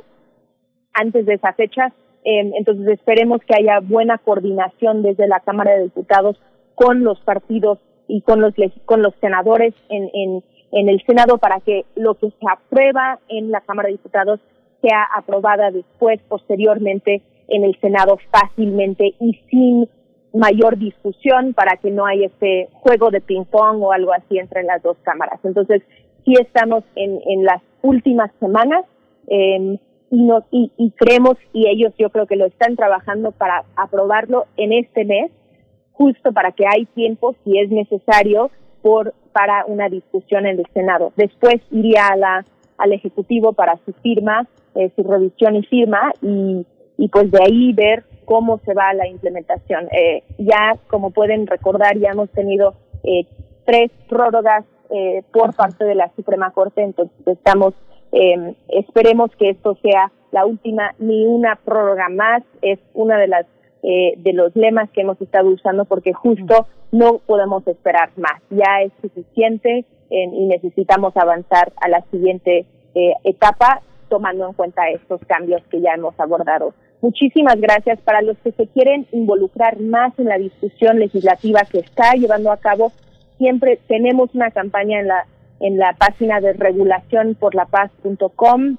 [0.94, 1.92] antes de esa fecha.
[2.26, 6.38] Eh, entonces esperemos que haya buena coordinación desde la Cámara de Diputados
[6.76, 8.54] con los partidos y con los
[8.86, 10.44] con los senadores en, en
[10.76, 14.42] en el Senado para que lo que se aprueba en la Cámara de Diputados
[14.82, 19.90] sea aprobada después, posteriormente, en el Senado fácilmente y sin
[20.34, 24.84] mayor discusión para que no haya ese juego de ping-pong o algo así entre las
[24.84, 25.40] dos cámaras.
[25.46, 25.82] Entonces,
[26.26, 28.84] sí estamos en, en las últimas semanas
[29.28, 29.80] eh,
[30.10, 34.46] y, nos, y, y creemos, y ellos yo creo que lo están trabajando para aprobarlo
[34.58, 35.32] en este mes,
[35.92, 38.52] justo para que hay tiempo, si es necesario,
[38.82, 41.12] por para una discusión en el Senado.
[41.18, 42.46] Después iría a la,
[42.78, 46.66] al Ejecutivo para su firma, eh, su revisión y firma, y,
[46.98, 49.88] y pues de ahí ver cómo se va la implementación.
[49.92, 53.26] Eh, ya, como pueden recordar, ya hemos tenido eh,
[53.66, 57.74] tres prórrogas eh, por parte de la Suprema Corte, entonces estamos,
[58.16, 63.46] eh, esperemos que esto sea la última, ni una prórroga más, es una de las
[63.84, 68.42] eh, de los lemas que hemos estado usando porque justo no podemos esperar más.
[68.50, 72.66] Ya es suficiente y necesitamos avanzar a la siguiente
[72.96, 76.74] eh, etapa tomando en cuenta estos cambios que ya hemos abordado.
[77.02, 82.14] Muchísimas gracias para los que se quieren involucrar más en la discusión legislativa que está
[82.14, 82.92] llevando a cabo.
[83.38, 85.28] Siempre tenemos una campaña en la
[85.66, 88.78] en la página de regulacionporlapaz.com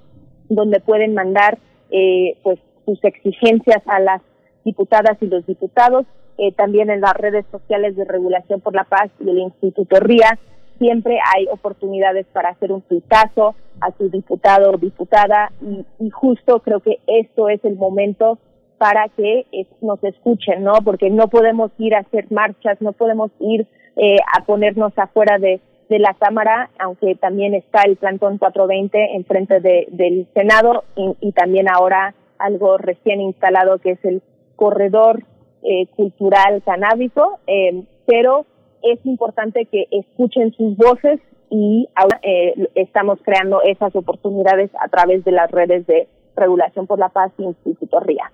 [0.49, 1.59] donde pueden mandar
[1.91, 4.23] eh, pues sus exigencias a las
[4.65, 6.07] diputadas y los diputados,
[6.39, 10.39] eh, también en las redes sociales de Regulación por la Paz y el Instituto RIA.
[10.79, 16.79] Siempre hay oportunidades para hacer un tuitazo a su diputado o diputada y, justo creo
[16.81, 18.39] que esto es el momento
[18.79, 19.47] para que
[19.81, 20.75] nos escuchen, ¿no?
[20.85, 25.61] Porque no podemos ir a hacer marchas, no podemos ir eh, a ponernos afuera de,
[25.89, 31.69] de la Cámara, aunque también está el plantón 420 enfrente de, del Senado y, también
[31.69, 34.23] ahora algo recién instalado que es el
[34.57, 35.23] corredor
[35.63, 38.47] eh, cultural canábico, eh, pero
[38.83, 45.25] es importante que escuchen sus voces y ahora eh, estamos creando esas oportunidades a través
[45.25, 48.31] de las redes de Regulación por la Paz y Instituto RIA.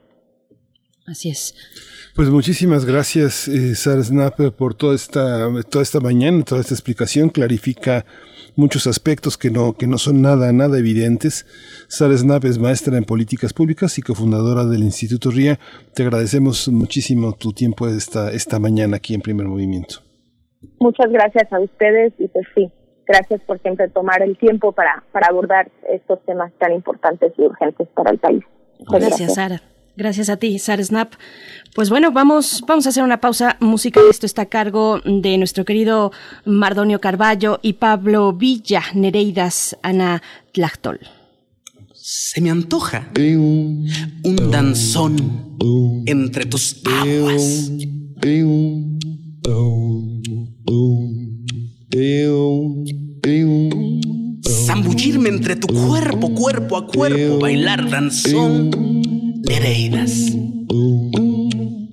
[1.06, 1.54] Así es.
[2.14, 7.28] Pues muchísimas gracias, eh, Sara Snapper, por toda esta, toda esta mañana, toda esta explicación.
[7.28, 8.04] Clarifica
[8.54, 11.46] muchos aspectos que no, que no son nada, nada evidentes.
[11.88, 15.58] Sara Snap es maestra en políticas públicas y cofundadora del Instituto RIA.
[15.94, 19.96] Te agradecemos muchísimo tu tiempo esta, esta mañana aquí en Primer Movimiento.
[20.78, 22.70] Muchas gracias a ustedes y pues sí,
[23.06, 27.88] gracias por siempre tomar el tiempo para, para abordar estos temas tan importantes y urgentes
[27.94, 28.44] para el país.
[28.88, 29.62] gracias, Sara.
[29.96, 31.12] Gracias a ti, Sara Snap.
[31.74, 34.04] Pues bueno, vamos, vamos a hacer una pausa musical.
[34.10, 36.12] Esto está a cargo de nuestro querido
[36.46, 41.00] Mardonio Carballo y Pablo Villa, Nereidas Ana Tlachtol.
[41.94, 45.56] Se me antoja un danzón
[46.06, 47.70] entre tus aguas.
[54.66, 59.02] Zambullirme entre tu cuerpo, cuerpo a cuerpo, bailar danzón
[59.48, 60.32] Nereidas.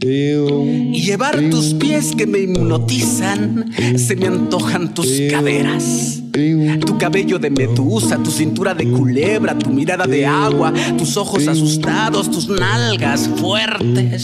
[0.01, 3.65] Y llevar tus pies que me hipnotizan,
[3.97, 6.21] se me antojan tus caderas.
[6.31, 12.31] Tu cabello de medusa, tu cintura de culebra, tu mirada de agua, tus ojos asustados,
[12.31, 14.23] tus nalgas fuertes,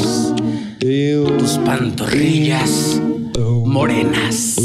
[0.79, 3.01] tus pantorrillas
[3.65, 4.55] morenas.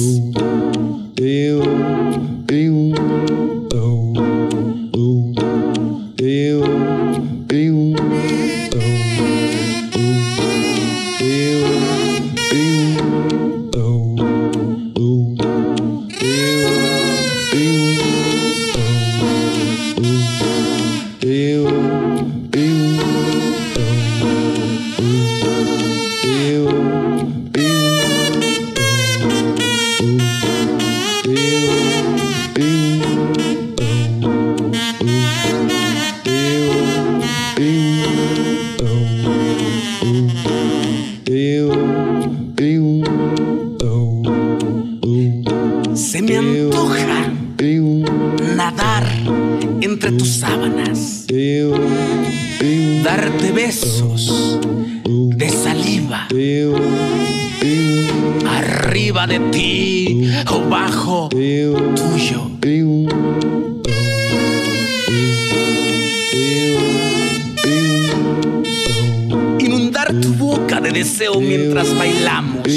[71.72, 72.68] Mientras bailamos.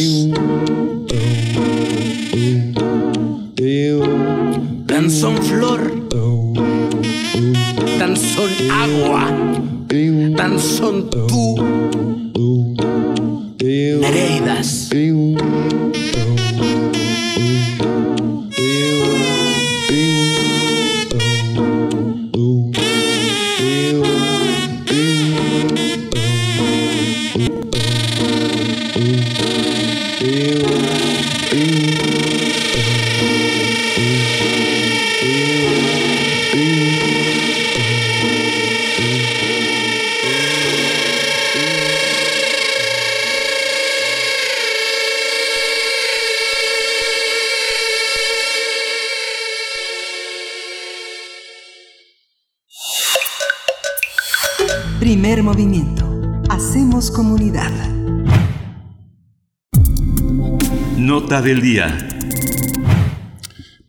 [4.85, 6.09] Danzón flor,
[7.97, 9.31] danzón agua,
[10.37, 11.55] danzón tú,
[28.93, 29.33] Primer
[61.43, 61.97] del día.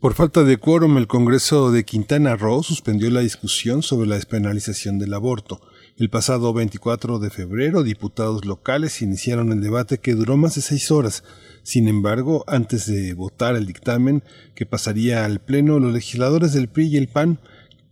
[0.01, 4.99] Por falta de quórum, el Congreso de Quintana Roo suspendió la discusión sobre la despenalización
[4.99, 5.61] del aborto.
[5.97, 10.91] El pasado 24 de febrero, diputados locales iniciaron el debate que duró más de seis
[10.91, 11.23] horas.
[11.63, 14.25] Sin embargo, antes de votar el dictamen
[14.57, 17.39] que pasaría al Pleno, los legisladores del PRI y el PAN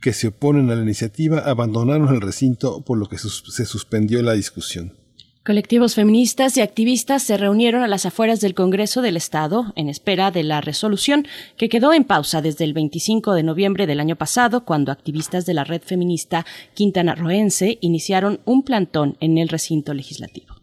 [0.01, 4.33] que se oponen a la iniciativa abandonaron el recinto por lo que se suspendió la
[4.33, 5.02] discusión.
[5.45, 10.31] Colectivos feministas y activistas se reunieron a las afueras del Congreso del Estado en espera
[10.31, 14.65] de la resolución que quedó en pausa desde el 25 de noviembre del año pasado
[14.65, 20.55] cuando activistas de la red feminista quintanarroense iniciaron un plantón en el recinto legislativo.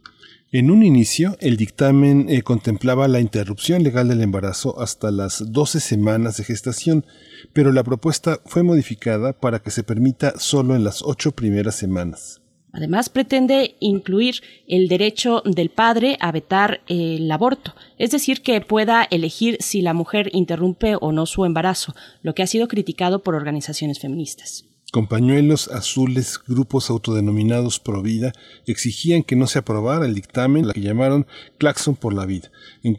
[0.53, 5.81] En un inicio, el dictamen eh, contemplaba la interrupción legal del embarazo hasta las 12
[5.81, 7.05] semanas de gestación,
[7.51, 12.39] pero la propuesta fue modificada para que se permita solo en las ocho primeras semanas.
[12.71, 19.07] Además, pretende incluir el derecho del padre a vetar el aborto, es decir, que pueda
[19.09, 23.35] elegir si la mujer interrumpe o no su embarazo, lo que ha sido criticado por
[23.35, 24.65] organizaciones feministas.
[24.91, 28.33] Con pañuelos azules, grupos autodenominados Pro Vida
[28.65, 31.27] exigían que no se aprobara el dictamen, la que llamaron
[31.59, 32.51] Claxon por la Vida.
[32.81, 32.97] En,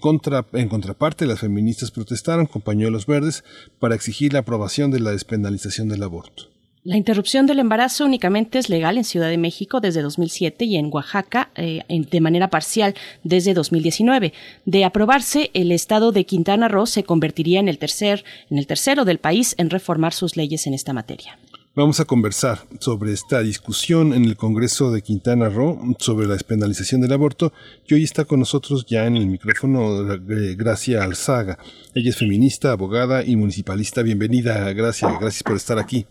[0.53, 3.43] en contraparte, las feministas protestaron con pañuelos verdes
[3.81, 6.45] para exigir la aprobación de la despenalización del aborto.
[6.83, 10.89] La interrupción del embarazo únicamente es legal en Ciudad de México desde 2007 y en
[10.91, 14.33] Oaxaca eh, de manera parcial desde 2019.
[14.65, 19.05] De aprobarse, el estado de Quintana Roo se convertiría en el, tercer, en el tercero
[19.05, 21.39] del país en reformar sus leyes en esta materia.
[21.77, 27.03] Vamos a conversar sobre esta discusión en el Congreso de Quintana Roo sobre la despenalización
[27.03, 27.53] del aborto
[27.87, 31.59] y hoy está con nosotros ya en el micrófono eh, Gracia Alzaga.
[31.95, 34.03] Ella es feminista, abogada y municipalista.
[34.03, 35.19] Bienvenida, Gracia.
[35.21, 36.07] Gracias por estar aquí.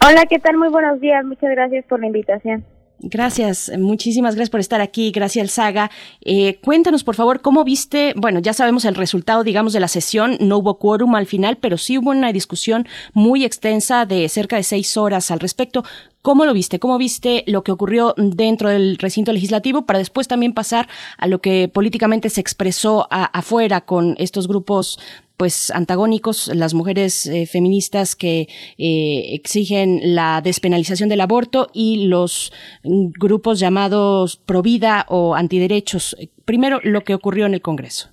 [0.00, 0.56] Hola, ¿qué tal?
[0.56, 1.24] Muy buenos días.
[1.24, 2.64] Muchas gracias por la invitación.
[3.00, 5.88] Gracias, muchísimas gracias por estar aquí, Gracias Saga.
[6.20, 10.36] Eh, cuéntanos, por favor, cómo viste, bueno, ya sabemos el resultado, digamos, de la sesión,
[10.40, 14.64] no hubo quórum al final, pero sí hubo una discusión muy extensa de cerca de
[14.64, 15.84] seis horas al respecto.
[16.22, 16.80] ¿Cómo lo viste?
[16.80, 20.88] ¿Cómo viste lo que ocurrió dentro del recinto legislativo para después también pasar
[21.18, 24.98] a lo que políticamente se expresó afuera con estos grupos
[25.38, 32.52] pues antagónicos, las mujeres eh, feministas que eh, exigen la despenalización del aborto y los
[32.82, 36.16] mm, grupos llamados pro vida o antiderechos.
[36.44, 38.10] Primero, lo que ocurrió en el Congreso.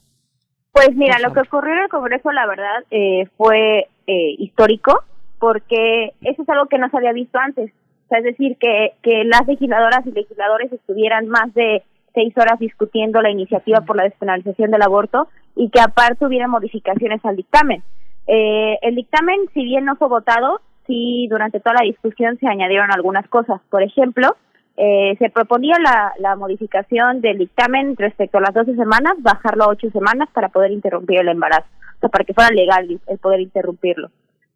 [0.72, 5.04] Pues mira, lo que ocurrió en el Congreso, la verdad, eh, fue eh, histórico,
[5.40, 7.72] porque eso es algo que no se había visto antes.
[8.06, 11.82] O sea, es decir, que, que las legisladoras y legisladores estuvieran más de
[12.14, 17.24] seis horas discutiendo la iniciativa por la despenalización del aborto y que aparte hubiera modificaciones
[17.26, 17.84] al dictamen.
[18.28, 22.92] Eh, el dictamen, si bien no fue votado, sí durante toda la discusión se añadieron
[22.92, 23.62] algunas cosas.
[23.70, 24.36] Por ejemplo,
[24.78, 25.78] eh, se proponía
[26.20, 30.72] la, modificación del dictamen respecto a las 12 semanas, bajarlo a 8 semanas para poder
[30.72, 34.10] interrumpir el embarazo, o sea, para que fuera legal el poder interrumpirlo.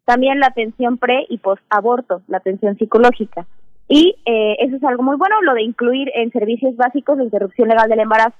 [0.04, 3.46] También la atención pre y post-aborto, la atención psicológica.
[3.88, 7.68] Y eh, eso es algo muy bueno, lo de incluir en servicios básicos la interrupción
[7.68, 8.36] legal del embarazo.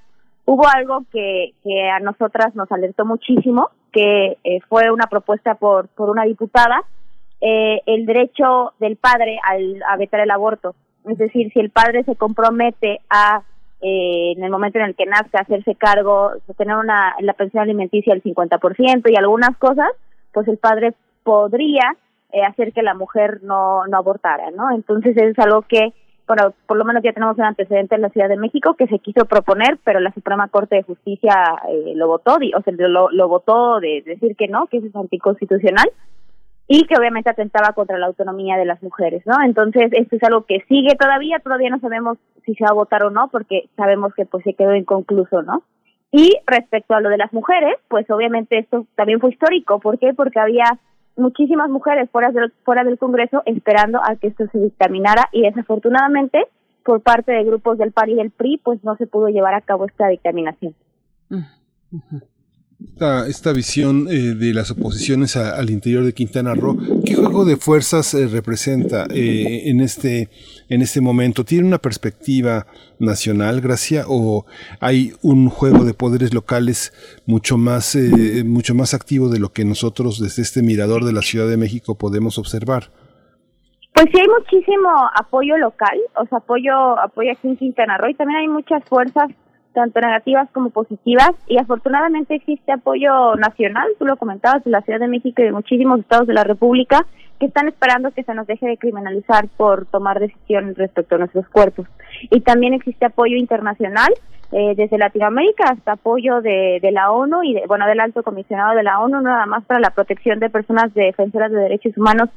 [0.53, 5.87] Hubo algo que, que a nosotras nos alertó muchísimo, que eh, fue una propuesta por,
[5.91, 6.83] por una diputada,
[7.41, 10.75] eh, el derecho del padre al, a vetar el aborto.
[11.09, 13.43] Es decir, si el padre se compromete a,
[13.81, 18.13] eh, en el momento en el que nazca, hacerse cargo, tener una, la pensión alimenticia
[18.13, 19.93] del 50% y algunas cosas,
[20.33, 21.95] pues el padre podría
[22.33, 24.73] eh, hacer que la mujer no, no abortara, ¿no?
[24.73, 25.93] Entonces es algo que,
[26.31, 29.01] bueno, por lo menos ya tenemos un antecedente en la Ciudad de México que se
[29.01, 31.35] quiso proponer, pero la Suprema Corte de Justicia
[31.69, 35.90] eh, lo votó, o sea, lo, votó de decir que no, que eso es anticonstitucional
[36.69, 39.43] y que obviamente atentaba contra la autonomía de las mujeres, ¿no?
[39.44, 42.16] Entonces, esto es algo que sigue todavía, todavía no sabemos
[42.47, 45.65] si se va a votar o no, porque sabemos que pues se quedó inconcluso, ¿no?
[46.12, 50.15] Y respecto a lo de las mujeres, pues obviamente esto también fue histórico, ¿por qué?
[50.15, 50.78] Porque había
[51.16, 56.47] muchísimas mujeres fuera del, fuera del Congreso esperando a que esto se dictaminara y desafortunadamente
[56.85, 59.61] por parte de grupos del PAN y del PRI, pues no se pudo llevar a
[59.61, 60.74] cabo esta dictaminación.
[63.27, 68.12] Esta, visión eh, de las oposiciones al interior de Quintana Roo, ¿qué juego de fuerzas
[68.12, 70.28] eh, representa eh, en este
[70.69, 71.44] en este momento?
[71.44, 72.66] ¿Tiene una perspectiva
[72.98, 74.44] nacional, Gracia, o
[74.81, 76.93] hay un juego de poderes locales
[77.27, 77.97] mucho más
[78.44, 81.97] mucho más activo de lo que nosotros desde este mirador de la Ciudad de México
[81.97, 82.90] podemos observar?
[83.94, 88.15] Pues sí hay muchísimo apoyo local, o sea, apoyo apoyo aquí en Quintana Roo y
[88.15, 89.31] también hay muchas fuerzas
[89.73, 95.01] tanto negativas como positivas, y afortunadamente existe apoyo nacional, tú lo comentabas, de la Ciudad
[95.01, 97.07] de México y de muchísimos estados de la República,
[97.39, 101.49] que están esperando que se nos deje de criminalizar por tomar decisiones respecto a nuestros
[101.49, 101.87] cuerpos.
[102.31, 104.13] Y también existe apoyo internacional,
[104.53, 108.83] eh, desde Latinoamérica hasta apoyo de, la ONU y, de, bueno, del alto comisionado de
[108.83, 112.31] la ONU, nada más para la protección de personas defensoras de derechos humanos,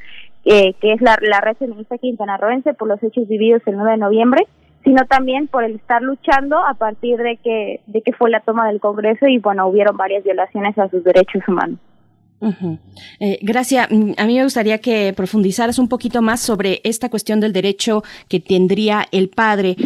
[0.45, 3.97] eh, que es la, la red feminista quintanarroense por los hechos vividos el 9 de
[3.97, 4.47] noviembre
[4.83, 8.67] sino también por el estar luchando a partir de que, de que fue la toma
[8.67, 11.79] del Congreso y bueno, hubieron varias violaciones a sus derechos humanos.
[13.21, 17.39] eh, Gracia, mm, a mí me gustaría que profundizaras un poquito más sobre esta cuestión
[17.39, 19.77] del derecho que tendría el padre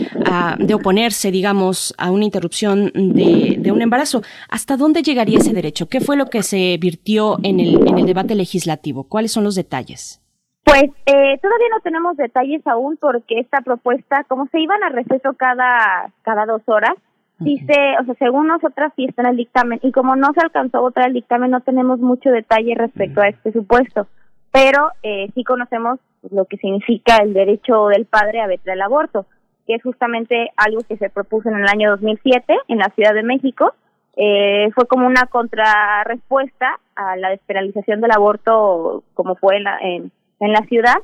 [0.59, 4.23] de oponerse, digamos, a una interrupción de, un embarazo.
[4.49, 5.87] ¿Hasta dónde llegaría ese derecho?
[5.87, 9.03] ¿Qué fue lo que se virtió en el debate legislativo?
[9.03, 10.21] ¿Cuáles son los detalles?
[10.67, 15.33] Pues eh, todavía no tenemos detalles aún porque esta propuesta, como se iban a receso
[15.37, 16.93] cada, cada dos horas,
[17.39, 20.79] dice, o sea, según nosotras sí está en el dictamen y como no se alcanzó
[20.79, 24.07] a votar el dictamen no tenemos mucho detalle respecto a este supuesto,
[24.51, 25.99] pero eh, sí conocemos
[26.31, 29.25] lo que significa el derecho del padre a vetar el aborto,
[29.67, 33.23] que es justamente algo que se propuso en el año 2007 en la Ciudad de
[33.23, 33.73] México.
[34.17, 40.11] Eh, fue como una contrarrespuesta a la despenalización del aborto como fue en, la, en
[40.39, 40.95] en la ciudad.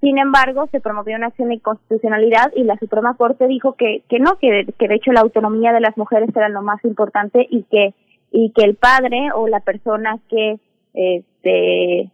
[0.00, 4.18] Sin embargo, se promovió una acción de inconstitucionalidad y la Suprema Corte dijo que, que
[4.18, 7.62] no, que, que de hecho la autonomía de las mujeres era lo más importante y
[7.64, 7.94] que,
[8.32, 10.58] y que el padre o la persona que,
[10.94, 12.10] este,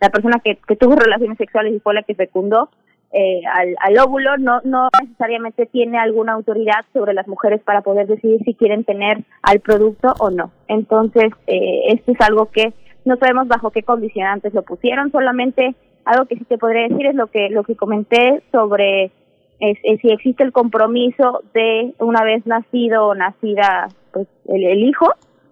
[0.00, 2.68] la persona que, que tuvo relaciones sexuales y fue la que fecundó
[3.10, 8.06] eh, al, al óvulo no, no necesariamente tiene alguna autoridad sobre las mujeres para poder
[8.06, 10.50] decidir si quieren tener al producto o no.
[10.68, 12.74] Entonces, eh, esto es algo que
[13.08, 15.74] no sabemos bajo qué condicionantes lo pusieron, solamente
[16.04, 19.10] algo que sí te podría decir es lo que lo que comenté sobre
[19.58, 25.06] si existe el compromiso de una vez nacido o nacida pues el, hijo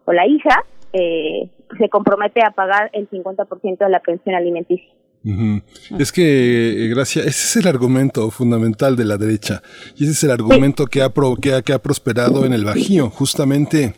[0.05, 4.93] o la hija eh, se compromete a pagar el 50% de la pensión alimenticia.
[5.99, 9.61] Es que, eh, gracias, ese es el argumento fundamental de la derecha
[9.97, 13.95] y ese es el argumento que, ha que, que ha prosperado en el Bajío, justamente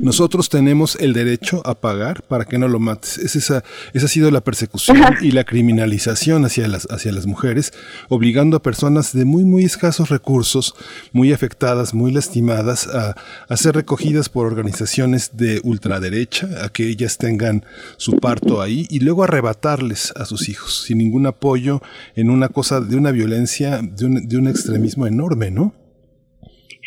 [0.00, 3.18] nosotros tenemos el derecho a pagar para que no lo mates.
[3.18, 7.72] esa, esa ha sido la persecución y la criminalización hacia las, hacia las mujeres,
[8.08, 10.74] obligando a personas de muy, muy escasos recursos,
[11.12, 13.16] muy afectadas, muy lastimadas, a,
[13.48, 17.64] a ser recogidas por organizaciones de ultraderecha, a que ellas tengan
[17.96, 21.82] su parto ahí y luego arrebatarles a sus hijos sin ningún apoyo
[22.14, 25.79] en una cosa de una violencia, de un, de un extremismo enorme, ¿no?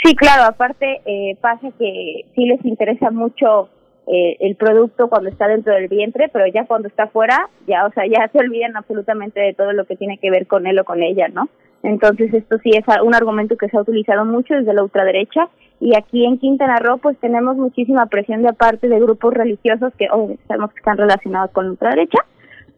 [0.03, 3.69] Sí, claro, aparte eh, pasa que sí les interesa mucho
[4.07, 7.91] eh, el producto cuando está dentro del vientre, pero ya cuando está fuera, ya, o
[7.91, 10.83] sea, ya se olvidan absolutamente de todo lo que tiene que ver con él o
[10.83, 11.47] con ella, ¿no?
[11.83, 15.49] Entonces esto sí es un argumento que se ha utilizado mucho desde la ultraderecha
[15.81, 20.07] y aquí en Quintana Roo pues tenemos muchísima presión de parte de grupos religiosos que
[20.47, 22.19] sabemos que están relacionados con la ultraderecha,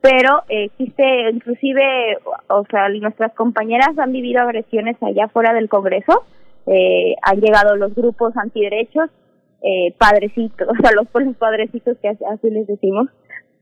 [0.02, 2.18] pero existe inclusive,
[2.48, 6.23] o sea, nuestras compañeras han vivido agresiones allá fuera del Congreso,
[6.67, 9.09] eh, han llegado los grupos antiderechos,
[9.61, 13.09] eh, padrecitos, o sea, los, los padrecitos que así les decimos,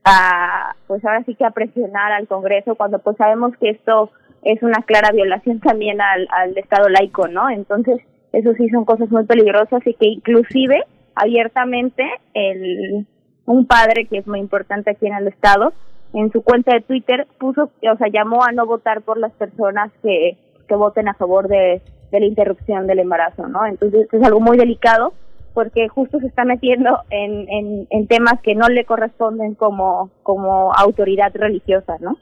[0.04, 4.10] a, pues ahora sí que a presionar al Congreso cuando pues sabemos que esto
[4.42, 7.48] es una clara violación también al, al Estado laico, ¿no?
[7.48, 8.00] Entonces,
[8.32, 12.04] eso sí son cosas muy peligrosas y que inclusive abiertamente
[12.34, 13.06] el
[13.46, 15.72] un padre que es muy importante aquí en el estado
[16.12, 19.90] en su cuenta de Twitter puso, o sea, llamó a no votar por las personas
[20.02, 21.82] que, que voten a favor de,
[22.14, 23.66] de la interrupción del embarazo, ¿no?
[23.66, 25.12] Entonces es algo muy delicado
[25.52, 30.72] porque justo se está metiendo en, en, en temas que no le corresponden como, como
[30.72, 32.16] autoridad religiosa, ¿no?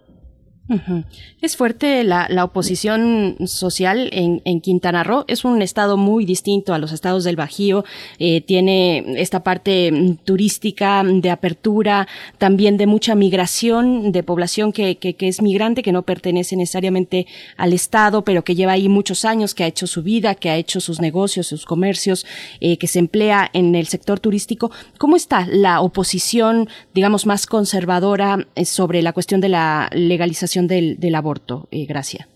[1.40, 5.24] Es fuerte la, oposición social en, Quintana Roo.
[5.26, 7.84] Es un estado muy distinto a los estados del Bajío.
[8.18, 12.06] Eh, tiene esta parte mm, turística de apertura,
[12.39, 17.26] también de mucha migración de población que, es migrante, que no pertenece necesariamente
[17.56, 20.56] al estado, pero que lleva ahí muchos años, que ha hecho su vida, que ha
[20.56, 22.24] hecho sus negocios, sus comercios,
[22.60, 24.70] eh, que se emplea en el sector turístico.
[24.97, 30.98] ¿Cómo está la oposición, digamos, más conservadora eh, sobre la cuestión de la legalización del,
[30.98, 32.26] del aborto, eh, Gracia?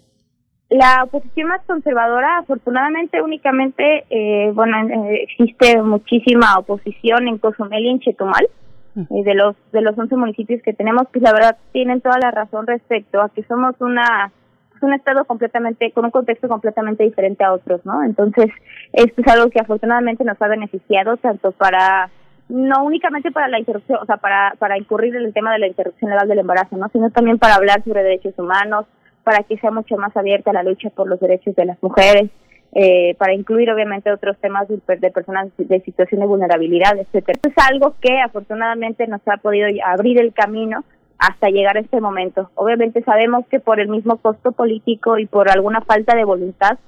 [0.68, 7.88] La oposición más conservadora, afortunadamente, únicamente, eh, bueno, eh, existe muchísima oposición en Cozumel y
[7.90, 8.48] en Chetumal.
[8.94, 9.22] Mm.
[9.24, 12.66] de los de los 11 municipios que tenemos, pues la verdad tienen toda la razón
[12.66, 14.32] respecto a que somos una
[14.80, 18.02] un estado completamente con un contexto completamente diferente a otros, ¿no?
[18.02, 18.46] Entonces,
[18.92, 22.10] esto es algo que afortunadamente nos ha beneficiado tanto para
[22.48, 25.66] no únicamente para la interrupción, o sea, para, para incurrir en el tema de la
[25.66, 26.88] interrupción legal del embarazo, ¿no?
[26.90, 28.86] Sino también para hablar sobre derechos humanos,
[29.24, 32.30] para que sea mucho más abierta la lucha por los derechos de las mujeres,
[32.72, 34.78] eh, para incluir obviamente otros temas de,
[35.10, 37.40] personas de situación de vulnerabilidad, etcétera.
[37.42, 40.84] Es algo que afortunadamente nos ha podido abrir el camino
[41.18, 42.50] hasta llegar a este momento.
[42.54, 46.78] Obviamente sabemos que por el mismo costo político y por alguna falta de voluntad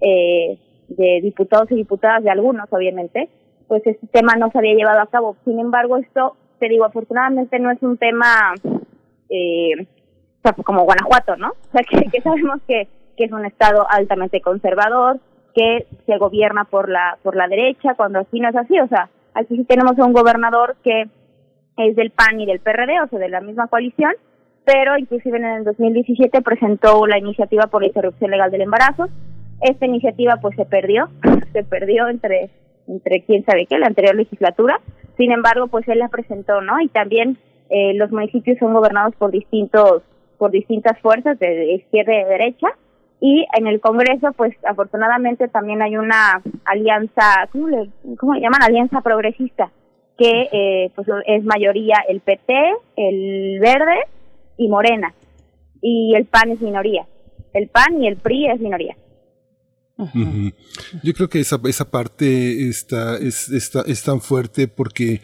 [0.00, 0.58] eh,
[0.88, 3.28] de diputados y diputadas, de algunos obviamente,
[3.68, 5.36] pues este tema no se había llevado a cabo.
[5.44, 8.54] Sin embargo, esto, te digo, afortunadamente no es un tema
[9.30, 9.86] eh,
[10.64, 11.48] como Guanajuato, ¿no?
[11.48, 15.18] O sea, que, sabemos que, que es un estado altamente conservador,
[15.54, 19.08] que se gobierna por la por la derecha, cuando aquí no es así, o sea,
[19.34, 21.08] aquí sí tenemos a un gobernador que
[21.76, 24.12] es del PAN y del PRD, o sea, de la misma coalición,
[24.64, 29.06] pero inclusive en el 2017 presentó la iniciativa por la interrupción legal del embarazo.
[29.60, 31.08] Esta iniciativa pues se perdió,
[31.52, 32.50] se perdió entre
[32.86, 34.80] entre quién sabe qué, la anterior legislatura.
[35.16, 36.80] Sin embargo, pues él la presentó, ¿no?
[36.80, 37.38] Y también
[37.70, 40.02] eh, los municipios son gobernados por distintos
[40.38, 42.66] por distintas fuerzas de izquierda y de derecha.
[43.20, 47.88] Y en el Congreso pues afortunadamente también hay una alianza ¿cómo le,
[48.18, 49.70] cómo llaman alianza progresista
[50.18, 52.52] que eh, pues es mayoría el PT
[52.96, 54.00] el Verde
[54.58, 55.14] y Morena.
[55.80, 57.06] Y el PAN es minoría.
[57.52, 58.96] El PAN y el PRI es minoría
[59.96, 65.20] yo creo que esa, esa parte está, es, está, es tan fuerte porque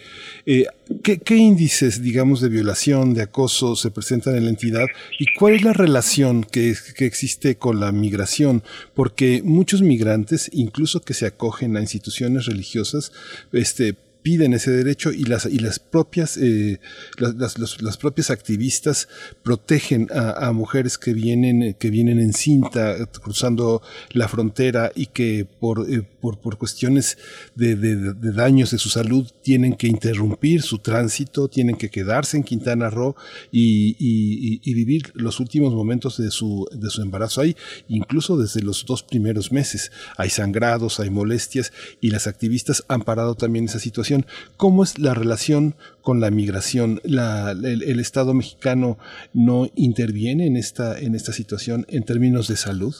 [0.46, 0.66] eh,
[1.02, 4.86] ¿qué, ¿qué, índices, digamos, de violación, de acoso se presentan en la entidad
[5.18, 8.62] y cuál es la relación que, que existe con la migración?
[8.94, 13.10] Porque muchos migrantes, incluso que se acogen a instituciones religiosas,
[13.52, 16.80] este, piden ese derecho y las, y las propias, eh,
[17.16, 19.08] las, las, propias activistas
[19.42, 23.82] protegen a, mujeres que vienen, que vienen en cinta cruzando
[24.12, 27.18] la frontera y que por, eh, por, por, cuestiones
[27.54, 32.42] de, de, daños de su salud tienen que interrumpir su tránsito, tienen que quedarse en
[32.42, 33.16] Quintana Roo
[33.50, 37.56] y, y, y, vivir los últimos momentos de su, de su embarazo ahí,
[37.88, 39.92] incluso desde los dos primeros meses.
[40.16, 44.09] Hay sangrados, hay molestias y las activistas han parado también esa situación
[44.56, 47.00] ¿Cómo es la relación con la migración?
[47.04, 48.96] El, Estado mexicano
[49.34, 52.94] no interviene en esta, en esta situación en términos de salud?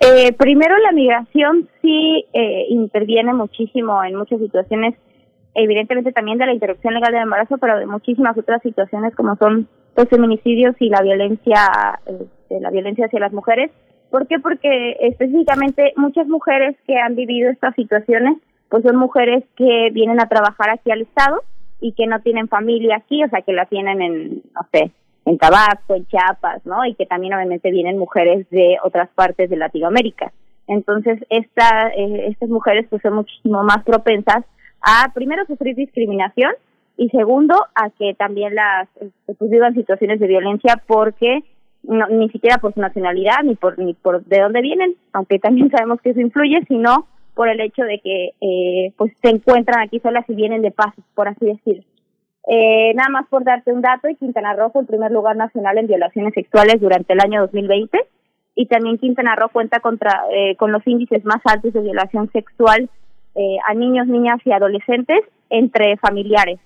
[0.00, 4.94] Eh, primero, la migración sí eh, interviene muchísimo en muchas situaciones,
[5.54, 9.68] evidentemente también de la interrupción legal del embarazo, pero de muchísimas otras situaciones como son
[9.96, 13.70] los feminicidios y la violencia, este, la violencia hacia las mujeres.
[14.10, 14.38] ¿Por qué?
[14.38, 18.36] Porque específicamente muchas mujeres que han vivido estas situaciones
[18.68, 21.42] pues son mujeres que vienen a trabajar aquí al Estado
[21.80, 24.90] y que no tienen familia aquí, o sea, que la tienen en, no sé,
[25.24, 26.84] en Tabasco, en Chiapas, ¿no?
[26.84, 30.32] Y que también obviamente vienen mujeres de otras partes de Latinoamérica.
[30.68, 34.44] Entonces, esta, eh, estas mujeres pues son muchísimo más propensas
[34.80, 36.52] a primero sufrir discriminación
[36.96, 38.88] y segundo a que también las
[39.26, 41.44] pues, vivan situaciones de violencia porque
[41.82, 45.70] no, ni siquiera por su nacionalidad ni por ni por de dónde vienen aunque también
[45.70, 47.06] sabemos que eso influye sino
[47.36, 50.92] por el hecho de que eh, pues se encuentran aquí solas y vienen de paz
[51.14, 51.84] por así decirlo
[52.46, 55.88] eh, nada más por darte un dato, Quintana Roo fue el primer lugar nacional en
[55.88, 57.98] violaciones sexuales durante el año 2020
[58.54, 62.88] y también Quintana Roo cuenta contra, eh, con los índices más altos de violación sexual
[63.34, 66.60] eh, a niños, niñas y adolescentes entre familiares.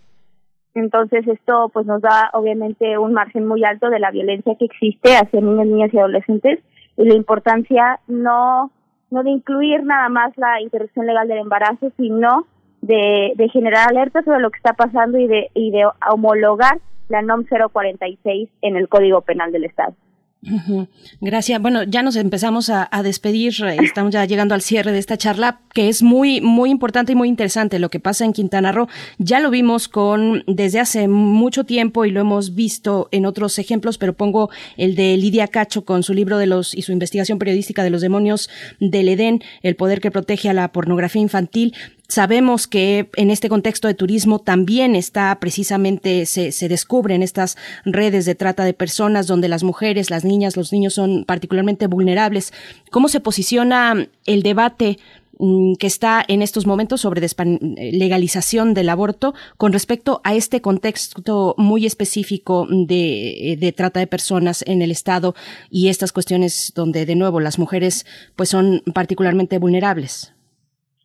[0.74, 5.16] Entonces esto pues nos da obviamente un margen muy alto de la violencia que existe
[5.16, 6.60] hacia niños, niñas y adolescentes
[6.98, 8.70] y la importancia no
[9.10, 12.46] no de incluir nada más la interrupción legal del embarazo, sino
[12.80, 16.78] de, de generar alertas sobre lo que está pasando y de, y de homologar
[17.08, 19.94] la NOM 046 en el Código Penal del Estado.
[21.20, 21.60] Gracias.
[21.60, 23.52] Bueno, ya nos empezamos a, despedir.
[23.82, 27.28] Estamos ya llegando al cierre de esta charla, que es muy, muy importante y muy
[27.28, 28.88] interesante lo que pasa en Quintana Roo.
[29.18, 33.98] Ya lo vimos con desde hace mucho tiempo y lo hemos visto en otros ejemplos,
[33.98, 37.82] pero pongo el de Lidia Cacho con su libro de los y su investigación periodística
[37.82, 38.48] de los demonios
[38.80, 41.74] del Edén, el poder que protege a la pornografía infantil.
[42.10, 48.24] Sabemos que en este contexto de turismo también está precisamente, se, se descubren estas redes
[48.24, 52.52] de trata de personas donde las mujeres, las niñas, los niños son particularmente vulnerables.
[52.90, 54.98] ¿Cómo se posiciona el debate
[55.38, 57.24] mm, que está en estos momentos sobre
[57.92, 64.64] legalización del aborto con respecto a este contexto muy específico de, de, trata de personas
[64.66, 65.36] en el Estado
[65.70, 68.04] y estas cuestiones donde de nuevo las mujeres
[68.34, 70.32] pues son particularmente vulnerables.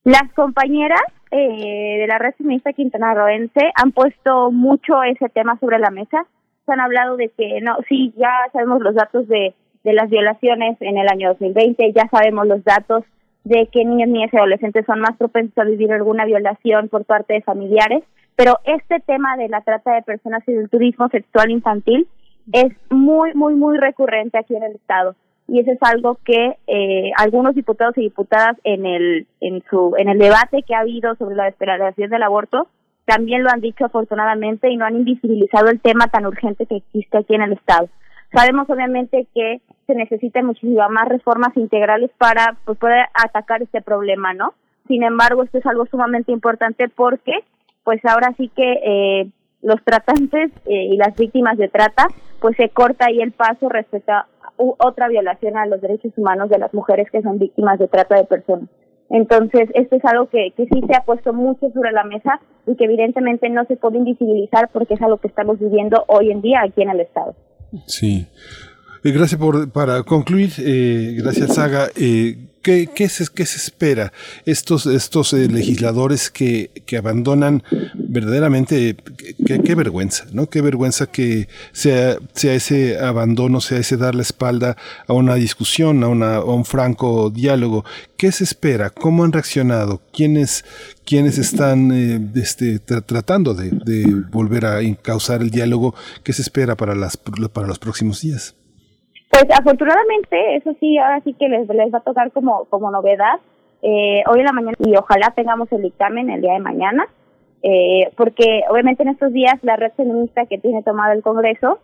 [0.06, 1.02] Las compañeras
[1.32, 6.28] eh, de la red feminista quintanarroense han puesto mucho ese tema sobre la mesa.
[6.64, 10.78] Se han hablado de que, no, sí, ya sabemos los datos de, de las violaciones
[10.80, 13.04] en el año 2020, ya sabemos los datos
[13.46, 17.34] de que niños, niñas y adolescentes son más propensos a vivir alguna violación por parte
[17.34, 18.04] de familiares,
[18.36, 22.08] pero este tema de la trata de personas y del turismo sexual infantil
[22.54, 25.16] es muy, muy, muy recurrente aquí en el Estado
[25.48, 30.10] y eso es algo que eh, algunos diputados y diputadas en el en su en
[30.10, 32.68] el debate que ha habido sobre la despenalización del aborto
[33.06, 37.20] también lo han dicho afortunadamente y no han invisibilizado el tema tan urgente que existe
[37.20, 37.88] aquí en el estado.
[38.34, 44.34] Sabemos obviamente que se necesitan muchísimas más reformas integrales para pues, poder atacar este problema,
[44.34, 44.54] ¿no?
[44.88, 47.44] Sin embargo, esto es algo sumamente importante porque
[47.84, 49.28] pues ahora sí que eh,
[49.62, 52.08] los tratantes eh, y las víctimas de trata
[52.40, 54.28] pues se corta ahí el paso respecto a
[54.58, 58.26] otra violación a los derechos humanos de las mujeres que son víctimas de trata de
[58.26, 58.70] personas.
[59.10, 62.76] Entonces, esto es algo que, que sí se ha puesto mucho sobre la mesa y
[62.76, 66.62] que evidentemente no se puede invisibilizar porque es algo que estamos viviendo hoy en día
[66.64, 67.36] aquí en el Estado.
[67.86, 68.28] Sí.
[69.04, 71.88] Eh, gracias por, para concluir, eh, gracias Saga.
[71.96, 74.12] Eh, ¿Qué, qué, se, qué se espera?
[74.48, 77.62] Estos, estos eh, legisladores que, que abandonan
[77.94, 78.96] verdaderamente,
[79.46, 80.50] qué, vergüenza, ¿no?
[80.50, 86.04] Qué vergüenza que sea, sea ese abandono, sea ese dar la espalda a una discusión,
[86.04, 87.86] a, una, un franco diálogo.
[88.18, 88.90] ¿Qué se espera?
[88.90, 90.02] ¿Cómo han reaccionado?
[90.12, 90.66] ¿Quiénes,
[91.06, 93.70] quiénes están eh, este, tratando de,
[94.32, 95.94] volver a causar el diálogo?
[96.24, 98.56] ¿Qué se espera para, las, para los próximos días?
[99.30, 103.40] Pues afortunadamente, eso sí, ahora sí que les, les va a tocar como, como novedad
[103.82, 107.08] eh, hoy en la mañana y ojalá tengamos el dictamen el día de mañana,
[107.62, 111.80] eh, porque obviamente en estos días la red feminista que tiene tomado el Congreso,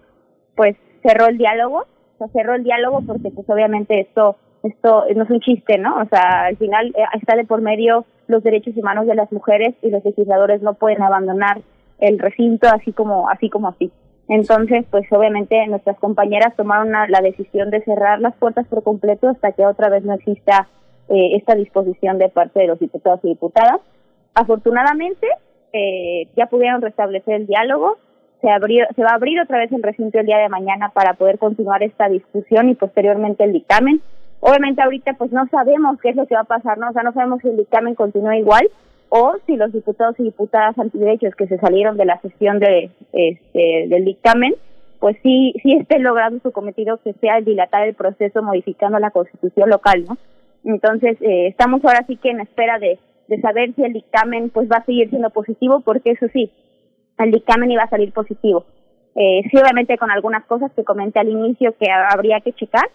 [0.56, 5.24] pues cerró el diálogo, o sea, cerró el diálogo porque pues obviamente esto esto no
[5.24, 5.98] es un chiste, ¿no?
[6.02, 9.76] O sea, al final eh, está de por medio los derechos humanos de las mujeres
[9.82, 11.62] y los legisladores no pueden abandonar
[12.00, 13.92] el recinto así como así como así.
[14.32, 19.52] Entonces, pues obviamente nuestras compañeras tomaron la decisión de cerrar las puertas por completo hasta
[19.52, 20.70] que otra vez no exista
[21.10, 23.82] eh, esta disposición de parte de los diputados y diputadas.
[24.34, 25.28] Afortunadamente,
[25.74, 27.98] eh, ya pudieron restablecer el diálogo,
[28.40, 31.16] se, abrió, se va a abrir otra vez el recinto el día de mañana para
[31.16, 33.99] poder continuar esta discusión y posteriormente el dictamen.
[34.40, 36.90] Obviamente ahorita pues no sabemos qué es lo que va a pasar, ¿no?
[36.90, 38.70] O sea, no sabemos si el dictamen continúa igual,
[39.14, 43.88] o si los diputados y diputadas antiderechos que se salieron de la sesión de este,
[43.90, 44.56] del dictamen,
[45.00, 49.70] pues sí, sí esté logrando su cometido que sea dilatar el proceso modificando la constitución
[49.70, 50.18] local, ¿no?
[50.64, 54.70] Entonces, eh, estamos ahora sí que en espera de, de saber si el dictamen pues
[54.72, 56.50] va a seguir siendo positivo, porque eso sí,
[57.18, 58.64] el dictamen iba a salir positivo.
[59.16, 62.90] Eh, sí, obviamente con algunas cosas que comenté al inicio que habría que checar,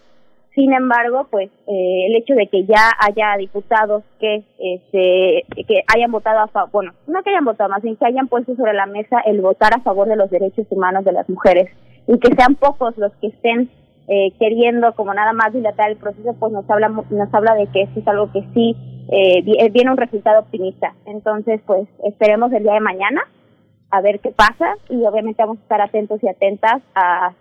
[0.57, 6.11] sin embargo, pues eh, el hecho de que ya haya diputados que este, que hayan
[6.11, 8.87] votado a favor, bueno, no que hayan votado, más bien que hayan puesto sobre la
[8.87, 11.69] mesa el votar a favor de los derechos humanos de las mujeres
[12.07, 13.69] y que sean pocos los que estén
[14.07, 17.83] eh, queriendo como nada más dilatar el proceso, pues nos habla nos habla de que
[17.83, 18.75] esto es algo que sí
[19.11, 20.95] eh, eh, viene un resultado optimista.
[21.05, 23.21] Entonces, pues esperemos el día de mañana
[23.91, 27.35] a ver qué pasa y obviamente vamos a estar atentos y atentas a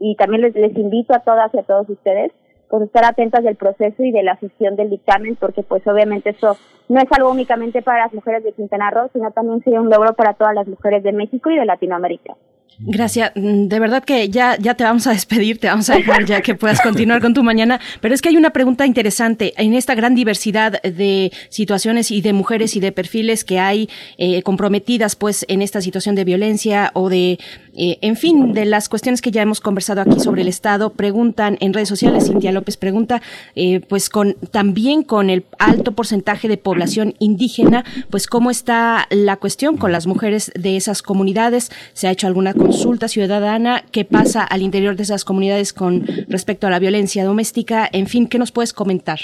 [0.00, 2.30] y también les, les invito a todas y a todos ustedes
[2.68, 6.56] pues estar atentas del proceso y de la gestión del dictamen porque pues obviamente eso
[6.88, 10.14] no es algo únicamente para las mujeres de Quintana Roo, sino también sería un logro
[10.14, 12.34] para todas las mujeres de México y de Latinoamérica.
[12.80, 13.32] Gracias.
[13.34, 16.40] Mm, de verdad que ya, ya te vamos a despedir, te vamos a dejar ya
[16.40, 17.80] que puedas continuar con tu mañana.
[18.00, 19.52] Pero es que hay una pregunta interesante.
[19.56, 24.42] En esta gran diversidad de situaciones y de mujeres y de perfiles que hay eh,
[24.42, 27.38] comprometidas pues en esta situación de violencia o de,
[27.74, 31.58] eh, en fin, de las cuestiones que ya hemos conversado aquí sobre el Estado, preguntan
[31.60, 33.22] en redes sociales, Cintia López pregunta,
[33.56, 39.36] eh, pues con también con el alto porcentaje de población indígena, pues cómo está la
[39.36, 41.70] cuestión con las mujeres de esas comunidades.
[41.92, 46.66] ¿Se ha hecho alguna consulta ciudadana, qué pasa al interior de esas comunidades con respecto
[46.66, 49.18] a la violencia doméstica, en fin, ¿qué nos puedes comentar?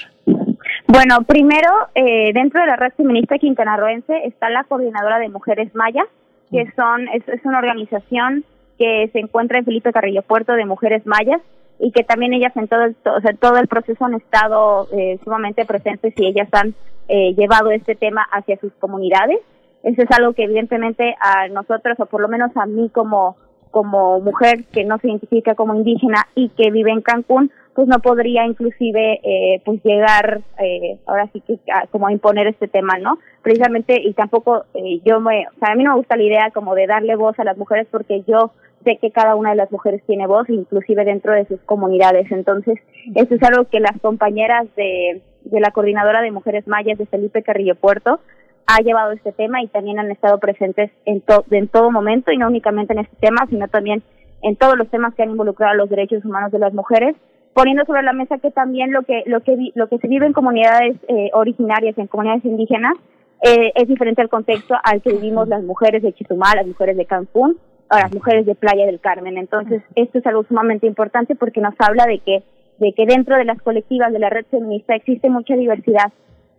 [0.87, 6.07] Bueno, primero, eh, dentro de la red feminista quintanarroense está la coordinadora de mujeres mayas,
[6.51, 8.45] que son es, una organización
[8.79, 11.41] que se encuentra en Felipe Carrillo Puerto de mujeres mayas
[11.81, 15.19] y que también ellas en todo el, o sea, todo el proceso han estado eh,
[15.25, 16.75] sumamente presentes y ellas han
[17.09, 19.39] eh, llevado este tema hacia sus comunidades.
[19.85, 23.37] Eso es algo que evidentemente a nosotros, o por lo menos a mí como,
[23.71, 27.99] como mujer que no se identifica como indígena y que vive en Cancún, pues no
[27.99, 31.59] podría inclusive eh, pues llegar eh, ahora sí que
[31.91, 33.19] como a imponer este tema, ¿no?
[33.43, 36.87] Precisamente y tampoco eh, yo me, a mí no me gusta la idea como de
[36.87, 38.53] darle voz a las mujeres porque yo
[38.85, 42.31] sé que cada una de las mujeres tiene voz, inclusive dentro de sus comunidades.
[42.31, 42.79] Entonces,
[43.15, 47.43] eso es algo que las compañeras de, de la coordinadora de mujeres mayas de Felipe
[47.43, 48.21] Carrillo Puerto
[48.67, 52.49] ha llevado este tema y también han estado presentes en, en todo momento y no
[52.49, 54.03] únicamente en este tema, sino también
[54.43, 57.17] en todos los temas que han involucrado a los derechos humanos de las mujeres,
[57.55, 60.33] poniendo sobre la mesa que también lo que lo que lo que se vive en
[60.33, 62.95] comunidades eh, originarias, en comunidades indígenas,
[63.43, 67.07] eh, es diferente al contexto al que vivimos las mujeres de Chitumá, las mujeres de
[67.07, 67.59] Cancún,
[67.91, 69.39] o las mujeres de Playa del Carmen.
[69.39, 72.43] Entonces, esto es algo sumamente importante porque nos habla de que
[72.79, 76.13] de que dentro de las colectivas de la red feminista existe mucha diversidad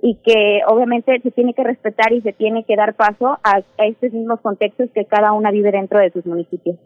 [0.06, 4.14] y que obviamente se tiene que respetar y se tiene que dar paso a, estos
[4.14, 6.78] mismos contextos que cada una vive dentro de sus municipios.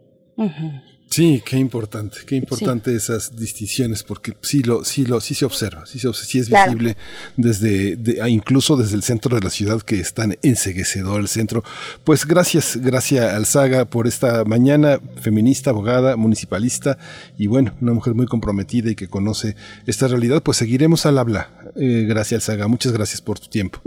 [1.09, 5.87] Sí, qué importante, qué importante esas distinciones, porque sí lo, sí lo, sí se observa,
[5.87, 6.97] sí, se, sí es visible
[7.35, 11.63] desde, ah, incluso desde el centro de la ciudad que es tan enseguecedor el centro.
[12.03, 16.99] Pues gracias, gracias Alzaga por esta mañana, feminista, abogada, municipalista
[17.39, 19.55] y bueno, una mujer muy comprometida y que conoce
[19.87, 20.43] esta realidad.
[20.43, 21.49] Pues seguiremos al habla.
[21.75, 23.79] Eh, gracias Alzaga, muchas gracias por tu tiempo.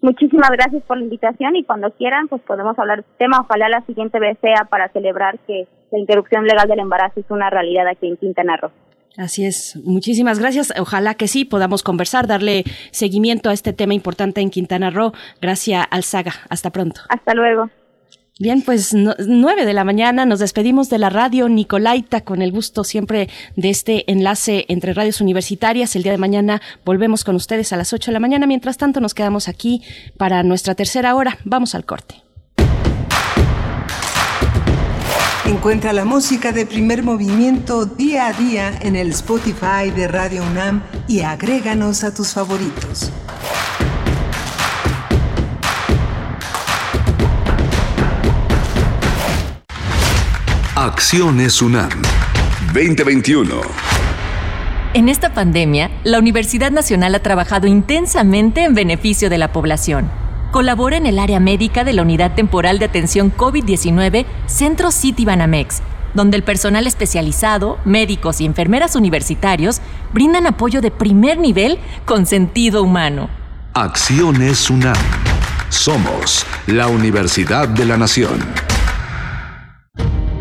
[0.00, 3.40] Muchísimas gracias por la invitación y cuando quieran, pues podemos hablar de este tema.
[3.40, 7.50] Ojalá la siguiente vez sea para celebrar que la interrupción legal del embarazo es una
[7.50, 8.70] realidad aquí en Quintana Roo.
[9.16, 9.76] Así es.
[9.84, 10.72] Muchísimas gracias.
[10.78, 15.12] Ojalá que sí podamos conversar, darle seguimiento a este tema importante en Quintana Roo.
[15.40, 16.32] Gracias al Saga.
[16.48, 17.02] Hasta pronto.
[17.10, 17.68] Hasta luego.
[18.38, 22.82] Bien, pues nueve de la mañana nos despedimos de la radio Nicolaita con el gusto
[22.82, 25.94] siempre de este enlace entre radios universitarias.
[25.94, 28.46] El día de mañana volvemos con ustedes a las ocho de la mañana.
[28.46, 29.82] Mientras tanto nos quedamos aquí
[30.16, 31.36] para nuestra tercera hora.
[31.44, 32.21] Vamos al corte.
[35.44, 40.82] Encuentra la música de primer movimiento día a día en el Spotify de Radio UNAM
[41.08, 43.10] y agréganos a tus favoritos.
[50.76, 51.90] Acciones UNAM
[52.72, 53.62] 2021.
[54.94, 60.21] En esta pandemia, la Universidad Nacional ha trabajado intensamente en beneficio de la población.
[60.52, 65.80] Colabora en el área médica de la Unidad Temporal de Atención COVID-19 Centro City Banamex,
[66.12, 69.80] donde el personal especializado, médicos y enfermeras universitarios
[70.12, 73.30] brindan apoyo de primer nivel con sentido humano.
[73.72, 74.94] Acciones UNAM.
[75.70, 78.38] Somos la Universidad de la Nación.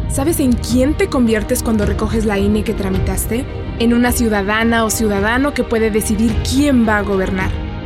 [0.09, 3.45] ¿Sabes en quién te conviertes cuando recoges la INE que tramitaste?
[3.79, 7.60] En una ciudadana o ciudadano que puede decidir quién va a gobernar.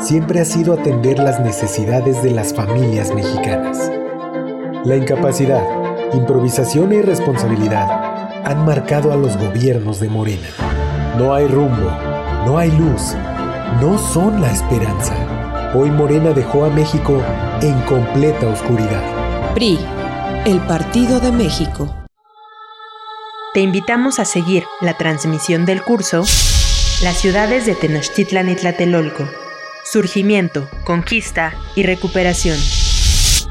[0.00, 3.90] siempre ha sido atender las necesidades de las familias mexicanas.
[4.84, 5.62] La incapacidad,
[6.12, 10.48] improvisación e irresponsabilidad han marcado a los gobiernos de Morena.
[11.18, 11.90] No hay rumbo,
[12.44, 13.14] no hay luz,
[13.80, 15.14] no son la esperanza.
[15.74, 17.20] Hoy Morena dejó a México
[17.60, 19.02] en completa oscuridad.
[19.54, 19.78] PRI,
[20.44, 21.92] el Partido de México.
[23.52, 26.24] Te invitamos a seguir la transmisión del curso
[27.02, 29.26] Las ciudades de Tenochtitlan y Tlatelolco.
[29.90, 32.58] Surgimiento, conquista y recuperación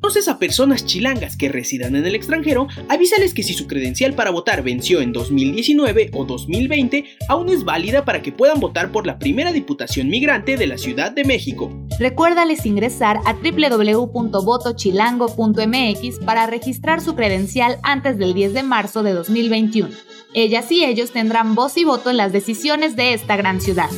[0.00, 2.68] ¿Conoces a personas chilangas que residan en el extranjero?
[2.88, 8.06] Avísales que si su credencial para votar venció en 2019 o 2020, aún es válida
[8.06, 11.70] para que puedan votar por la primera diputación migrante de la Ciudad de México.
[11.98, 19.90] Recuérdales ingresar a www.votochilango.mx para registrar su credencial antes del 10 de marzo de 2021.
[20.32, 23.90] Ellas y ellos tendrán voz y voto en las decisiones de esta gran ciudad.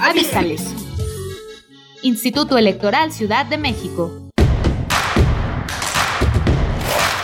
[0.00, 0.64] Avísales.
[2.02, 4.25] Instituto Electoral Ciudad de México.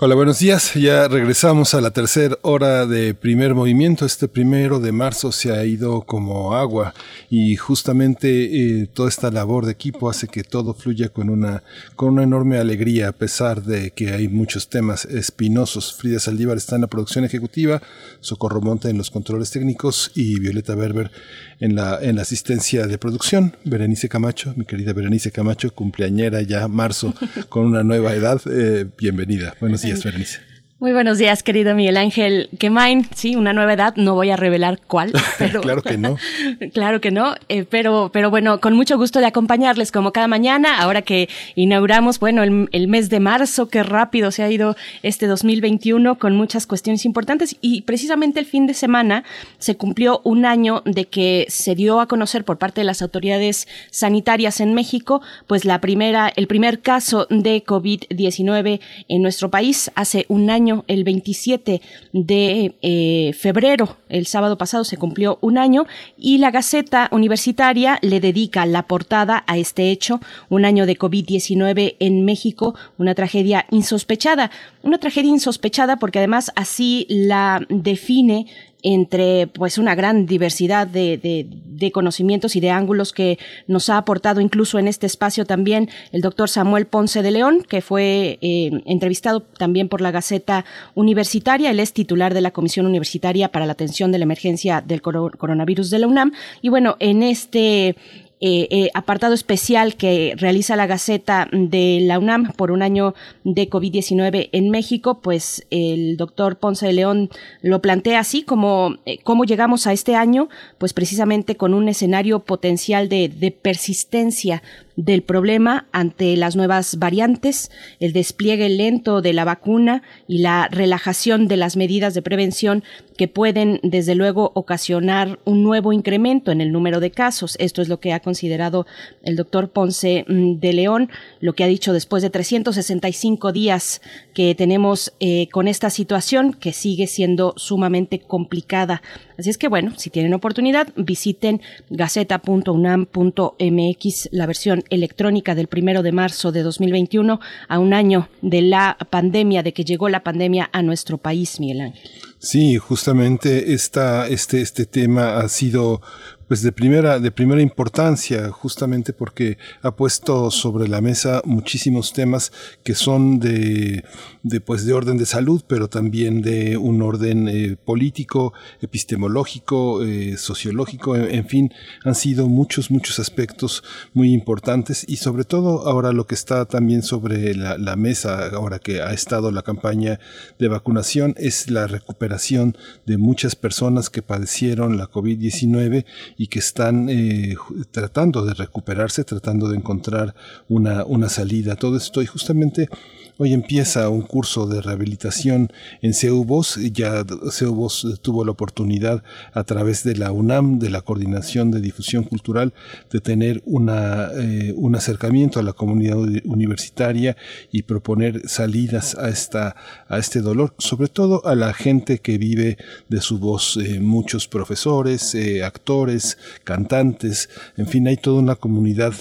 [0.00, 0.74] Hola, buenos días.
[0.74, 4.04] Ya regresamos a la tercera hora de primer movimiento.
[4.04, 6.92] Este primero de marzo se ha ido como agua
[7.30, 11.62] y justamente eh, toda esta labor de equipo hace que todo fluya con una,
[11.94, 15.94] con una enorme alegría a pesar de que hay muchos temas espinosos.
[15.94, 17.80] Frida Saldívar está en la producción ejecutiva,
[18.18, 21.12] Socorro Monte en los controles técnicos y Violeta Berber
[21.60, 23.56] en la, en la asistencia de producción.
[23.64, 27.14] Berenice Camacho, mi querida Berenice Camacho, cumpleañera ya marzo
[27.48, 28.42] con una nueva edad.
[28.50, 29.54] Eh, bienvenida.
[29.60, 30.53] Buenos días.
[30.84, 33.08] Muy buenos días, querido Miguel Ángel Quemain.
[33.14, 35.62] Sí, una nueva edad, no voy a revelar cuál, pero...
[35.62, 36.18] claro que no.
[36.74, 40.82] claro que no, eh, pero, pero bueno, con mucho gusto de acompañarles como cada mañana,
[40.82, 46.18] ahora que inauguramos, bueno, el, mes de marzo, qué rápido se ha ido este 2021
[46.18, 49.24] con muchas cuestiones importantes y precisamente el fin de semana
[49.56, 53.68] se cumplió un año de que se dio a conocer por parte de las autoridades
[53.90, 60.26] sanitarias en México, pues la primera, el primer caso de COVID-19 en nuestro país hace
[60.28, 61.80] un año el 27
[62.12, 65.86] de eh, febrero, el sábado pasado se cumplió un año,
[66.18, 71.96] y la Gaceta Universitaria le dedica la portada a este hecho, un año de COVID-19
[72.00, 74.50] en México, una tragedia insospechada,
[74.82, 78.46] una tragedia insospechada porque además así la define
[78.84, 84.40] entre pues una gran diversidad de, de, conocimientos y de ángulos que nos ha aportado
[84.40, 89.40] incluso en este espacio también el doctor Samuel Ponce de León, que fue eh, entrevistado
[89.40, 91.70] también por la Gaceta Universitaria.
[91.70, 95.90] Él es titular de la Comisión Universitaria para la Atención de la Emergencia del Coronavirus
[95.90, 96.32] de la UNAM.
[96.62, 97.96] Y bueno, en este
[98.40, 103.70] eh, eh, apartado especial que realiza la Gaceta de la UNAM por un año de
[103.70, 107.30] COVID-19 en México, pues el doctor Ponce de León
[107.62, 110.48] lo plantea así como eh, cómo llegamos a este año,
[110.78, 114.62] pues precisamente con un escenario potencial de, de persistencia
[114.96, 121.48] del problema ante las nuevas variantes, el despliegue lento de la vacuna y la relajación
[121.48, 122.84] de las medidas de prevención
[123.16, 127.56] que pueden, desde luego, ocasionar un nuevo incremento en el número de casos.
[127.60, 128.86] Esto es lo que ha considerado
[129.22, 131.10] el doctor Ponce mm, de León,
[131.40, 134.00] lo que ha dicho después de 365 días
[134.32, 139.02] que tenemos eh, con esta situación que sigue siendo sumamente complicada.
[139.38, 146.12] Así es que, bueno, si tienen oportunidad, visiten gaceta.unam.mx, la versión electrónica del primero de
[146.12, 150.82] marzo de 2021, a un año de la pandemia, de que llegó la pandemia a
[150.82, 152.10] nuestro país, Miguel Ángel.
[152.38, 156.00] Sí, justamente esta, este, este tema ha sido
[156.46, 162.52] pues de primera, de primera importancia, justamente porque ha puesto sobre la mesa muchísimos temas
[162.82, 164.04] que son de,
[164.44, 170.36] de, pues de orden de salud, pero también de un orden eh, político, epistemológico, eh,
[170.36, 171.72] sociológico, en, fin,
[172.04, 177.02] han sido muchos, muchos aspectos muy importantes y sobre todo ahora lo que está también
[177.02, 180.20] sobre la, mesa, ahora que ha estado la campaña
[180.58, 182.76] de vacunación, es la recuperación
[183.06, 186.04] de muchas personas que padecieron la COVID-19
[186.36, 187.56] y que están eh,
[187.92, 190.34] tratando de recuperarse, tratando de encontrar
[190.68, 191.76] una, una salida.
[191.76, 192.90] Todo esto y justamente
[193.36, 195.70] Hoy empieza un curso de rehabilitación
[196.02, 196.80] en CEUBOS.
[196.92, 202.24] Ya CEUBOS tuvo la oportunidad a través de la UNAM, de la Coordinación de Difusión
[202.24, 202.74] Cultural,
[203.12, 207.36] de tener una, eh, un acercamiento a la comunidad universitaria
[207.70, 209.76] y proponer salidas a, esta,
[210.08, 212.76] a este dolor, sobre todo a la gente que vive
[213.08, 219.14] de su voz, eh, muchos profesores, eh, actores, cantantes, en fin, hay toda una comunidad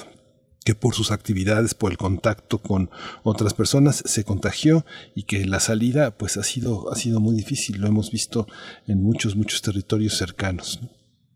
[0.63, 2.89] que por sus actividades, por el contacto con
[3.23, 4.85] otras personas, se contagió
[5.15, 7.81] y que la salida pues ha sido, ha sido muy difícil.
[7.81, 8.47] Lo hemos visto
[8.87, 10.79] en muchos, muchos territorios cercanos.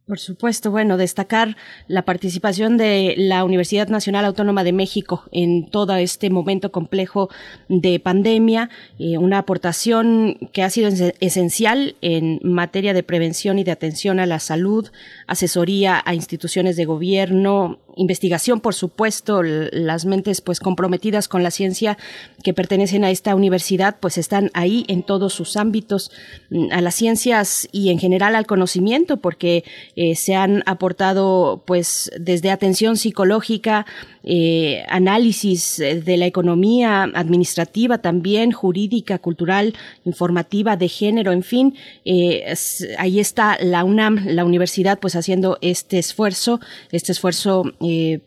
[0.08, 1.58] Por supuesto, bueno, destacar
[1.90, 7.30] la participación de la Universidad Nacional Autónoma de México en todo este momento complejo
[7.68, 8.70] de pandemia,
[9.00, 10.90] eh, una aportación que ha sido
[11.20, 14.90] esencial en materia de prevención y de atención a la salud,
[15.28, 21.98] asesoría a instituciones de gobierno, investigación, por supuesto, las mentes pues comprometidas con la ciencia
[22.44, 26.12] que pertenecen a esta universidad pues están ahí en todos sus ámbitos,
[26.50, 29.64] mm, a las ciencias y en general al conocimiento, porque
[30.00, 33.88] eh, se han aportado pues desde atención psicológica,
[34.24, 39.74] eh, análisis eh, de la economía administrativa también, jurídica, cultural,
[40.06, 41.76] informativa, de género, en fin,
[42.98, 46.60] ahí está la UNAM, la universidad pues haciendo este esfuerzo,
[46.92, 47.74] este esfuerzo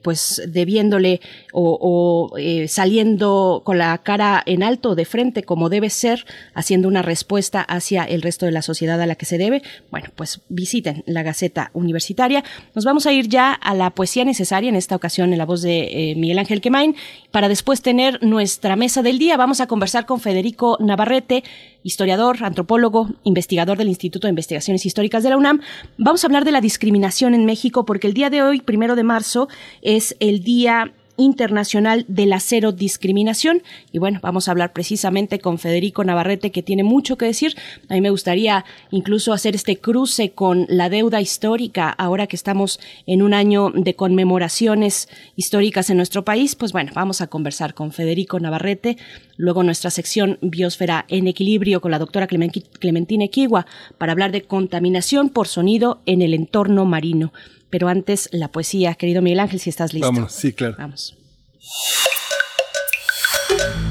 [0.02, 1.20] pues debiéndole
[1.52, 6.24] o, eh, saliendo con la cara en alto de frente como debe ser,
[6.54, 10.08] haciendo una respuesta hacia el resto de la sociedad a la que se debe, bueno,
[10.16, 12.42] pues visiten la Gaceta Universitaria.
[12.74, 15.62] Nos vamos a ir ya a la poesía necesaria, en esta ocasión en la voz
[15.62, 16.96] de eh, Miguel Ángel Quemain,
[17.30, 19.36] para después tener nuestra mesa del día.
[19.36, 21.44] Vamos a conversar con Federico Navarrete,
[21.82, 25.60] historiador, antropólogo, investigador del Instituto de Investigaciones Históricas de la UNAM.
[25.98, 29.02] Vamos a hablar de la discriminación en México porque el día de hoy, primero de
[29.02, 29.48] marzo,
[29.82, 33.62] es el Día Internacional de la Cero Discriminación.
[33.92, 37.54] Y bueno, vamos a hablar precisamente con Federico Navarrete, que tiene mucho que decir.
[37.88, 42.80] A mí me gustaría incluso hacer este cruce con la deuda histórica, ahora que estamos
[43.06, 46.56] en un año de conmemoraciones históricas en nuestro país.
[46.56, 48.96] Pues bueno, vamos a conversar con Federico Navarrete.
[49.36, 53.66] Luego nuestra sección Biosfera en Equilibrio con la doctora Clementina Equigua
[53.98, 57.32] para hablar de contaminación por sonido en el entorno marino.
[57.70, 58.94] Pero antes, la poesía.
[58.94, 60.10] Querido Miguel Ángel, si estás listo.
[60.12, 60.76] Vamos, sí, claro.
[60.78, 61.16] Vamos.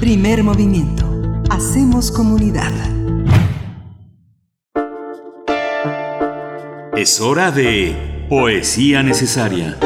[0.00, 1.06] Primer movimiento.
[1.50, 2.72] Hacemos comunidad.
[6.96, 9.78] Es hora de Poesía Necesaria.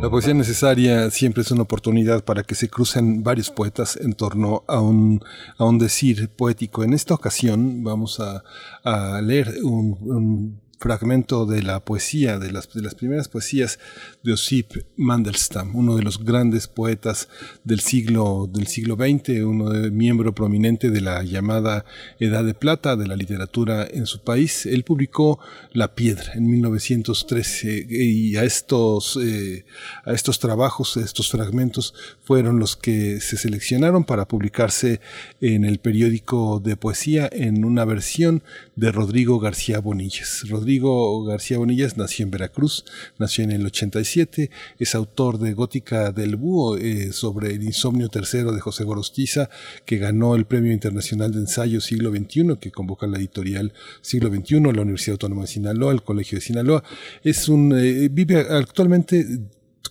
[0.00, 4.64] La poesía necesaria siempre es una oportunidad para que se crucen varios poetas en torno
[4.66, 5.22] a un,
[5.58, 6.82] a un decir poético.
[6.82, 8.42] En esta ocasión vamos a,
[8.82, 13.78] a leer un, un fragmento de la poesía, de las, de las primeras poesías
[14.22, 17.28] de Osip Mandelstam, uno de los grandes poetas
[17.64, 21.84] del siglo, del siglo XX, uno de, miembro prominente de la llamada
[22.18, 24.64] Edad de Plata de la literatura en su país.
[24.64, 25.38] Él publicó
[25.72, 29.66] La Piedra en 1913 y a estos, eh,
[30.06, 31.92] a estos trabajos, estos fragmentos
[32.22, 35.02] fueron los que se seleccionaron para publicarse
[35.42, 38.42] en el periódico de poesía en una versión
[38.76, 40.44] de Rodrigo García Bonillas.
[40.70, 42.84] Rodrigo García Bonillas nació en Veracruz,
[43.18, 48.52] nació en el 87, es autor de Gótica del Búho eh, sobre el insomnio tercero
[48.52, 49.50] de José Gorostiza,
[49.84, 54.60] que ganó el Premio Internacional de Ensayo Siglo XXI, que convoca la editorial Siglo XXI,
[54.60, 56.84] la Universidad Autónoma de Sinaloa, el Colegio de Sinaloa.
[57.24, 59.26] Es un, eh, vive actualmente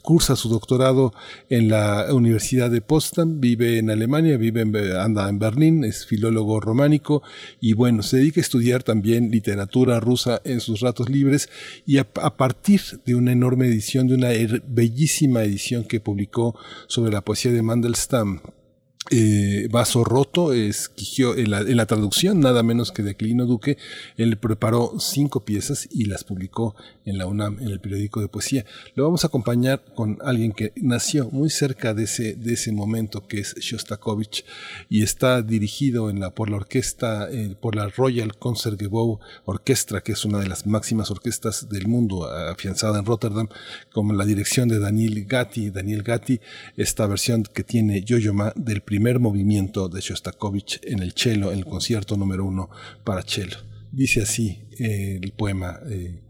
[0.01, 1.13] cursa su doctorado
[1.49, 6.59] en la Universidad de Potsdam, vive en Alemania, vive en, anda en Berlín, es filólogo
[6.59, 7.21] románico
[7.59, 11.49] y bueno, se dedica a estudiar también literatura rusa en sus ratos libres
[11.85, 14.29] y a, a partir de una enorme edición, de una
[14.67, 16.57] bellísima edición que publicó
[16.87, 18.41] sobre la poesía de Mandelstam,
[19.11, 23.77] eh, Vaso Roto, esquigió en la, en la, traducción, nada menos que de Aquilino Duque,
[24.17, 28.65] él preparó cinco piezas y las publicó en la UNAM, en el periódico de poesía.
[28.93, 33.27] Lo vamos a acompañar con alguien que nació muy cerca de ese, de ese momento,
[33.27, 34.45] que es Shostakovich,
[34.89, 40.11] y está dirigido en la, por la orquesta, eh, por la Royal Concertgebouw Orchestra, que
[40.11, 43.47] es una de las máximas orquestas del mundo, afianzada en Rotterdam,
[43.91, 45.71] como la dirección de Daniel Gatti.
[45.71, 46.39] Daniel Gatti,
[46.77, 51.59] esta versión que tiene Yo-Yo Ma del primer movimiento de Shostakovich en el cello, en
[51.59, 52.69] el concierto número uno
[53.03, 53.57] para cello.
[53.91, 56.21] Dice así eh, el poema, eh,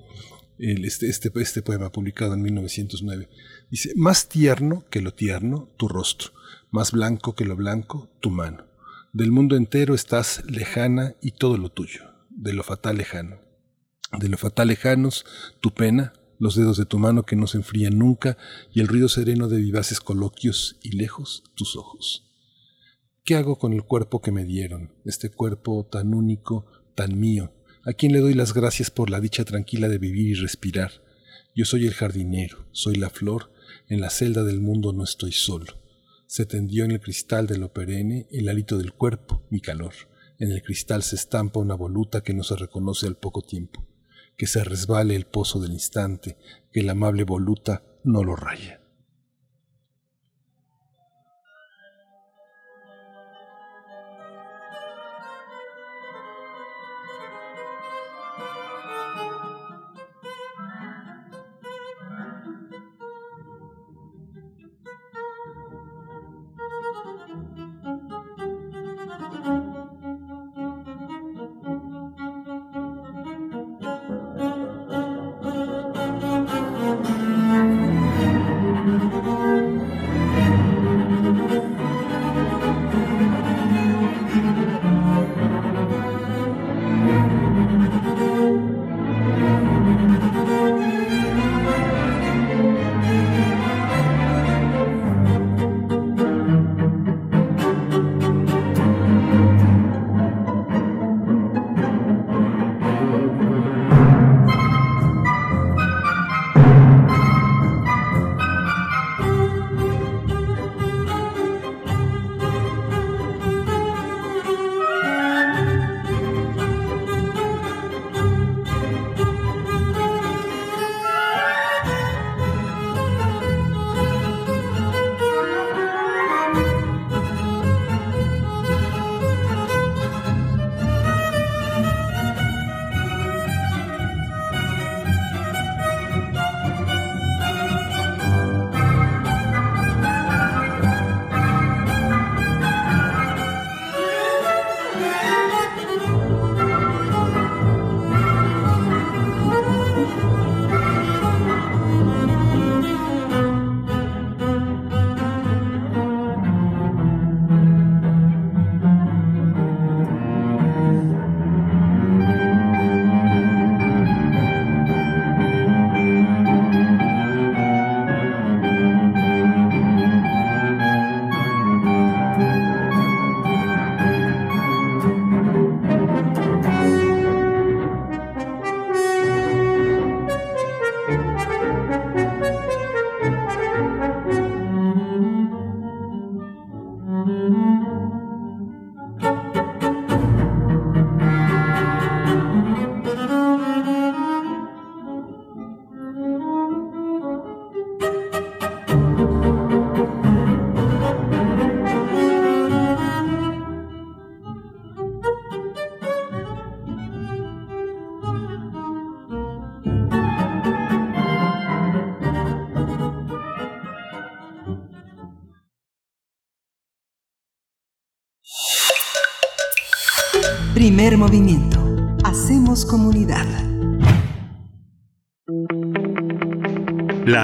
[0.58, 3.30] este, este, este poema publicado en 1909.
[3.70, 6.32] Dice, más tierno que lo tierno, tu rostro,
[6.72, 8.66] más blanco que lo blanco, tu mano.
[9.12, 13.38] Del mundo entero estás lejana y todo lo tuyo, de lo fatal lejano.
[14.18, 15.26] De lo fatal lejanos,
[15.62, 18.38] tu pena, los dedos de tu mano que no se enfrían nunca
[18.74, 22.29] y el ruido sereno de vivaces coloquios y lejos tus ojos.
[23.30, 26.66] ¿Qué hago con el cuerpo que me dieron, este cuerpo tan único,
[26.96, 27.54] tan mío?
[27.86, 30.90] ¿A quién le doy las gracias por la dicha tranquila de vivir y respirar?
[31.56, 33.52] Yo soy el jardinero, soy la flor,
[33.88, 35.76] en la celda del mundo no estoy solo.
[36.26, 39.94] Se tendió en el cristal de lo perenne el hálito del cuerpo, mi calor.
[40.40, 43.86] En el cristal se estampa una voluta que no se reconoce al poco tiempo.
[44.38, 46.36] Que se resbale el pozo del instante,
[46.72, 48.79] que la amable voluta no lo raya.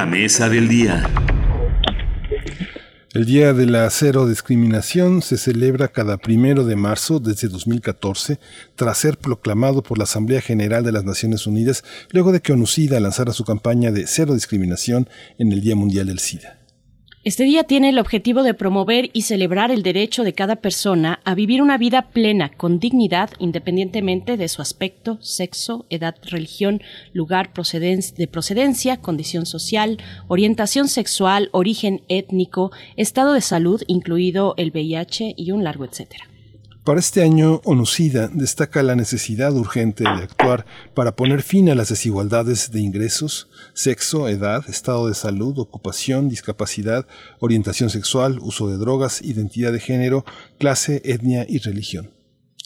[0.06, 1.10] Mesa del día.
[3.14, 8.40] El Día de la Cero Discriminación se celebra cada primero de marzo desde 2014,
[8.76, 13.00] tras ser proclamado por la Asamblea General de las Naciones Unidas, luego de que ONUCIDA
[13.00, 16.65] lanzara su campaña de cero discriminación en el Día Mundial del SIDA.
[17.26, 21.34] Este día tiene el objetivo de promover y celebrar el derecho de cada persona a
[21.34, 26.84] vivir una vida plena, con dignidad, independientemente de su aspecto, sexo, edad, religión,
[27.14, 29.98] lugar de procedencia, condición social,
[30.28, 36.35] orientación sexual, origen étnico, estado de salud, incluido el VIH y un largo etcétera.
[36.86, 41.90] Para este año, ONUCIDA destaca la necesidad urgente de actuar para poner fin a las
[41.90, 47.08] desigualdades de ingresos, sexo, edad, estado de salud, ocupación, discapacidad,
[47.40, 50.26] orientación sexual, uso de drogas, identidad de género,
[50.60, 52.12] clase, etnia y religión.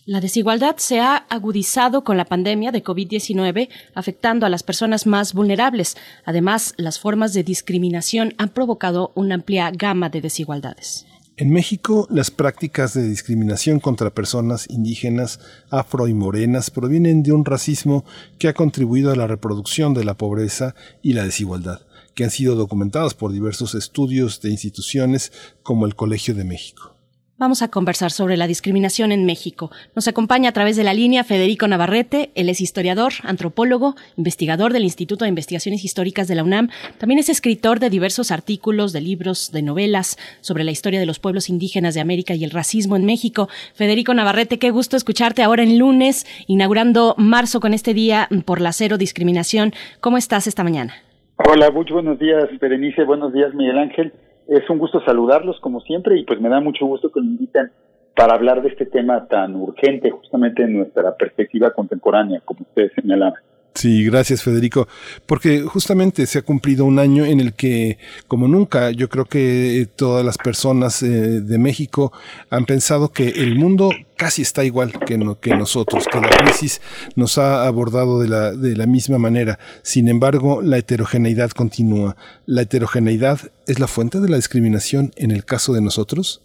[0.05, 5.33] La desigualdad se ha agudizado con la pandemia de COVID-19, afectando a las personas más
[5.33, 5.95] vulnerables.
[6.25, 11.05] Además, las formas de discriminación han provocado una amplia gama de desigualdades.
[11.39, 15.39] En México, las prácticas de discriminación contra personas indígenas,
[15.69, 18.03] afro y morenas provienen de un racismo
[18.37, 21.79] que ha contribuido a la reproducción de la pobreza y la desigualdad,
[22.13, 25.31] que han sido documentados por diversos estudios de instituciones
[25.63, 26.98] como el Colegio de México.
[27.39, 29.71] Vamos a conversar sobre la discriminación en México.
[29.95, 32.31] Nos acompaña a través de la línea Federico Navarrete.
[32.35, 36.67] Él es historiador, antropólogo, investigador del Instituto de Investigaciones Históricas de la UNAM.
[36.97, 41.19] También es escritor de diversos artículos, de libros, de novelas sobre la historia de los
[41.19, 43.47] pueblos indígenas de América y el racismo en México.
[43.73, 48.73] Federico Navarrete, qué gusto escucharte ahora en lunes, inaugurando marzo con este día por la
[48.73, 49.71] cero discriminación.
[50.01, 50.93] ¿Cómo estás esta mañana?
[51.37, 53.05] Hola, muchos buenos días, Berenice.
[53.05, 54.11] Buenos días, Miguel Ángel
[54.49, 57.71] es un gusto saludarlos como siempre y pues me da mucho gusto que me inviten
[58.15, 63.41] para hablar de este tema tan urgente justamente en nuestra perspectiva contemporánea, como ustedes señalaban.
[63.75, 64.87] Sí, gracias Federico,
[65.25, 67.97] porque justamente se ha cumplido un año en el que,
[68.27, 72.11] como nunca, yo creo que todas las personas eh, de México
[72.49, 76.81] han pensado que el mundo casi está igual que, que nosotros, que la crisis
[77.15, 79.59] nos ha abordado de la, de la misma manera.
[79.81, 82.17] Sin embargo, la heterogeneidad continúa.
[82.45, 86.43] ¿La heterogeneidad es la fuente de la discriminación en el caso de nosotros?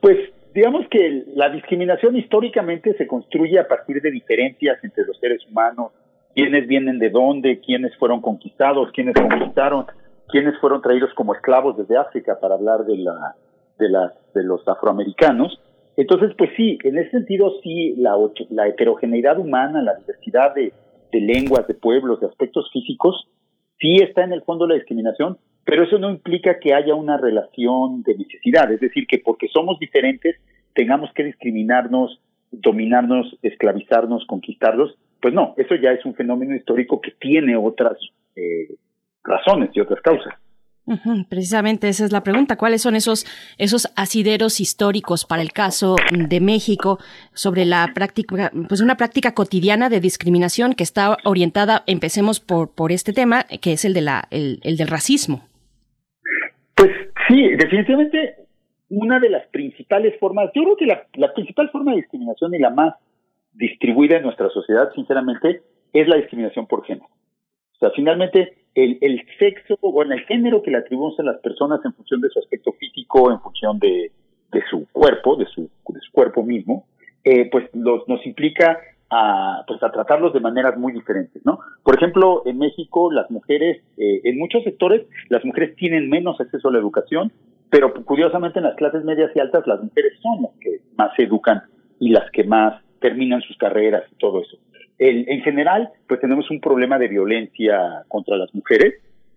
[0.00, 0.16] Pues
[0.52, 5.92] digamos que la discriminación históricamente se construye a partir de diferencias entre los seres humanos
[6.34, 9.86] quiénes vienen de dónde, quiénes fueron conquistados, quiénes conquistaron,
[10.28, 13.34] quiénes fueron traídos como esclavos desde África para hablar de la
[13.78, 15.60] de las de los afroamericanos.
[15.96, 18.16] Entonces, pues sí, en ese sentido sí la,
[18.50, 20.72] la heterogeneidad humana, la diversidad de,
[21.12, 23.28] de lenguas, de pueblos, de aspectos físicos,
[23.78, 28.02] sí está en el fondo la discriminación, pero eso no implica que haya una relación
[28.02, 30.36] de necesidad, es decir, que porque somos diferentes
[30.74, 32.20] tengamos que discriminarnos,
[32.50, 37.96] dominarnos, esclavizarnos, conquistarlos, pues no, eso ya es un fenómeno histórico que tiene otras
[38.36, 38.74] eh,
[39.22, 40.34] razones y otras causas.
[41.30, 42.58] precisamente esa es la pregunta.
[42.58, 43.24] ¿Cuáles son esos,
[43.56, 46.98] esos asideros históricos para el caso de México
[47.32, 52.92] sobre la práctica, pues una práctica cotidiana de discriminación que está orientada, empecemos por, por
[52.92, 55.40] este tema, que es el de la, el, del racismo?
[56.74, 56.90] Pues
[57.28, 58.34] sí, definitivamente
[58.90, 62.58] una de las principales formas, yo creo que la, la principal forma de discriminación y
[62.58, 62.94] la más
[63.54, 65.62] distribuida en nuestra sociedad, sinceramente,
[65.92, 67.06] es la discriminación por género.
[67.06, 71.80] O sea, finalmente, el, el sexo, bueno, el género que le atribuimos a las personas
[71.84, 74.10] en función de su aspecto físico, en función de,
[74.52, 76.86] de su cuerpo, de su, de su cuerpo mismo,
[77.24, 78.78] eh, pues los, nos implica
[79.10, 81.58] a, pues a tratarlos de maneras muy diferentes, ¿no?
[81.82, 86.68] Por ejemplo, en México las mujeres, eh, en muchos sectores, las mujeres tienen menos acceso
[86.68, 87.32] a la educación,
[87.70, 91.24] pero curiosamente en las clases medias y altas las mujeres son las que más se
[91.24, 91.62] educan
[91.98, 94.56] y las que más terminan sus carreras y todo eso.
[94.98, 98.94] en general, pues tenemos un problema de violencia contra las mujeres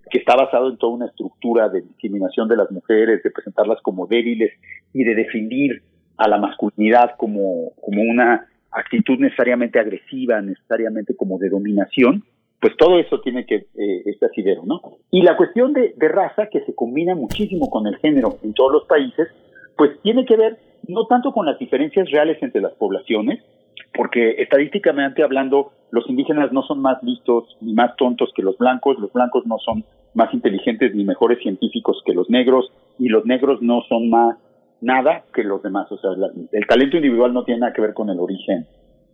[0.09, 4.07] que está basado en toda una estructura de discriminación de las mujeres, de presentarlas como
[4.07, 4.53] débiles
[4.93, 5.81] y de definir
[6.15, 12.23] a la masculinidad como, como una actitud necesariamente agresiva, necesariamente como de dominación,
[12.61, 14.81] pues todo eso tiene que, eh, este asidero, ¿no?
[15.11, 18.71] Y la cuestión de, de raza, que se combina muchísimo con el género en todos
[18.71, 19.27] los países,
[19.75, 20.57] pues tiene que ver
[20.87, 23.43] no tanto con las diferencias reales entre las poblaciones,
[23.93, 28.99] porque estadísticamente hablando, los indígenas no son más listos ni más tontos que los blancos,
[28.99, 29.83] los blancos no son
[30.13, 34.37] más inteligentes ni mejores científicos que los negros, y los negros no son más
[34.81, 35.91] nada que los demás.
[35.91, 36.11] O sea,
[36.51, 38.65] el talento individual no tiene nada que ver con el origen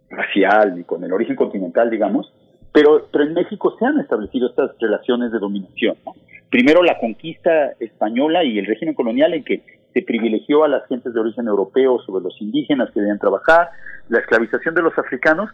[0.10, 2.32] racial ni con el origen continental, digamos,
[2.72, 5.95] pero, pero en México se han establecido estas relaciones de dominación.
[6.50, 9.64] Primero la conquista española y el régimen colonial en que
[9.94, 13.70] se privilegió a las gentes de origen europeo sobre los indígenas que debían trabajar,
[14.10, 15.49] la esclavización de los africanos,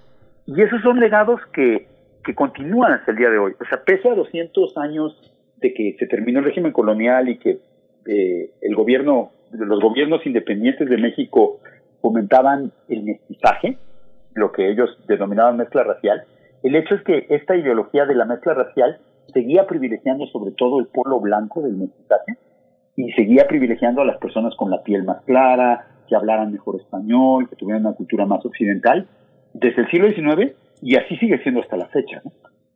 [0.46, 1.88] y esos son legados que,
[2.24, 3.54] que continúan hasta el día de hoy.
[3.60, 5.16] O sea, pese a 200 años
[5.58, 7.60] de que se terminó el régimen colonial y que
[8.08, 11.60] eh, el gobierno, los gobiernos independientes de México
[12.02, 13.78] fomentaban el mestizaje,
[14.36, 16.24] lo que ellos denominaban mezcla racial,
[16.64, 19.00] el hecho es que esta ideología de la mezcla racial
[19.34, 22.38] seguía privilegiando sobre todo el polo blanco del mestizaje
[23.00, 27.48] y seguía privilegiando a las personas con la piel más clara, que hablaran mejor español,
[27.48, 29.08] que tuvieran una cultura más occidental,
[29.54, 30.52] desde el siglo XIX
[30.82, 32.22] y así sigue siendo hasta la fecha.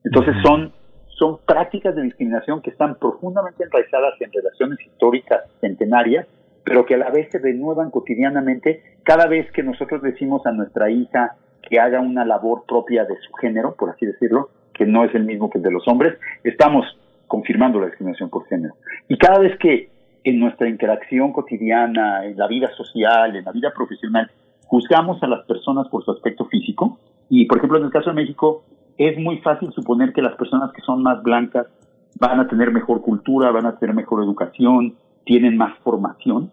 [0.05, 0.71] Entonces son,
[1.07, 6.25] son prácticas de discriminación que están profundamente enraizadas en relaciones históricas centenarias,
[6.63, 10.89] pero que a la vez se renuevan cotidianamente cada vez que nosotros decimos a nuestra
[10.89, 11.35] hija
[11.69, 15.25] que haga una labor propia de su género, por así decirlo, que no es el
[15.25, 16.85] mismo que el de los hombres, estamos
[17.27, 18.75] confirmando la discriminación por género.
[19.09, 19.91] Y cada vez que
[20.23, 24.29] en nuestra interacción cotidiana, en la vida social, en la vida profesional,
[24.65, 28.15] juzgamos a las personas por su aspecto físico, y por ejemplo en el caso de
[28.15, 28.63] México,
[28.97, 31.67] es muy fácil suponer que las personas que son más blancas
[32.19, 34.95] van a tener mejor cultura, van a tener mejor educación,
[35.25, 36.51] tienen más formación,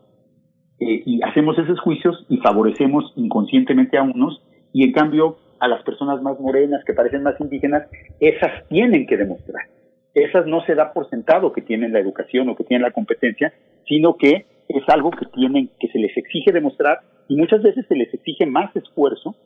[0.80, 4.42] eh, y hacemos esos juicios y favorecemos inconscientemente a unos,
[4.72, 7.86] y en cambio a las personas más morenas, que parecen más indígenas,
[8.18, 9.66] esas tienen que demostrar.
[10.14, 13.52] Esas no se da por sentado que tienen la educación o que tienen la competencia,
[13.86, 17.94] sino que es algo que tienen, que se les exige demostrar y muchas veces se
[17.94, 19.36] les exige más esfuerzo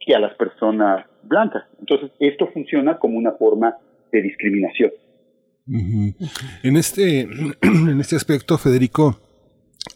[0.00, 1.64] que a las personas blancas.
[1.78, 3.76] Entonces, esto funciona como una forma
[4.12, 4.90] de discriminación.
[5.66, 7.20] En este,
[7.62, 9.18] en este aspecto, Federico,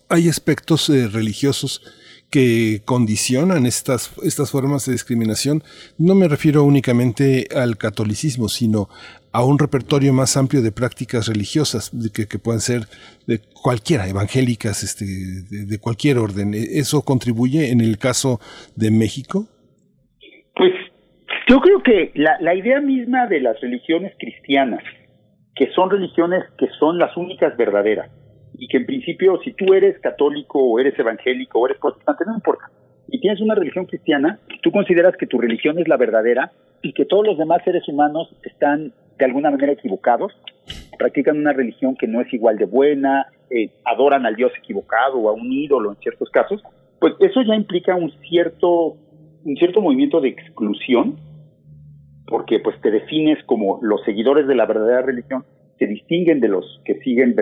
[0.08, 1.82] hay aspectos eh, religiosos
[2.31, 5.62] que condicionan estas, estas formas de discriminación.
[5.97, 8.89] No me refiero únicamente al catolicismo, sino
[9.32, 12.82] a un repertorio más amplio de prácticas religiosas que, que puedan ser
[13.26, 16.55] de cualquiera, evangélicas, este, de, cualquier orden.
[16.55, 18.40] ¿Eso contribuye en el caso
[18.76, 19.47] de México?
[20.55, 20.73] Pues
[21.48, 24.82] yo creo que la, la idea misma de las religiones cristianas,
[25.55, 28.10] que son religiones que son las únicas verdaderas,
[28.58, 32.34] y que en principio si tú eres católico o eres evangélico o eres protestante, no
[32.34, 32.65] importa.
[33.07, 37.05] Y tienes una religión cristiana, tú consideras que tu religión es la verdadera y que
[37.05, 40.32] todos los demás seres humanos están de alguna manera equivocados,
[40.98, 45.28] practican una religión que no es igual de buena, eh, adoran al Dios equivocado o
[45.28, 46.62] a un ídolo en ciertos casos,
[47.00, 48.97] pues eso ya implica un cierto,
[49.44, 51.16] un cierto movimiento de exclusión,
[52.26, 55.44] porque pues te defines como los seguidores de la verdadera religión
[55.78, 57.36] se distinguen de los que siguen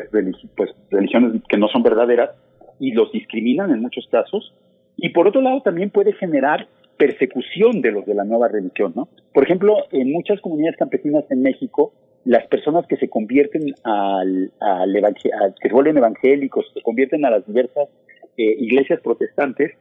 [0.57, 2.31] pues, religiones que no son verdaderas
[2.79, 4.55] y los discriminan en muchos casos.
[4.97, 9.09] Y por otro lado también puede generar persecución de los de la nueva religión, ¿no?
[9.33, 11.93] Por ejemplo, en muchas comunidades campesinas en México,
[12.25, 15.15] las personas que se convierten al, al,
[15.61, 17.89] que se vuelven evangélicos, se convierten a las diversas
[18.37, 19.73] eh, iglesias protestantes,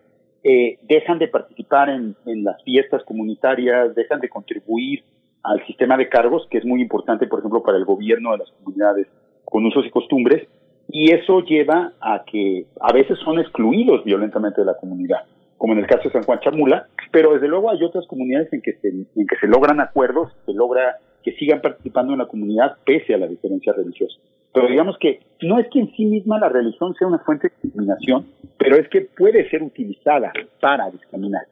[0.43, 5.03] eh, dejan de participar en las fiestas comunitarias, dejan de contribuir
[5.45, 8.51] al sistema de cargos, que es muy importante, por ejemplo, para el gobierno de las
[8.51, 9.07] comunidades
[9.43, 10.47] con usos y costumbres,
[10.89, 15.21] y eso lleva a que a veces son excluidos violentamente de la comunidad,
[15.57, 18.61] como en el caso de San Juan Chamula, pero desde luego hay otras comunidades en
[18.61, 22.77] que se, en que se logran acuerdos, se logra que sigan participando en la comunidad
[22.85, 24.15] pese a la diferencia religiosa.
[24.53, 27.53] Pero digamos que no es que en sí misma la religión sea una fuente de
[27.61, 28.27] discriminación,
[28.57, 31.43] pero es que puede ser utilizada para discriminar.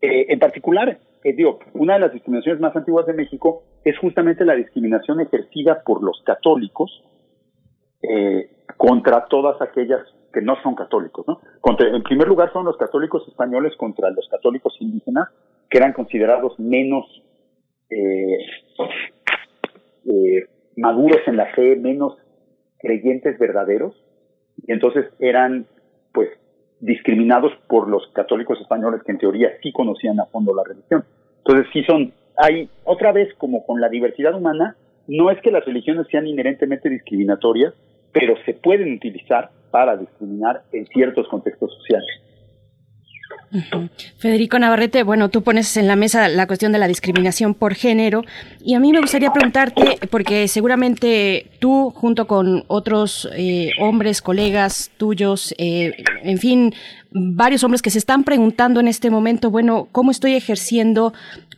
[0.00, 4.44] Eh, en particular, eh, digo, una de las discriminaciones más antiguas de México es justamente
[4.44, 7.04] la discriminación ejercida por los católicos
[8.02, 10.00] eh, contra todas aquellas
[10.32, 11.26] que no son católicos.
[11.26, 11.40] ¿no?
[11.78, 15.28] en primer lugar son los católicos españoles contra los católicos indígenas,
[15.68, 17.06] que eran considerados menos
[17.90, 18.38] eh,
[20.06, 22.16] eh, maduros en la fe, menos
[22.78, 23.94] creyentes verdaderos,
[24.66, 25.66] y entonces eran
[26.12, 26.30] pues
[26.80, 31.04] discriminados por los católicos españoles que en teoría sí conocían a fondo la religión.
[31.38, 34.76] Entonces sí son, hay otra vez como con la diversidad humana,
[35.06, 37.74] no es que las religiones sean inherentemente discriminatorias,
[38.12, 42.08] pero se pueden utilizar para discriminar en ciertos contextos sociales.
[44.18, 48.22] Federico Navarrete, bueno, tú pones en la mesa la cuestión de la discriminación por género
[48.64, 54.92] y a mí me gustaría preguntarte, porque seguramente tú junto con otros eh, hombres, colegas
[54.96, 56.74] tuyos, eh, en fin,
[57.10, 61.12] varios hombres que se están preguntando en este momento, bueno, ¿cómo estoy ejerciendo?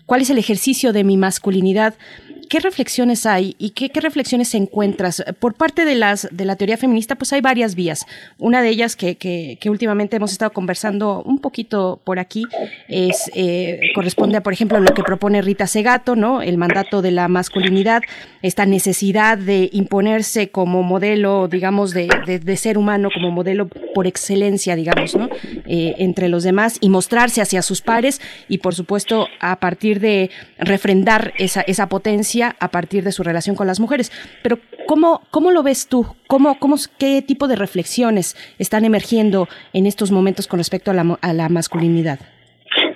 [0.07, 1.95] ¿Cuál es el ejercicio de mi masculinidad?
[2.53, 5.25] ¿Qué reflexiones hay y qué, reflexiones encuentras?
[5.41, 8.05] Por parte de, las, de la teoría feminista, pues hay varias vías.
[8.37, 12.45] Una de ellas que, que, últimamente hemos estado conversando un poquito por aquí
[12.89, 16.43] es eh, corresponde a, por ejemplo, lo que propone Rita Segato, ¿no?
[16.43, 18.03] El mandato de la masculinidad,
[18.43, 24.77] esta necesidad de imponerse como modelo, digamos, de, de, ser humano, como modelo por excelencia,
[24.77, 25.31] digamos, ¿no?
[25.67, 30.29] Eh, entre los demás y mostrarse hacia sus pares y, por supuesto, a partir de
[30.59, 34.11] refrendar esa, esa potencia a partir de su relación con las mujeres.
[34.43, 36.07] Pero ¿cómo, cómo lo ves tú?
[36.27, 41.19] ¿Cómo, cómo, ¿Qué tipo de reflexiones están emergiendo en estos momentos con respecto a la,
[41.21, 42.19] a la masculinidad?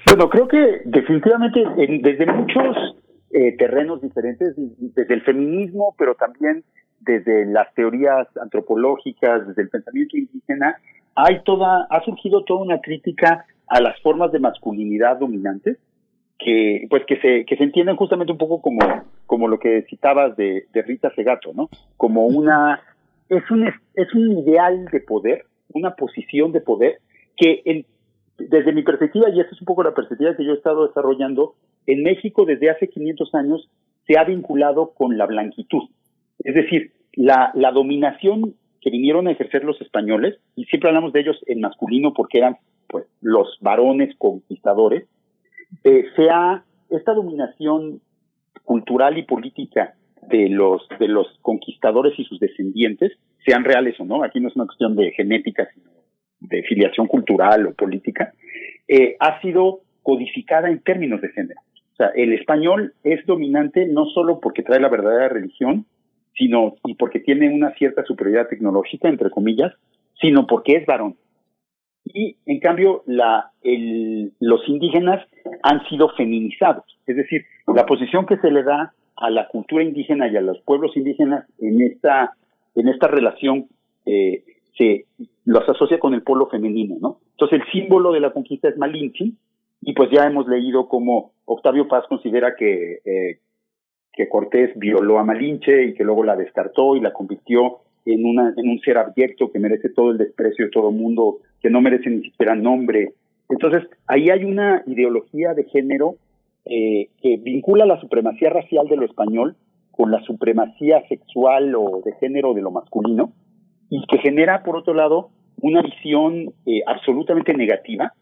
[0.06, 1.60] Bueno, creo que definitivamente
[2.02, 2.96] desde muchos
[3.30, 6.64] eh, terrenos diferentes, desde el feminismo, pero también
[7.00, 10.76] desde las teorías antropológicas, desde el pensamiento indígena,
[11.14, 15.78] hay toda, ha surgido toda una crítica a las formas de masculinidad dominantes
[16.38, 18.80] que pues que se que se entienden justamente un poco como
[19.26, 21.68] como lo que citabas de, de Rita Segato, ¿no?
[21.96, 22.80] Como una
[23.28, 26.98] es un es un ideal de poder, una posición de poder
[27.36, 27.86] que en,
[28.38, 31.54] desde mi perspectiva y esta es un poco la perspectiva que yo he estado desarrollando
[31.86, 33.70] en México desde hace 500 años
[34.06, 35.88] se ha vinculado con la blanquitud,
[36.44, 41.20] es decir, la la dominación que vinieron a ejercer los españoles y siempre hablamos de
[41.20, 42.58] ellos en masculino porque eran
[42.88, 45.08] pues los varones conquistadores
[45.86, 46.04] eh,
[46.90, 48.00] esta dominación
[48.64, 49.94] cultural y política
[50.28, 53.12] de los de los conquistadores y sus descendientes
[53.44, 55.90] sean reales o no aquí no es una cuestión de genética sino
[56.40, 58.32] de filiación cultural o política
[58.88, 61.60] eh, ha sido codificada en términos de género.
[61.92, 65.86] O sea el español es dominante no solo porque trae la verdadera religión
[66.34, 69.72] sino y porque tiene una cierta superioridad tecnológica entre comillas
[70.20, 71.14] sino porque es varón
[72.16, 75.22] y en cambio la, el, los indígenas
[75.62, 80.26] han sido feminizados, es decir, la posición que se le da a la cultura indígena
[80.26, 82.32] y a los pueblos indígenas en esta,
[82.74, 83.66] en esta relación
[84.06, 84.44] eh,
[84.78, 85.04] se
[85.44, 87.18] los asocia con el pueblo femenino, ¿no?
[87.32, 89.32] Entonces el símbolo de la conquista es Malinche
[89.82, 93.40] y pues ya hemos leído como Octavio Paz considera que, eh,
[94.14, 98.54] que Cortés violó a Malinche y que luego la descartó y la convirtió en, una,
[98.56, 102.08] en un ser abyecto que merece todo el desprecio de todo mundo, que no merece
[102.08, 103.14] ni siquiera nombre.
[103.48, 106.14] Entonces, ahí hay una ideología de género
[106.64, 109.56] eh, que vincula la supremacía racial de lo español
[109.90, 113.32] con la supremacía sexual o de género de lo masculino
[113.90, 115.30] y que genera, por otro lado,
[115.60, 118.12] una visión eh, absolutamente negativa,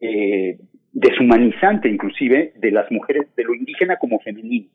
[0.00, 0.56] eh,
[0.92, 4.68] deshumanizante inclusive, de las mujeres, de lo indígena como femenino,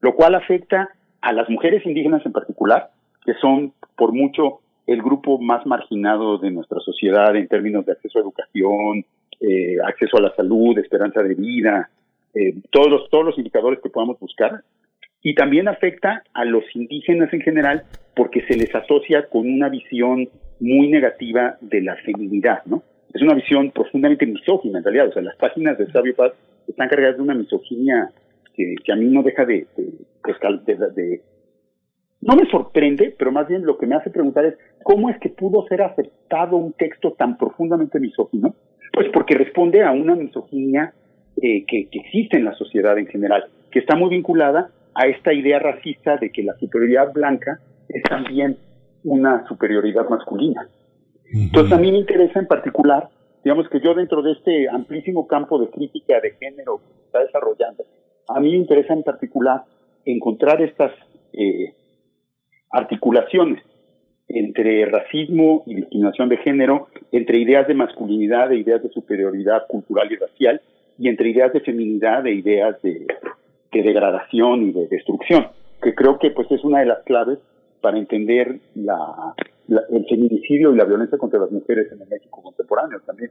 [0.00, 0.90] lo cual afecta
[1.22, 2.90] a las mujeres indígenas en particular,
[3.26, 8.18] que son por mucho el grupo más marginado de nuestra sociedad en términos de acceso
[8.18, 9.04] a educación,
[9.38, 11.90] eh, acceso a la salud, esperanza de vida,
[12.34, 14.62] eh, todos, los, todos los indicadores que podamos buscar.
[15.22, 17.82] Y también afecta a los indígenas en general
[18.16, 20.26] porque se les asocia con una visión
[20.58, 22.82] muy negativa de la feminidad, ¿no?
[23.12, 25.08] Es una visión profundamente misógina en realidad.
[25.08, 26.32] O sea, las páginas de Sabio Paz
[26.66, 28.10] están cargadas de una misoginia
[28.54, 31.20] que, a mí no deja de, de
[32.20, 35.28] no me sorprende, pero más bien lo que me hace preguntar es cómo es que
[35.28, 38.54] pudo ser aceptado un texto tan profundamente misógino.
[38.92, 40.92] Pues porque responde a una misoginia
[41.40, 45.32] eh, que, que existe en la sociedad en general, que está muy vinculada a esta
[45.32, 48.56] idea racista de que la superioridad blanca es también
[49.04, 50.68] una superioridad masculina.
[51.32, 53.08] Entonces a mí me interesa en particular,
[53.44, 57.20] digamos que yo dentro de este amplísimo campo de crítica de género que se está
[57.20, 57.84] desarrollando,
[58.28, 59.62] a mí me interesa en particular
[60.04, 60.92] encontrar estas
[61.32, 61.74] eh,
[62.70, 63.62] articulaciones
[64.28, 70.12] entre racismo y discriminación de género, entre ideas de masculinidad e ideas de superioridad cultural
[70.12, 70.60] y racial,
[70.98, 73.06] y entre ideas de feminidad e ideas de,
[73.72, 75.46] degradación y de destrucción,
[75.80, 77.38] que creo que pues es una de las claves
[77.80, 79.34] para entender la,
[79.68, 83.30] el feminicidio y la violencia contra las mujeres en el México contemporáneo también.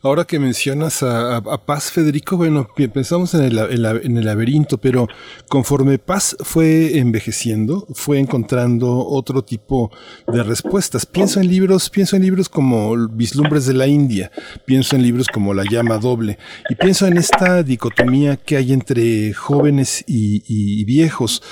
[0.00, 5.08] Ahora que mencionas a, Paz, Federico, bueno, pensamos en el, en, el, laberinto, pero
[5.48, 9.90] conforme Paz fue envejeciendo, fue encontrando otro tipo
[10.28, 11.04] de respuestas.
[11.04, 14.30] Pienso en libros, pienso en libros como Vislumbres de la India,
[14.64, 16.38] pienso en libros como La llama doble,
[16.70, 21.42] y pienso en esta dicotomía que hay entre jóvenes y viejos,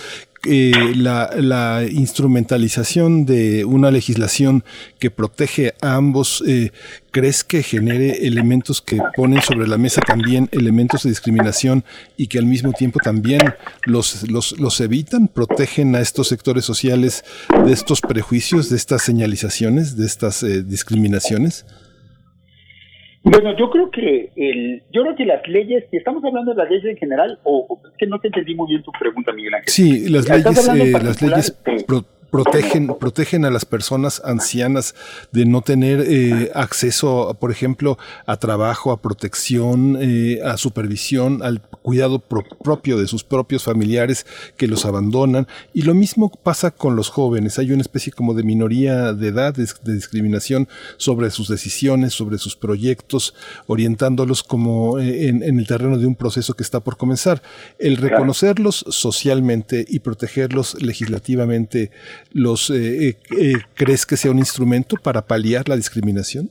[0.48, 4.64] eh, la, instrumentalización de una legislación
[4.98, 6.72] que protege a ambos, eh,
[7.10, 11.84] ¿crees que genere elementos que ponen sobre la mesa también elementos de discriminación
[12.16, 13.40] y que al mismo tiempo también
[13.84, 17.24] los, los, los evitan, protegen a estos sectores sociales
[17.64, 21.64] de estos prejuicios, de estas señalizaciones, de estas eh, discriminaciones?
[23.28, 26.70] Bueno, yo creo que el, yo creo que las leyes, si estamos hablando de las
[26.70, 29.68] leyes en general, o, es que no te entendí muy bien tu pregunta, Miguel Ángel.
[29.68, 31.50] Sí, las leyes, eh, las leyes
[32.30, 34.94] protegen, protegen a las personas ancianas
[35.32, 41.60] de no tener eh, acceso, por ejemplo, a trabajo, a protección, eh, a supervisión, al
[41.60, 45.46] cuidado propio de sus propios familiares que los abandonan.
[45.72, 47.58] Y lo mismo pasa con los jóvenes.
[47.58, 52.56] Hay una especie como de minoría de edad, de, discriminación sobre sus decisiones, sobre sus
[52.56, 53.34] proyectos,
[53.66, 57.42] orientándolos como eh, en, en, el terreno de un proceso que está por comenzar.
[57.78, 61.90] El reconocerlos socialmente y protegerlos legislativamente
[62.36, 66.50] los eh, eh, eh, crees que sea un instrumento para paliar la discriminación?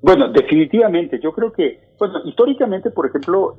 [0.00, 1.20] Bueno, definitivamente.
[1.22, 3.54] Yo creo que, bueno, históricamente, por ejemplo,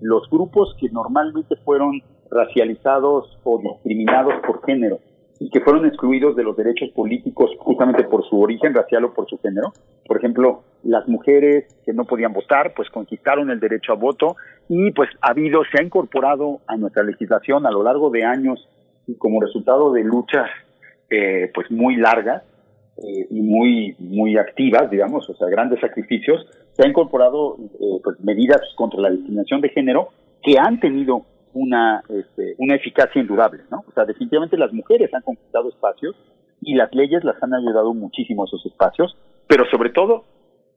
[0.00, 2.00] los grupos que normalmente fueron
[2.30, 4.98] racializados o discriminados por género
[5.40, 9.28] y que fueron excluidos de los derechos políticos justamente por su origen racial o por
[9.28, 9.72] su género.
[10.06, 14.36] Por ejemplo, las mujeres que no podían votar, pues conquistaron el derecho a voto
[14.68, 18.68] y pues ha habido, se ha incorporado a nuestra legislación a lo largo de años
[19.06, 20.48] y como resultado de luchas
[21.10, 22.42] eh, pues muy largas
[22.98, 28.20] eh, y muy muy activas, digamos, o sea, grandes sacrificios, se han incorporado eh, pues,
[28.20, 30.08] medidas contra la discriminación de género
[30.42, 33.84] que han tenido una este, una eficacia indudable, ¿no?
[33.88, 36.14] O sea, definitivamente las mujeres han conquistado espacios
[36.62, 39.16] y las leyes las han ayudado muchísimo a esos espacios,
[39.46, 40.24] pero sobre todo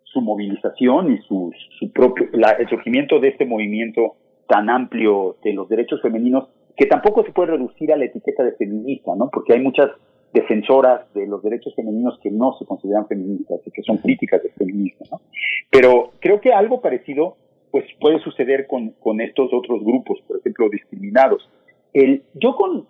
[0.03, 4.15] su movilización y su, su propio la, el surgimiento de este movimiento
[4.47, 8.53] tan amplio de los derechos femeninos que tampoco se puede reducir a la etiqueta de
[8.53, 9.29] feminista, ¿no?
[9.31, 9.89] Porque hay muchas
[10.33, 14.51] defensoras de los derechos femeninos que no se consideran feministas y que son críticas del
[14.53, 15.21] feminismo, ¿no?
[15.69, 17.37] Pero creo que algo parecido
[17.71, 21.49] pues puede suceder con, con estos otros grupos, por ejemplo, discriminados.
[21.91, 22.85] El, yo con,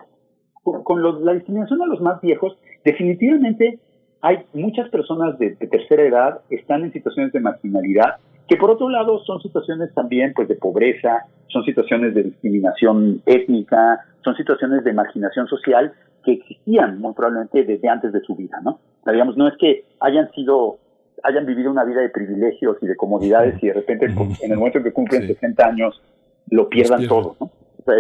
[0.62, 3.80] con, la discriminación a los más viejos, definitivamente
[4.22, 8.90] hay muchas personas de, de, tercera edad están en situaciones de marginalidad, que por otro
[8.90, 14.94] lado son situaciones también pues de pobreza, son situaciones de discriminación étnica, son situaciones de
[14.94, 18.80] marginación social que existían muy probablemente desde antes de su vida, ¿no?
[19.12, 20.80] digamos, no es que hayan sido,
[21.24, 24.78] hayan vivido una vida de privilegios y de comodidades y de repente en el momento
[24.78, 26.02] en que cumplen 60 años
[26.50, 27.52] lo pierdan todo, ¿no?
[27.80, 27.96] O sea,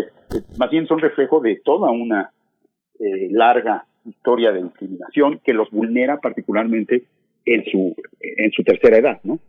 [0.58, 2.32] más bien son reflejo de toda una
[3.00, 7.04] eh, larga historia de discriminación que los vulnera particularmente
[7.46, 9.40] en su, en su tercera edad, ¿no?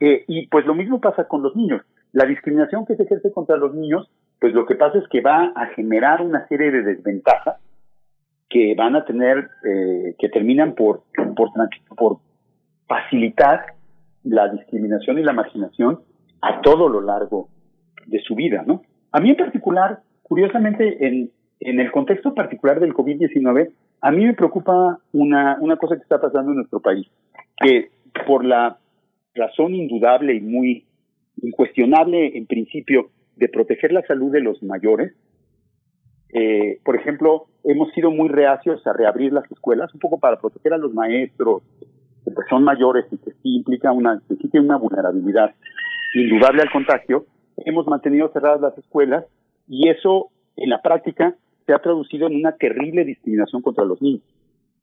[0.00, 1.82] Eh, y pues lo mismo pasa con los niños.
[2.12, 5.52] La discriminación que se ejerce contra los niños, pues lo que pasa es que va
[5.54, 7.56] a generar una serie de desventajas
[8.48, 11.02] que van a tener, eh, que terminan por,
[11.34, 11.50] por,
[11.96, 12.18] por
[12.86, 13.74] facilitar
[14.24, 16.00] la discriminación y la marginación
[16.42, 17.48] a todo lo largo
[18.06, 18.82] de su vida, ¿no?
[19.12, 24.34] A mí en particular, curiosamente, en, en el contexto particular del COVID-19, a mí me
[24.34, 27.06] preocupa una, una cosa que está pasando en nuestro país,
[27.58, 27.90] que
[28.26, 28.78] por la
[29.34, 30.84] razón indudable y muy
[31.42, 35.12] incuestionable en principio de proteger la salud de los mayores,
[36.30, 40.72] eh, por ejemplo, hemos sido muy reacios a reabrir las escuelas, un poco para proteger
[40.72, 41.62] a los maestros,
[42.24, 45.54] que pues son mayores y que sí implica una, que una vulnerabilidad
[46.14, 47.26] indudable al contagio.
[47.58, 49.24] Hemos mantenido cerradas las escuelas
[49.68, 51.34] y eso en la práctica
[51.66, 54.22] se ha traducido en una terrible discriminación contra los niños.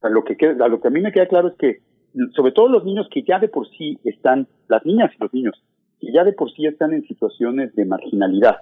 [0.01, 1.80] O lo que queda, lo que a mí me queda claro es que
[2.35, 5.63] sobre todo los niños que ya de por sí están, las niñas y los niños,
[5.99, 8.57] que ya de por sí están en situaciones de marginalidad,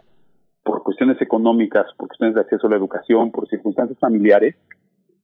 [0.64, 4.56] por cuestiones económicas, por cuestiones de acceso a la educación, por circunstancias familiares,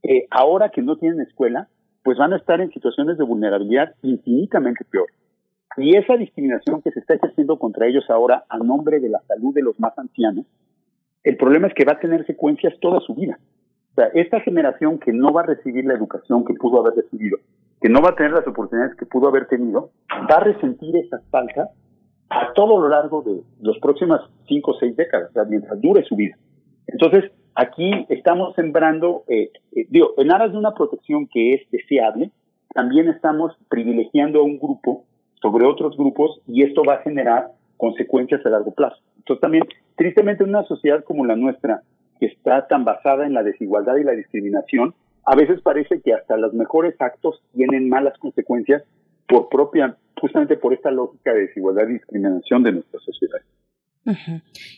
[0.04, 1.68] eh, ahora que no tienen escuela,
[2.04, 5.08] pues van a estar en situaciones de vulnerabilidad infinitamente peor.
[5.78, 9.54] Y esa discriminación que se está ejerciendo contra ellos ahora a nombre de la salud
[9.54, 10.46] de los más ancianos,
[11.24, 13.38] el problema es que va a tener secuencias toda su vida.
[13.92, 17.38] O sea, esta generación que no va a recibir la educación que pudo haber recibido,
[17.82, 21.22] que no va a tener las oportunidades que pudo haber tenido, va a resentir esas
[21.30, 21.70] faltas
[22.30, 26.36] a todo lo largo de las próximas cinco o seis décadas, mientras dure su vida.
[26.88, 32.32] Entonces, aquí estamos sembrando, eh, eh, digo, en aras de una protección que es deseable,
[32.74, 35.06] también estamos privilegiando a un grupo
[35.42, 38.98] sobre otros grupos y esto va a generar consecuencias a largo plazo.
[39.18, 39.64] Entonces también,
[39.96, 41.82] tristemente, en una sociedad como la nuestra,
[42.20, 44.94] que está tan basada en la desigualdad y la discriminación,
[45.26, 48.84] a veces parece que hasta los mejores actos tienen malas consecuencias
[49.28, 53.42] por propia, justamente por esta lógica de desigualdad y discriminación de nuestra sociedad.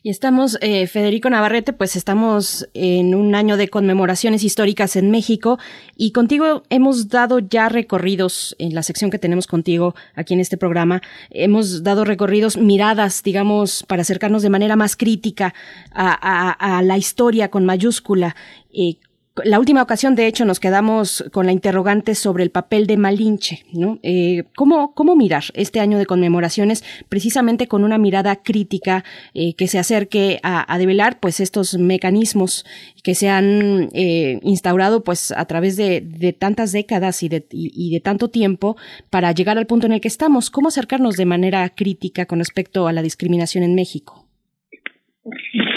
[0.02, 5.60] Y estamos, eh, Federico Navarrete, pues estamos en un año de conmemoraciones históricas en México
[5.96, 10.58] y contigo hemos dado ya recorridos en la sección que tenemos contigo aquí en este
[10.58, 15.54] programa, hemos dado recorridos, miradas, digamos, para acercarnos de manera más crítica
[15.92, 18.36] a, la historia con mayúscula.
[18.74, 18.96] Eh,
[19.44, 23.64] la última ocasión, de hecho, nos quedamos con la interrogante sobre el papel de Malinche,
[23.74, 24.00] ¿no?
[24.04, 29.04] Eh, ¿cómo, ¿Cómo mirar este año de conmemoraciones precisamente con una mirada crítica
[29.34, 32.66] eh, que se acerque a, develar, pues, estos mecanismos
[33.04, 38.00] que se han eh, instaurado, pues, a través de, tantas décadas y de, y de
[38.00, 38.78] tanto tiempo
[39.10, 40.50] para llegar al punto en el que estamos?
[40.50, 44.26] ¿Cómo acercarnos de manera crítica con respecto a la discriminación en México?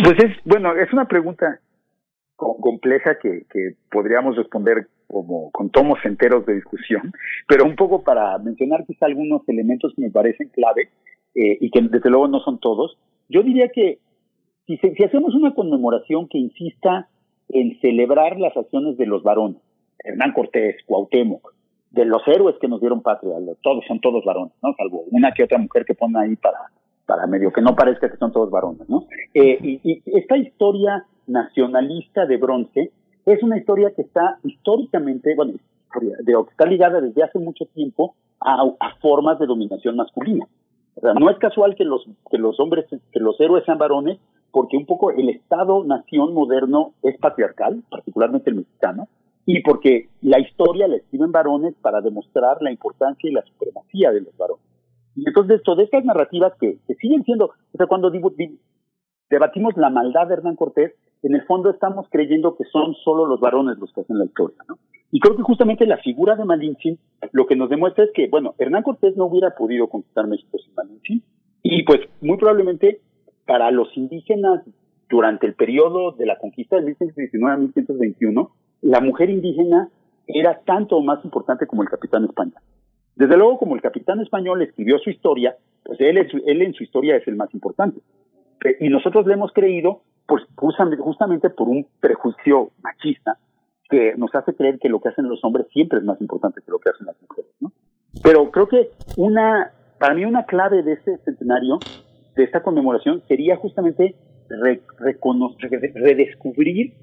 [0.04, 1.60] Pues es, bueno, es una pregunta
[2.60, 3.44] compleja que,
[3.90, 7.12] podríamos responder como con tomos enteros de discusión,
[7.46, 10.88] pero un poco para mencionar quizá algunos elementos que me parecen clave
[11.34, 12.96] eh, y que desde luego no son todos.
[13.28, 13.98] Yo diría que
[14.66, 17.08] si, si hacemos una conmemoración que insista
[17.48, 19.60] en celebrar las acciones de los varones,
[20.02, 21.52] Hernán Cortés, Cuauhtémoc,
[21.90, 24.74] de los héroes que nos dieron patria, todos son todos varones, ¿no?
[24.78, 26.58] Salvo una que otra mujer que pone ahí para,
[27.04, 29.04] para medio que no parezca que son todos varones, ¿no?
[29.34, 32.92] Eh, y esta historia nacionalista de bronce
[33.26, 35.54] es una historia que está históricamente, bueno,
[36.00, 38.64] de, está ligada desde hace mucho tiempo a,
[39.00, 40.46] formas de dominación masculina.
[41.02, 44.18] No es casual que los, que los hombres, que los héroes sean varones,
[44.50, 49.08] porque un poco el Estado-nación moderno es patriarcal, particularmente el mexicano,
[49.46, 54.20] y porque la historia la escriben varones para demostrar la importancia y la supremacía de
[54.20, 54.64] los varones.
[55.16, 58.10] Y entonces, todas estas narrativas que, que siguen siendo, o sea, cuando
[59.30, 60.92] debatimos la maldad de Hernán Cortés,
[61.22, 64.58] en el fondo estamos creyendo que son solo los varones los que hacen la historia,
[64.68, 64.78] ¿no?
[65.10, 66.96] Y creo que justamente la figura de Malinche
[67.32, 70.74] lo que nos demuestra es que, bueno, Hernán Cortés no hubiera podido conquistar México sin
[70.74, 71.20] Malinche,
[71.62, 73.00] y pues muy probablemente
[73.46, 74.62] para los indígenas
[75.08, 79.90] durante el periodo de la conquista de 1119 a 1121, la mujer indígena
[80.26, 82.62] era tanto más importante como el capitán español.
[83.14, 87.16] Desde luego, como el capitán español escribió su historia, pues él, él en su historia
[87.16, 88.00] es el más importante.
[88.80, 93.38] Y nosotros le hemos creído pues justamente por un prejuicio machista
[93.88, 96.70] que nos hace creer que lo que hacen los hombres siempre es más importante que
[96.70, 97.72] lo que hacen las mujeres, ¿no?
[98.22, 101.78] Pero creo que una, para mí una clave de este centenario,
[102.34, 104.14] de esta conmemoración, sería justamente
[105.94, 106.94] redescubrir,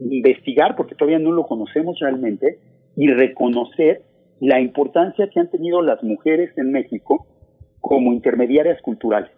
[0.00, 2.58] investigar, porque todavía no lo conocemos realmente,
[2.96, 4.02] y reconocer
[4.40, 7.26] la importancia que han tenido las mujeres en México
[7.80, 9.30] como intermediarias culturales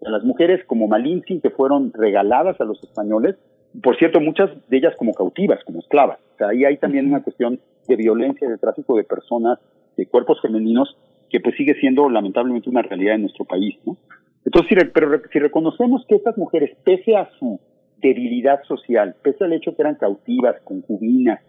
[0.00, 3.36] las mujeres como Malintzin que fueron regaladas a los españoles,
[3.82, 6.18] por cierto, muchas de ellas como cautivas, como esclavas.
[6.34, 9.58] O sea, ahí hay también una cuestión de violencia, de tráfico de personas,
[9.96, 10.96] de cuerpos femeninos,
[11.30, 13.96] que pues sigue siendo lamentablemente una realidad en nuestro país, ¿no?
[14.44, 17.60] Entonces, si, pero si reconocemos que estas mujeres, pese a su
[17.98, 21.40] debilidad social, pese al hecho que eran cautivas, concubinas,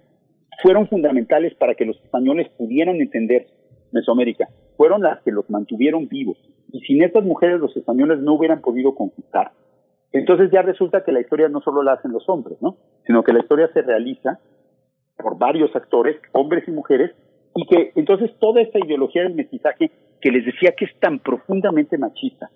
[0.62, 3.48] fueron fundamentales para que los españoles pudieran entender
[3.92, 6.38] Mesoamérica, fueron las que los mantuvieron vivos,
[6.72, 9.52] y sin estas mujeres los españoles no hubieran podido conquistar.
[10.12, 12.78] Entonces ya resulta que la historia no solo la hacen los hombres, ¿no?
[13.06, 14.40] Sino que la historia se realiza
[15.18, 17.12] por varios actores, hombres y mujeres,
[17.56, 21.98] y que entonces toda esta ideología del mestizaje que les decía que es tan profundamente
[21.98, 22.50] machista,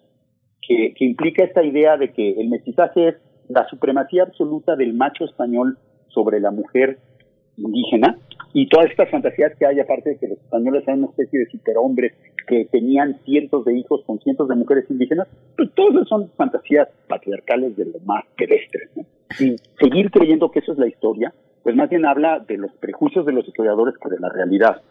[0.61, 3.15] que, que implica esta idea de que el mestizaje es
[3.49, 6.99] la supremacía absoluta del macho español sobre la mujer
[7.57, 8.17] indígena,
[8.53, 11.45] y todas estas fantasías que hay, aparte de que los españoles eran una especie de
[11.47, 12.13] superhombres
[12.47, 17.75] que tenían cientos de hijos con cientos de mujeres indígenas, pues todas son fantasías patriarcales
[17.75, 18.89] de lo más pedestre.
[19.39, 21.33] Y seguir creyendo que eso es la historia,
[21.63, 24.81] pues más bien habla de los prejuicios de los historiadores que de la realidad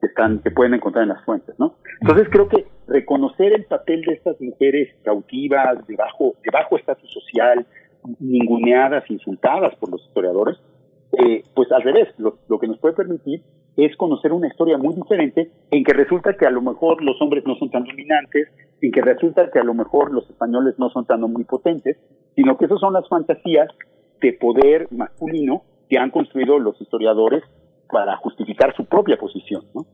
[0.00, 1.74] que están que pueden encontrar en las fuentes, ¿no?
[2.00, 7.10] Entonces creo que reconocer el papel de estas mujeres cautivas, de bajo, de bajo estatus
[7.10, 7.66] social,
[8.20, 10.58] ninguneadas, insultadas por los historiadores,
[11.18, 13.42] eh, pues al revés, lo, lo, que nos puede permitir
[13.76, 17.44] es conocer una historia muy diferente en que resulta que a lo mejor los hombres
[17.44, 18.48] no son tan dominantes,
[18.80, 21.96] en que resulta que a lo mejor los españoles no son tan omnipotentes,
[22.36, 23.68] sino que esas son las fantasías
[24.20, 27.42] de poder masculino que han construido los historiadores
[27.90, 29.86] para justificar su propia posición, ¿no?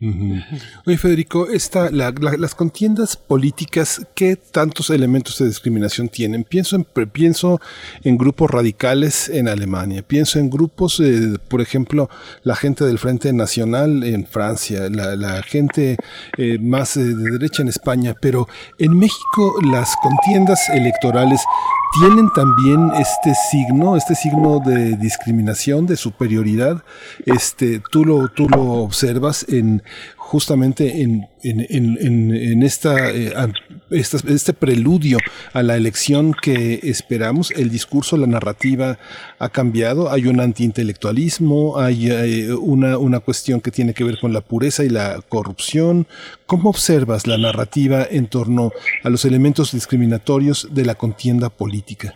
[0.00, 6.44] Oye, Federico, esta, las contiendas políticas, ¿qué tantos elementos de discriminación tienen?
[6.44, 7.60] Pienso en, pienso
[8.04, 12.08] en grupos radicales en Alemania, pienso en grupos, eh, por ejemplo,
[12.44, 15.96] la gente del Frente Nacional en Francia, la, gente
[16.36, 18.46] eh, más eh, de derecha en España, pero
[18.78, 21.40] en México las contiendas electorales
[21.92, 26.82] tienen también este signo, este signo de discriminación, de superioridad.
[27.24, 29.82] Este, tú lo, tú lo observas en
[30.28, 33.32] justamente en, en, en, en esta, eh,
[33.90, 35.16] este preludio
[35.54, 38.98] a la elección que esperamos, el discurso, la narrativa
[39.38, 44.34] ha cambiado, hay un antiintelectualismo, hay eh, una, una cuestión que tiene que ver con
[44.34, 46.06] la pureza y la corrupción.
[46.44, 48.72] ¿Cómo observas la narrativa en torno
[49.04, 52.12] a los elementos discriminatorios de la contienda política?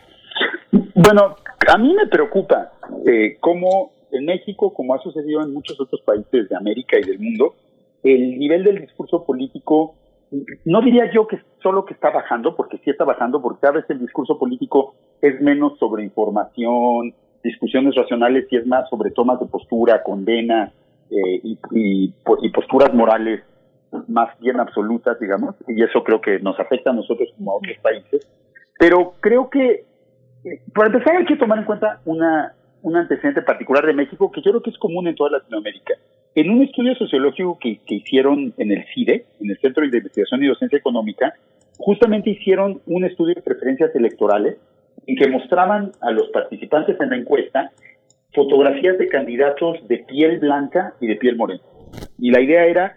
[0.94, 2.72] Bueno, a mí me preocupa
[3.06, 7.18] eh, cómo en México, como ha sucedido en muchos otros países de América y del
[7.18, 7.54] mundo,
[8.02, 9.94] el nivel del discurso político,
[10.64, 13.84] no diría yo que solo que está bajando, porque sí está bajando, porque cada vez
[13.90, 19.46] el discurso político es menos sobre información, discusiones racionales y es más sobre tomas de
[19.46, 20.72] postura, condena
[21.10, 22.12] eh, y,
[22.50, 23.42] posturas morales
[24.08, 27.76] más bien absolutas, digamos, y eso creo que nos afecta a nosotros como a otros
[27.82, 28.26] países.
[28.78, 29.84] Pero creo que,
[30.44, 34.40] eh, para empezar, hay que tomar en cuenta una, un antecedente particular de México que
[34.40, 35.94] yo creo que es común en toda Latinoamérica.
[36.34, 40.46] En un estudio sociológico que, hicieron en el CIDE, en el Centro de Investigación y
[40.46, 41.34] Docencia Económica,
[41.76, 44.56] justamente hicieron un estudio de preferencias electorales
[45.06, 47.70] en que mostraban a los participantes en la encuesta
[48.32, 51.60] fotografías de candidatos de piel blanca y de piel morena.
[52.18, 52.96] Y la idea era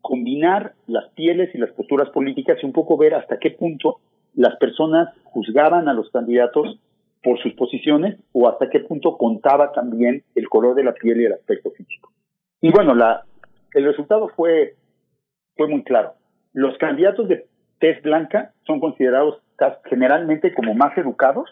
[0.00, 4.00] combinar las pieles y las posturas políticas y un poco ver hasta qué punto
[4.34, 6.80] las personas juzgaban a los candidatos
[7.22, 11.26] por sus posiciones o hasta qué punto contaba también el color de la piel y
[11.26, 12.11] el aspecto físico.
[12.62, 13.24] Y bueno, la,
[13.74, 14.76] el resultado fue,
[15.56, 16.14] fue muy claro.
[16.54, 17.46] Los candidatos de
[17.78, 19.42] tez blanca son considerados
[19.84, 21.50] generalmente como más educados,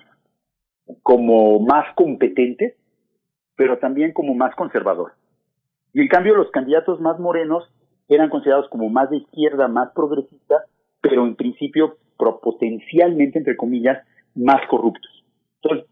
[1.02, 2.74] como más competentes,
[3.56, 5.16] pero también como más conservadores.
[5.92, 7.68] Y en cambio los candidatos más morenos
[8.08, 10.64] eran considerados como más de izquierda, más progresistas,
[11.00, 11.98] pero en principio
[12.42, 13.98] potencialmente, entre comillas,
[14.34, 15.10] más corruptos.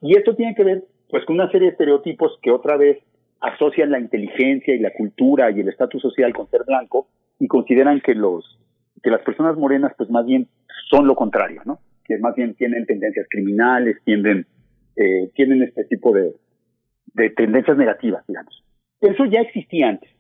[0.01, 2.99] y esto tiene que ver pues con una serie de estereotipos que otra vez
[3.41, 7.09] asocian la inteligencia y la cultura y el estatus social con ser blanco
[7.39, 8.59] y consideran que los
[9.03, 10.49] que las personas morenas pues más bien
[10.91, 11.79] son lo contrario, ¿no?
[12.05, 14.47] Que más bien tienen tendencias criminales, tienden
[14.97, 16.35] eh, tienen este tipo de,
[17.15, 18.65] de tendencias negativas, digamos.
[19.01, 20.11] Eso ya existía antes.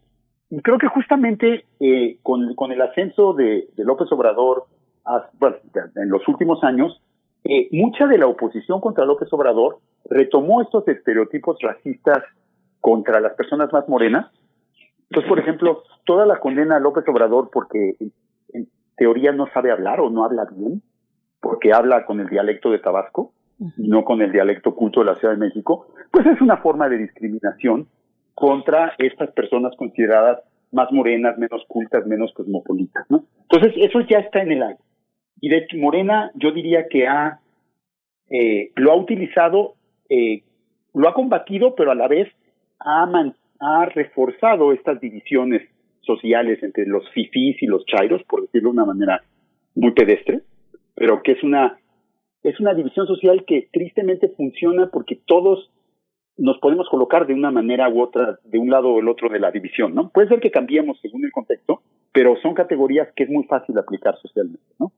[0.50, 4.66] Y creo que justamente eh, con, con, el ascenso de, de López Obrador
[5.96, 7.02] en los últimos años,
[7.44, 12.22] eh, mucha de la oposición contra López Obrador retomó estos estereotipos racistas
[12.80, 14.30] contra las personas más morenas.
[15.10, 17.96] Entonces, por ejemplo, toda la condena a López Obrador porque
[18.52, 20.82] en teoría no sabe hablar o no habla bien,
[21.40, 23.32] porque habla con el dialecto de Tabasco
[23.76, 26.98] no con el dialecto culto de la Ciudad de México, pues es una forma de
[26.98, 27.88] discriminación
[28.34, 30.40] contra estas personas consideradas
[30.70, 33.24] más morenas, menos cultas, menos cosmopolitas, ¿no?
[33.50, 34.80] Entonces, eso ya está en el aire.
[35.40, 37.40] Y de hecho, Morena, yo diría que ha,
[38.30, 39.74] eh, lo ha utilizado,
[40.08, 40.42] eh,
[40.94, 42.28] lo ha combatido, pero a la vez
[42.80, 45.62] ha, ha reforzado estas divisiones
[46.02, 49.22] sociales entre los fifís y los chairos, por decirlo de una manera
[49.74, 50.40] muy pedestre,
[50.94, 51.78] pero que es una,
[52.42, 55.70] es una división social que tristemente funciona porque todos
[56.36, 59.40] nos podemos colocar de una manera u otra, de un lado o el otro de
[59.40, 60.08] la división, ¿no?
[60.10, 61.82] Puede ser que cambiemos según el contexto,
[62.12, 64.92] pero son categorías que es muy fácil aplicar socialmente, ¿no?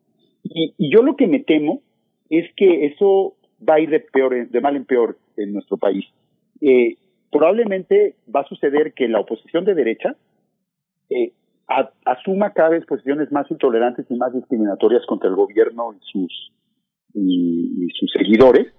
[0.45, 1.81] Y, y yo lo que me temo
[2.29, 3.35] es que eso
[3.67, 6.05] va a ir de peor, de mal en peor en nuestro país.
[6.61, 6.97] Eh,
[7.31, 10.17] probablemente va a suceder que la oposición de derecha
[11.11, 11.33] eh,
[12.05, 16.53] asuma cada vez posiciones más intolerantes y más discriminatorias contra el gobierno y sus
[17.15, 18.73] y, sus seguidores,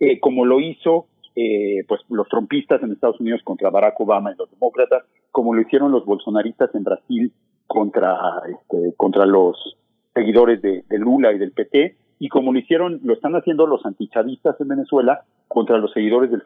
[0.00, 4.36] eh, como lo hizo eh, pues los trompistas en Estados Unidos contra Barack Obama y
[4.36, 7.32] los demócratas, como lo hicieron los bolsonaristas en Brasil
[7.66, 8.16] contra
[8.48, 9.76] este, contra los
[10.14, 14.60] seguidores de, Lula y del PT, y como lo hicieron, lo están haciendo los antichavistas
[14.60, 16.42] en Venezuela contra los seguidores del,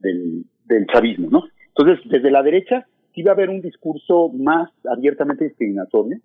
[0.00, 1.44] del, del, chavismo, ¿no?
[1.68, 6.18] Entonces, desde la derecha sí va a haber un discurso más abiertamente discriminatorio,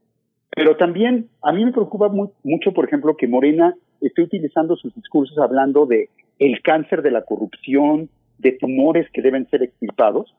[0.55, 5.37] pero también a mí me preocupa mucho, por ejemplo, que Morena esté utilizando sus discursos
[5.37, 10.35] hablando de el cáncer de la corrupción, de tumores que deben ser extirpados.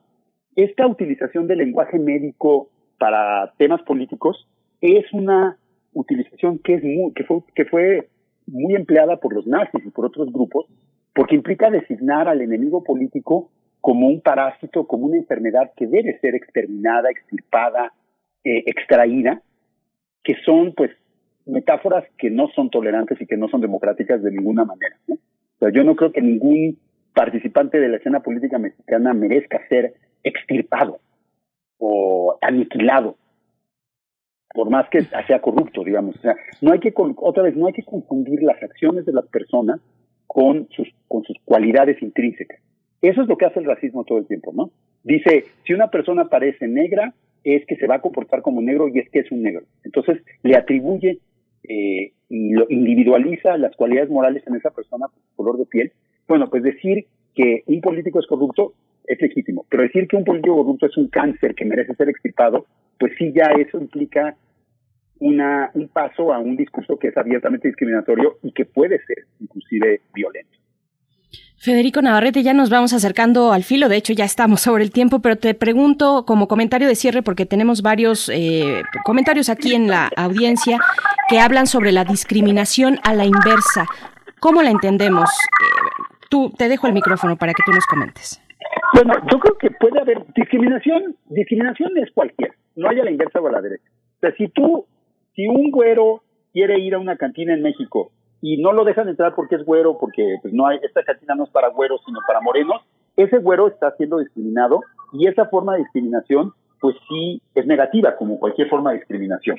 [0.55, 4.47] Esta utilización del lenguaje médico para temas políticos
[4.81, 5.57] es una
[5.93, 8.07] utilización que es muy, que fue, que fue
[8.47, 10.65] muy empleada por los nazis y por otros grupos,
[11.13, 13.49] porque implica designar al enemigo político
[13.81, 17.93] como un parásito, como una enfermedad que debe ser exterminada, extirpada,
[18.43, 19.41] eh, extraída,
[20.23, 20.91] que son pues
[21.45, 24.95] metáforas que no son tolerantes y que no son democráticas de ninguna manera.
[25.73, 26.77] Yo no creo que ningún
[27.13, 29.93] participante de la escena política mexicana merezca ser
[30.23, 30.99] extirpado
[31.77, 33.17] o aniquilado
[34.55, 36.15] por más que sea corrupto, digamos.
[36.15, 39.27] O sea, no hay que, otra vez, no hay que confundir las acciones de las
[39.27, 39.81] personas
[40.25, 42.59] con sus, con sus cualidades intrínsecas.
[43.01, 44.71] Eso es lo que hace el racismo todo el tiempo, ¿no?
[45.03, 48.97] Dice, si una persona parece negra, es que se va a comportar como negro y
[48.97, 49.65] es que es un negro.
[49.83, 51.19] Entonces, le atribuye
[51.63, 55.91] eh, y lo individualiza las cualidades morales en esa persona por color de piel.
[56.27, 58.73] Bueno, pues decir que un político es corrupto
[59.07, 62.65] es legítimo, pero decir que un político corrupto es un cáncer que merece ser extirpado,
[62.99, 64.35] pues sí ya eso implica
[65.19, 70.01] una, un paso a un discurso que es abiertamente discriminatorio y que puede ser inclusive
[70.13, 70.57] violento.
[71.57, 75.19] Federico Navarrete, ya nos vamos acercando al filo, de hecho ya estamos sobre el tiempo,
[75.19, 80.11] pero te pregunto como comentario de cierre, porque tenemos varios eh, comentarios aquí en la
[80.15, 80.79] audiencia
[81.27, 83.87] que hablan sobre la discriminación a la inversa.
[84.39, 85.27] ¿Cómo la entendemos?
[85.29, 88.39] Eh, tú, te dejo el micrófono para que tú nos comentes.
[88.93, 93.39] Bueno, yo creo que puede haber discriminación, discriminación es cualquiera, no hay a la inversa
[93.39, 93.89] o a la derecha.
[94.17, 94.85] O sea, si tú,
[95.35, 96.23] si un güero
[96.53, 99.97] quiere ir a una cantina en México y no lo dejan entrar porque es güero,
[99.97, 102.81] porque pues no hay, esta cantina no es para güeros, sino para morenos,
[103.17, 104.81] ese güero está siendo discriminado
[105.13, 109.57] y esa forma de discriminación, pues sí, es negativa, como cualquier forma de discriminación.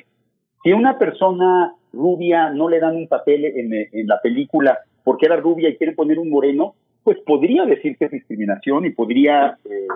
[0.63, 5.69] Si una persona rubia no le dan un papel en, la película porque era rubia
[5.69, 9.87] y quieren poner un moreno, pues podría decir que es discriminación y podría eh,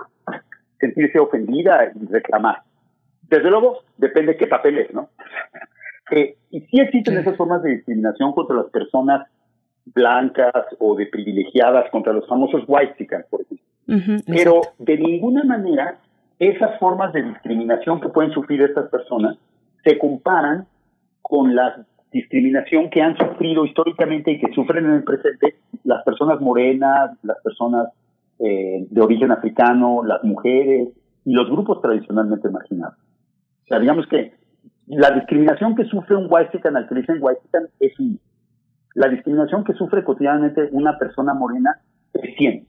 [0.80, 2.62] sentirse ofendida y reclamar.
[3.22, 5.08] Desde luego, depende qué papel es, ¿no?
[6.50, 9.26] y sí existen esas formas de discriminación contra las personas
[9.86, 14.22] blancas o de privilegiadas, contra los famosos white por ejemplo.
[14.26, 15.98] Pero de ninguna manera
[16.38, 19.36] esas formas de discriminación que pueden sufrir estas personas
[19.84, 20.66] se comparan
[21.20, 26.40] con la discriminación que han sufrido históricamente y que sufren en el presente las personas
[26.40, 27.88] morenas, las personas
[28.38, 30.88] eh, de origen africano, las mujeres
[31.24, 32.96] y los grupos tradicionalmente marginados.
[33.64, 34.34] O sea, digamos que
[34.86, 37.92] la discriminación que sufre un Whitezican al que dicen Whitezican es.
[38.94, 41.80] La discriminación que sufre cotidianamente una persona morena
[42.12, 42.66] es 100.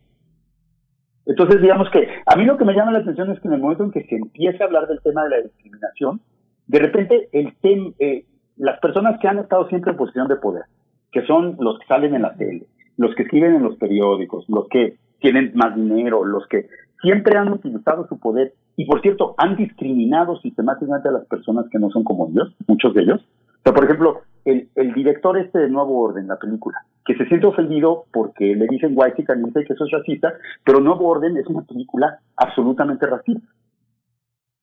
[1.25, 3.61] Entonces, digamos que a mí lo que me llama la atención es que en el
[3.61, 6.21] momento en que se empieza a hablar del tema de la discriminación,
[6.67, 7.53] de repente el
[7.99, 8.25] eh,
[8.57, 10.63] las personas que han estado siempre en posición de poder,
[11.11, 14.67] que son los que salen en la tele, los que escriben en los periódicos, los
[14.69, 16.67] que tienen más dinero, los que
[17.01, 21.79] siempre han utilizado su poder y por cierto, han discriminado sistemáticamente a las personas que
[21.79, 23.21] no son como ellos, muchos de ellos.
[23.63, 28.55] Por ejemplo, el, director este de Nuevo Orden, la película, que se siente ofendido porque
[28.55, 30.33] le dicen white y dice que eso es racista,
[30.65, 33.47] pero Nuevo Orden es una película absolutamente racista.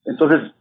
[0.05, 0.51] Entonces,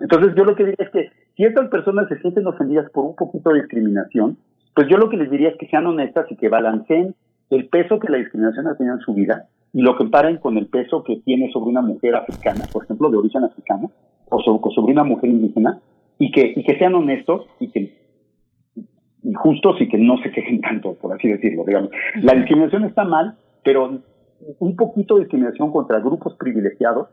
[0.00, 3.16] entonces yo lo que diría es que si estas personas se sienten ofendidas por un
[3.16, 4.38] poquito de discriminación,
[4.74, 7.14] pues yo lo que les diría es que sean honestas y que balanceen
[7.50, 10.66] el peso que la discriminación ha tenido en su vida y lo comparen con el
[10.66, 13.90] peso que tiene sobre una mujer africana, por ejemplo, de origen africano,
[14.28, 15.80] o sobre, una mujer indígena,
[16.18, 18.02] y que, y que sean honestos y que
[19.24, 21.90] y justos y que no se quejen tanto, por así decirlo, digamos.
[22.22, 24.00] La discriminación está mal, pero
[24.58, 27.08] un poquito de discriminación contra grupos privilegiados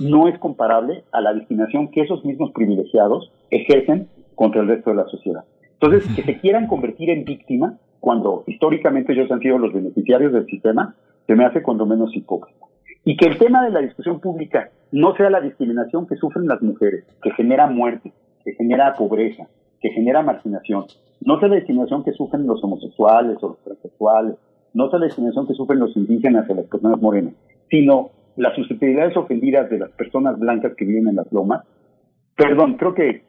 [0.00, 4.96] no es comparable a la discriminación que esos mismos privilegiados ejercen contra el resto de
[4.96, 5.44] la sociedad.
[5.80, 10.46] Entonces, que se quieran convertir en víctima cuando históricamente ellos han sido los beneficiarios del
[10.46, 10.94] sistema,
[11.26, 12.66] se me hace cuando menos hipócrita.
[13.04, 16.62] Y que el tema de la discusión pública no sea la discriminación que sufren las
[16.62, 18.12] mujeres, que genera muerte,
[18.44, 19.46] que genera pobreza,
[19.80, 20.86] que genera marginación.
[21.20, 24.36] No sea la discriminación que sufren los homosexuales o los transexuales,
[24.72, 27.34] no sea la discriminación que sufren los indígenas o las personas morenas,
[27.70, 31.64] sino las susceptibilidades ofendidas de las personas blancas que viven en las lomas.
[32.36, 33.22] Perdón, creo que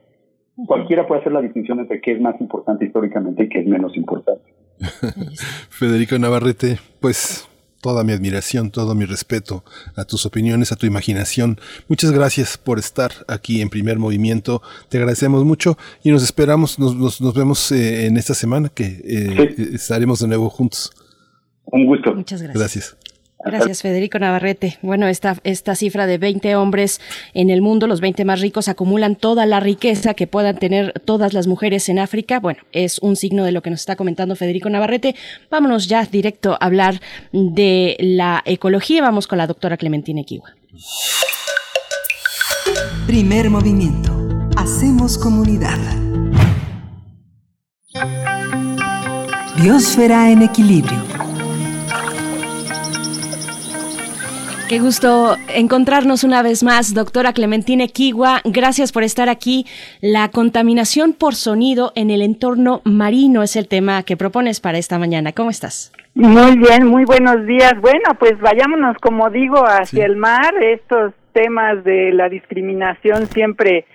[0.66, 3.96] cualquiera puede hacer la distinción entre qué es más importante históricamente y qué es menos
[3.96, 4.44] importante.
[5.70, 7.48] Federico Navarrete, pues
[7.86, 9.64] toda mi admiración, todo mi respeto
[9.96, 11.60] a tus opiniones, a tu imaginación.
[11.88, 14.64] Muchas gracias por estar aquí en primer movimiento.
[14.90, 19.56] Te agradecemos mucho y nos esperamos, nos, nos, vemos eh, en esta semana que eh,
[19.76, 20.92] estaremos de nuevo juntos.
[21.66, 22.16] Un gusto.
[22.16, 22.60] Muchas gracias.
[22.60, 23.05] Gracias.
[23.46, 24.80] Gracias, Federico Navarrete.
[24.82, 27.00] Bueno, esta, esta cifra de 20 hombres
[27.36, 31.34] en el mundo, los 20 más ricos, acumulan toda la riqueza que puedan tener todas
[31.34, 32.40] las mujeres en África.
[32.40, 35.16] Bueno, es un signo de lo que nos está comentando Federico Navarrete.
[35.52, 37.00] Vámonos ya directo a hablar
[37.32, 39.04] de la ecología.
[39.04, 40.56] Vamos con la doctora Clementina Equiwa.
[43.06, 44.12] Primer movimiento.
[44.58, 45.78] Hacemos comunidad.
[49.62, 51.15] Biosfera en equilibrio.
[54.68, 58.42] Qué gusto encontrarnos una vez más, doctora Clementine Kiwa.
[58.46, 59.68] Gracias por estar aquí.
[60.02, 64.98] La contaminación por sonido en el entorno marino es el tema que propones para esta
[64.98, 65.34] mañana.
[65.34, 65.94] ¿Cómo estás?
[66.16, 67.74] Muy bien, muy buenos días.
[67.80, 70.56] Bueno, pues vayámonos, como digo, hacia el mar.
[70.60, 73.86] Estos temas de la discriminación siempre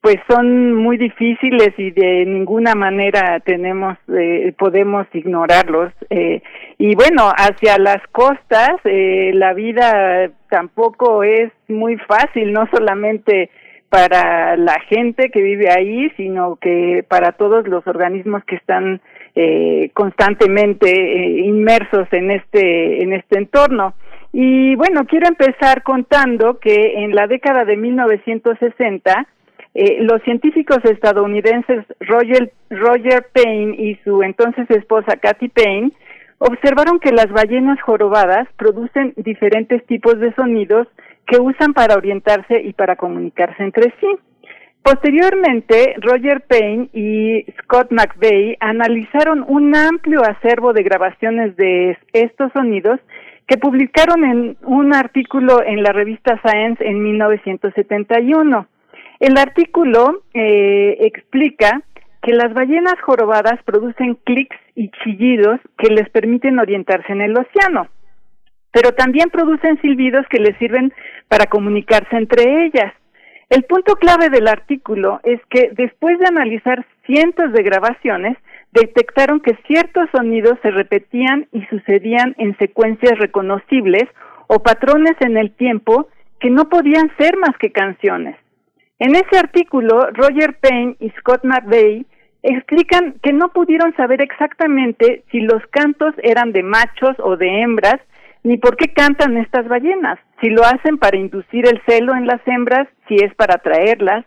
[0.00, 6.42] pues son muy difíciles y de ninguna manera tenemos eh, podemos ignorarlos eh,
[6.78, 13.50] y bueno hacia las costas eh, la vida tampoco es muy fácil no solamente
[13.90, 19.02] para la gente que vive ahí sino que para todos los organismos que están
[19.36, 23.94] eh, constantemente eh, inmersos en este en este entorno.
[24.32, 29.28] Y bueno quiero empezar contando que en la década de 1960
[29.74, 35.92] eh, los científicos estadounidenses Roger, Roger Payne y su entonces esposa Kathy Payne
[36.38, 40.88] observaron que las ballenas jorobadas producen diferentes tipos de sonidos
[41.26, 44.08] que usan para orientarse y para comunicarse entre sí.
[44.82, 52.98] Posteriormente, Roger Payne y Scott McVeigh analizaron un amplio acervo de grabaciones de estos sonidos
[53.46, 58.66] que publicaron en un artículo en la revista Science en 1971.
[59.20, 61.82] El artículo eh, explica
[62.22, 67.88] que las ballenas jorobadas producen clics y chillidos que les permiten orientarse en el océano,
[68.72, 70.94] pero también producen silbidos que les sirven
[71.28, 72.94] para comunicarse entre ellas.
[73.50, 78.38] El punto clave del artículo es que después de analizar cientos de grabaciones,
[78.72, 84.04] detectaron que ciertos sonidos se repetían y sucedían en secuencias reconocibles
[84.46, 86.08] o patrones en el tiempo
[86.38, 88.36] que no podían ser más que canciones.
[89.00, 92.04] En ese artículo, Roger Payne y Scott McVeigh
[92.42, 97.98] explican que no pudieron saber exactamente si los cantos eran de machos o de hembras,
[98.42, 102.46] ni por qué cantan estas ballenas, si lo hacen para inducir el celo en las
[102.46, 104.26] hembras, si es para atraerlas,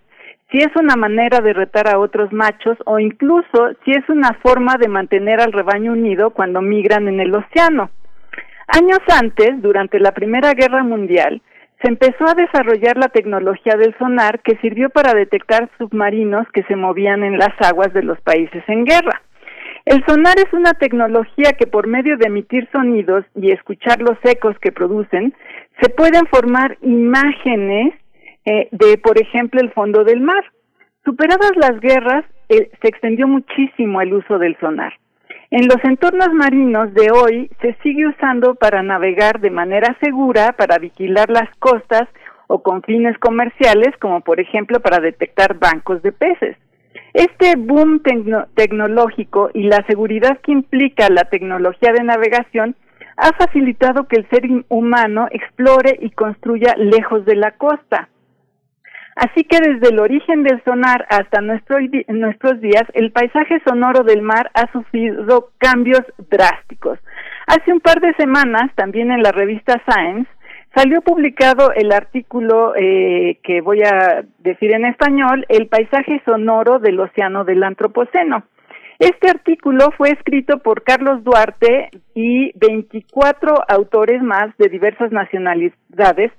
[0.51, 4.77] si es una manera de retar a otros machos o incluso si es una forma
[4.77, 7.91] de mantener al rebaño unido cuando migran en el océano.
[8.67, 11.43] Años antes, durante la Primera Guerra Mundial,
[11.83, 16.77] se empezó a desarrollar la tecnología del sonar que sirvió para detectar submarinos que se
[16.77, 19.21] movían en las aguas de los países en guerra.
[19.85, 24.57] El sonar es una tecnología que por medio de emitir sonidos y escuchar los ecos
[24.59, 25.33] que producen,
[25.81, 27.93] se pueden formar imágenes
[28.45, 30.43] eh, de, por ejemplo, el fondo del mar.
[31.03, 34.93] Superadas las guerras, eh, se extendió muchísimo el uso del sonar.
[35.55, 40.79] En los entornos marinos de hoy se sigue usando para navegar de manera segura, para
[40.79, 42.09] vigilar las costas
[42.47, 46.57] o con fines comerciales, como por ejemplo para detectar bancos de peces.
[47.13, 48.01] Este boom
[48.55, 52.75] tecnológico y la seguridad que implica la tecnología de navegación
[53.15, 58.09] ha facilitado que el ser humano explore y construya lejos de la costa.
[59.15, 64.49] Así que desde el origen del sonar hasta nuestros días, el paisaje sonoro del mar
[64.55, 66.99] ha sufrido cambios drásticos.
[67.45, 70.29] Hace un par de semanas, también en la revista Science,
[70.75, 76.99] salió publicado el artículo eh, que voy a decir en español, El paisaje sonoro del
[76.99, 78.43] océano del Antropoceno.
[78.99, 86.31] Este artículo fue escrito por Carlos Duarte y 24 autores más de diversas nacionalidades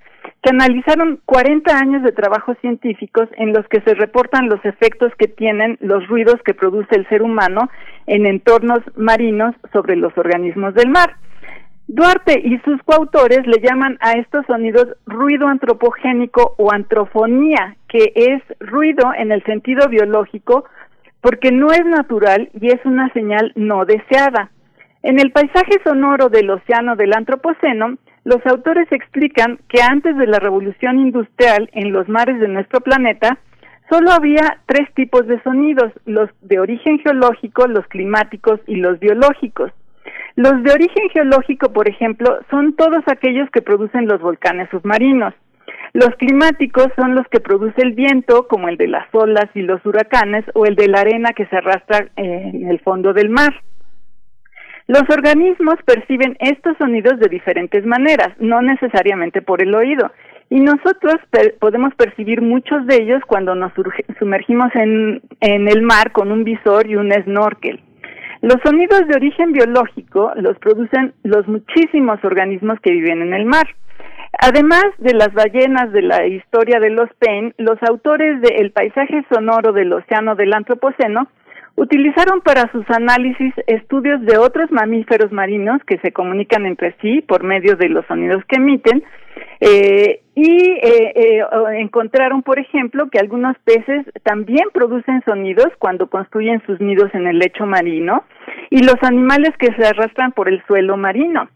[0.44, 5.26] que analizaron 40 años de trabajos científicos en los que se reportan los efectos que
[5.26, 7.70] tienen los ruidos que produce el ser humano
[8.06, 11.16] en entornos marinos sobre los organismos del mar.
[11.86, 18.42] Duarte y sus coautores le llaman a estos sonidos ruido antropogénico o antrofonía, que es
[18.60, 20.66] ruido en el sentido biológico
[21.23, 24.50] porque no es natural y es una señal no deseada.
[25.05, 30.39] En el paisaje sonoro del océano del Antropoceno, los autores explican que antes de la
[30.39, 33.36] revolución industrial en los mares de nuestro planeta,
[33.91, 39.73] solo había tres tipos de sonidos, los de origen geológico, los climáticos y los biológicos.
[40.36, 45.34] Los de origen geológico, por ejemplo, son todos aquellos que producen los volcanes submarinos.
[45.92, 49.84] Los climáticos son los que produce el viento, como el de las olas y los
[49.84, 53.52] huracanes, o el de la arena que se arrastra en el fondo del mar.
[54.86, 60.12] Los organismos perciben estos sonidos de diferentes maneras, no necesariamente por el oído,
[60.50, 61.16] y nosotros
[61.58, 63.72] podemos percibir muchos de ellos cuando nos
[64.18, 67.80] sumergimos en, el mar con un visor y un snorkel.
[68.42, 73.66] Los sonidos de origen biológico los producen los muchísimos organismos que viven en el mar.
[74.38, 79.24] Además de las ballenas de la historia de los Pen, los autores de El paisaje
[79.32, 81.28] sonoro del océano del Antropoceno
[81.76, 87.42] utilizaron para sus análisis estudios de otros mamíferos marinos que se comunican entre sí por
[87.42, 89.02] medio de los sonidos que emiten
[89.60, 91.44] eh, y eh, eh,
[91.78, 97.38] encontraron, por ejemplo, que algunos peces también producen sonidos cuando construyen sus nidos en el
[97.38, 98.24] lecho marino
[98.70, 101.48] y los animales que se arrastran por el suelo marino.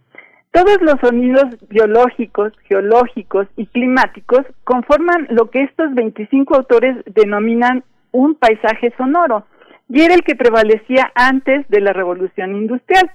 [0.52, 8.34] Todos los sonidos biológicos, geológicos y climáticos conforman lo que estos 25 autores denominan un
[8.34, 9.44] paisaje sonoro,
[9.88, 13.10] y era el que prevalecía antes de la revolución industrial.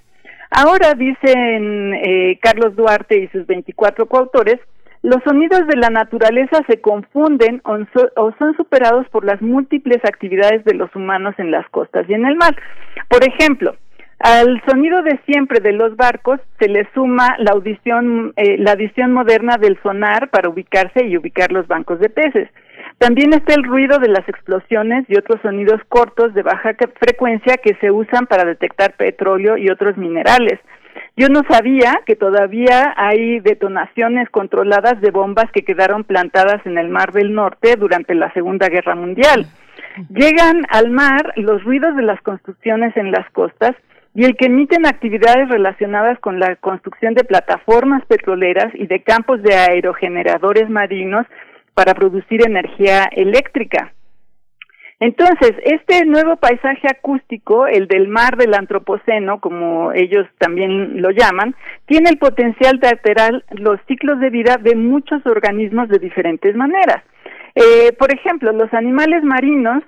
[0.49, 4.59] Ahora, dicen eh, Carlos Duarte y sus 24 coautores,
[5.03, 10.75] los sonidos de la naturaleza se confunden o, son superados por las múltiples actividades de
[10.75, 12.55] los humanos en las costas y en el mar.
[13.09, 13.75] Por ejemplo,
[14.23, 19.11] al sonido de siempre de los barcos se le suma la audición, eh, la adición
[19.11, 22.49] moderna del sonar para ubicarse y ubicar los bancos de peces.
[22.99, 27.75] También está el ruido de las explosiones y otros sonidos cortos de baja frecuencia que
[27.81, 30.57] se usan para detectar petróleo y otros minerales.
[31.17, 36.87] Yo no sabía que todavía hay detonaciones controladas de bombas que quedaron plantadas en el
[36.87, 39.47] Mar del Norte durante la Segunda Guerra Mundial.
[40.09, 43.75] Llegan al mar los ruidos de las construcciones en las costas
[44.15, 49.41] y el que emiten actividades relacionadas con la construcción de plataformas petroleras y de campos
[49.41, 51.25] de aerogeneradores marinos
[51.73, 53.93] para producir energía eléctrica.
[54.99, 61.55] Entonces, este nuevo paisaje acústico, el del mar del Antropoceno, como ellos también lo llaman,
[61.87, 67.03] tiene el potencial de alterar los ciclos de vida de muchos organismos de diferentes maneras.
[67.55, 69.83] Eh, por ejemplo, los animales marinos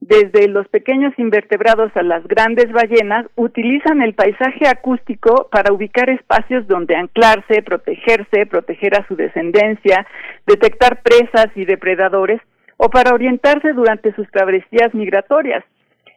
[0.00, 6.66] desde los pequeños invertebrados a las grandes ballenas, utilizan el paisaje acústico para ubicar espacios
[6.68, 10.06] donde anclarse, protegerse, proteger a su descendencia,
[10.46, 12.40] detectar presas y depredadores,
[12.76, 15.64] o para orientarse durante sus travesías migratorias.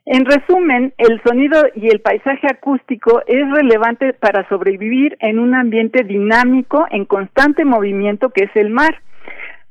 [0.06, 6.04] En resumen, el sonido y el paisaje acústico es relevante para sobrevivir en un ambiente
[6.04, 9.02] dinámico en constante movimiento que es el mar.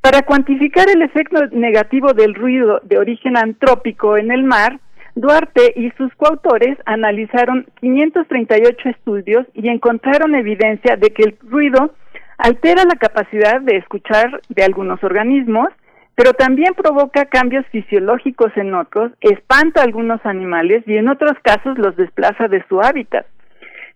[0.01, 4.81] Para cuantificar el efecto negativo del ruido de origen antrópico en el mar,
[5.15, 11.93] Duarte y sus coautores analizaron 538 estudios y encontraron evidencia de que el ruido
[12.39, 15.69] altera la capacidad de escuchar de algunos organismos,
[16.15, 21.77] pero también provoca cambios fisiológicos en otros, espanta a algunos animales y en otros casos
[21.77, 23.27] los desplaza de su hábitat.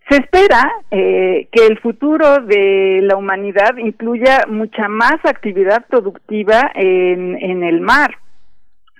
[0.08, 7.62] Se espera eh, que el futuro de la humanidad incluya mucha más actividad productiva en,
[7.62, 8.18] el mar,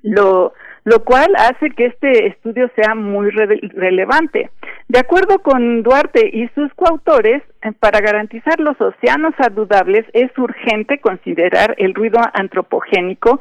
[0.02, 4.50] lo, lo cual hace que este estudio sea muy relevante.
[4.88, 11.00] De acuerdo con Duarte y sus coautores, eh, para garantizar los océanos saludables es urgente
[11.00, 13.40] considerar el ruido antropogénico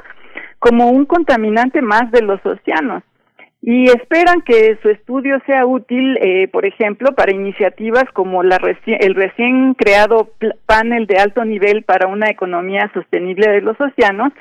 [0.60, 3.04] como un contaminante más de los océanos
[3.66, 9.16] y esperan que su estudio sea útil, eh, por ejemplo, para iniciativas como la el
[9.16, 10.32] recién creado
[10.66, 14.34] panel de alto nivel para una economía sostenible de los océanos,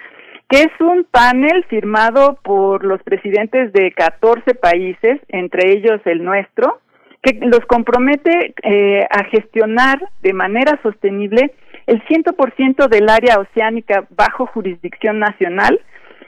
[0.49, 6.81] que es un panel firmado por los presidentes de 14 países, entre ellos el nuestro,
[7.23, 11.53] que los compromete eh, a gestionar de manera sostenible
[11.87, 15.81] el 100% del área oceánica bajo jurisdicción nacional,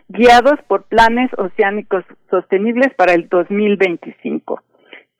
[0.08, 4.62] guiados por planes oceánicos sostenibles para el 2025.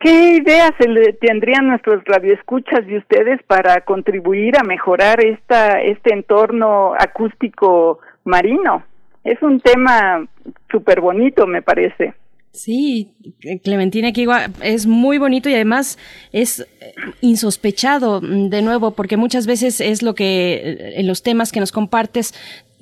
[0.01, 0.73] ¿Qué ideas
[1.21, 8.85] tendrían nuestros radioescuchas y ustedes para contribuir a mejorar esta, este entorno acústico marino?
[9.23, 10.27] Es un tema
[10.71, 12.13] súper bonito, me parece.
[12.55, 13.15] Sí,
[13.65, 15.99] Clementina Kigua es muy bonito y además
[16.31, 16.65] es
[17.21, 21.59] insospechado mm, de nuevo porque muchas veces es lo que eh, en los temas que
[21.59, 22.33] nos compartes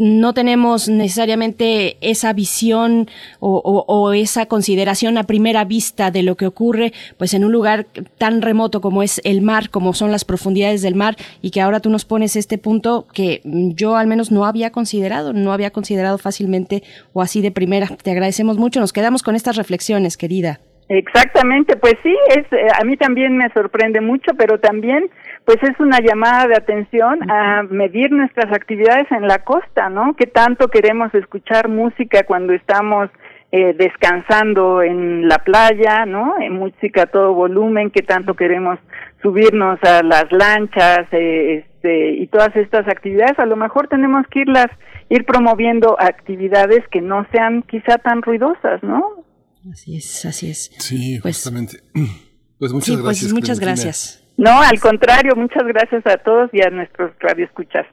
[0.03, 3.09] no tenemos necesariamente esa visión
[3.39, 7.87] o, esa consideración a primera vista de lo que ocurre pues en un lugar
[8.19, 11.79] tan remoto como es el mar, como son las profundidades del mar y que ahora
[11.79, 16.19] tú nos pones este punto que yo al menos no había considerado, no había considerado
[16.19, 16.83] fácilmente
[17.13, 17.87] o así de primera.
[17.87, 20.61] Te agradecemos mucho, nos quedamos con estas reflexiones, querida.
[20.95, 25.09] Exactamente, pues sí, es eh, a mí también me sorprende mucho, pero también
[25.47, 30.15] pues es una llamada de atención a medir nuestras actividades en la costa, ¿no?
[30.15, 33.09] Que tanto queremos escuchar música cuando estamos
[33.53, 36.35] eh, descansando en la playa, ¿no?
[36.39, 38.79] En música a todo volumen, que tanto queremos
[39.23, 44.41] subirnos a las lanchas, eh, este, y todas estas actividades, a lo mejor tenemos que
[44.41, 44.69] irlas,
[45.09, 49.25] ir promoviendo actividades que no sean quizá tan ruidosas, ¿no?
[49.71, 50.71] Así es, así es.
[50.79, 51.79] Sí, pues, justamente.
[52.59, 53.33] Pues muchas pues gracias.
[53.33, 54.25] muchas gracias.
[54.37, 57.87] No, al contrario, muchas gracias a todos y a nuestros radioescuchas.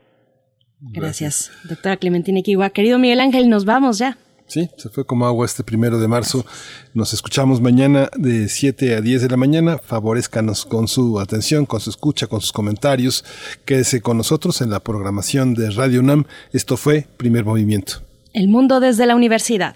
[0.80, 2.70] Gracias, doctora Clementina Kiwa.
[2.70, 4.20] Querido Miguel Ángel, nos vamos ya.
[4.50, 6.46] Sí, se fue como agua este primero de marzo.
[6.94, 9.78] Nos escuchamos mañana de 7 a 10 de la mañana.
[9.78, 13.24] Favorezcanos con su atención, con su escucha, con sus comentarios.
[13.66, 16.26] Quédese con nosotros en la programación de Radio UNAM.
[16.52, 18.02] Esto fue Primer Movimiento.
[18.34, 19.76] El mundo desde la universidad.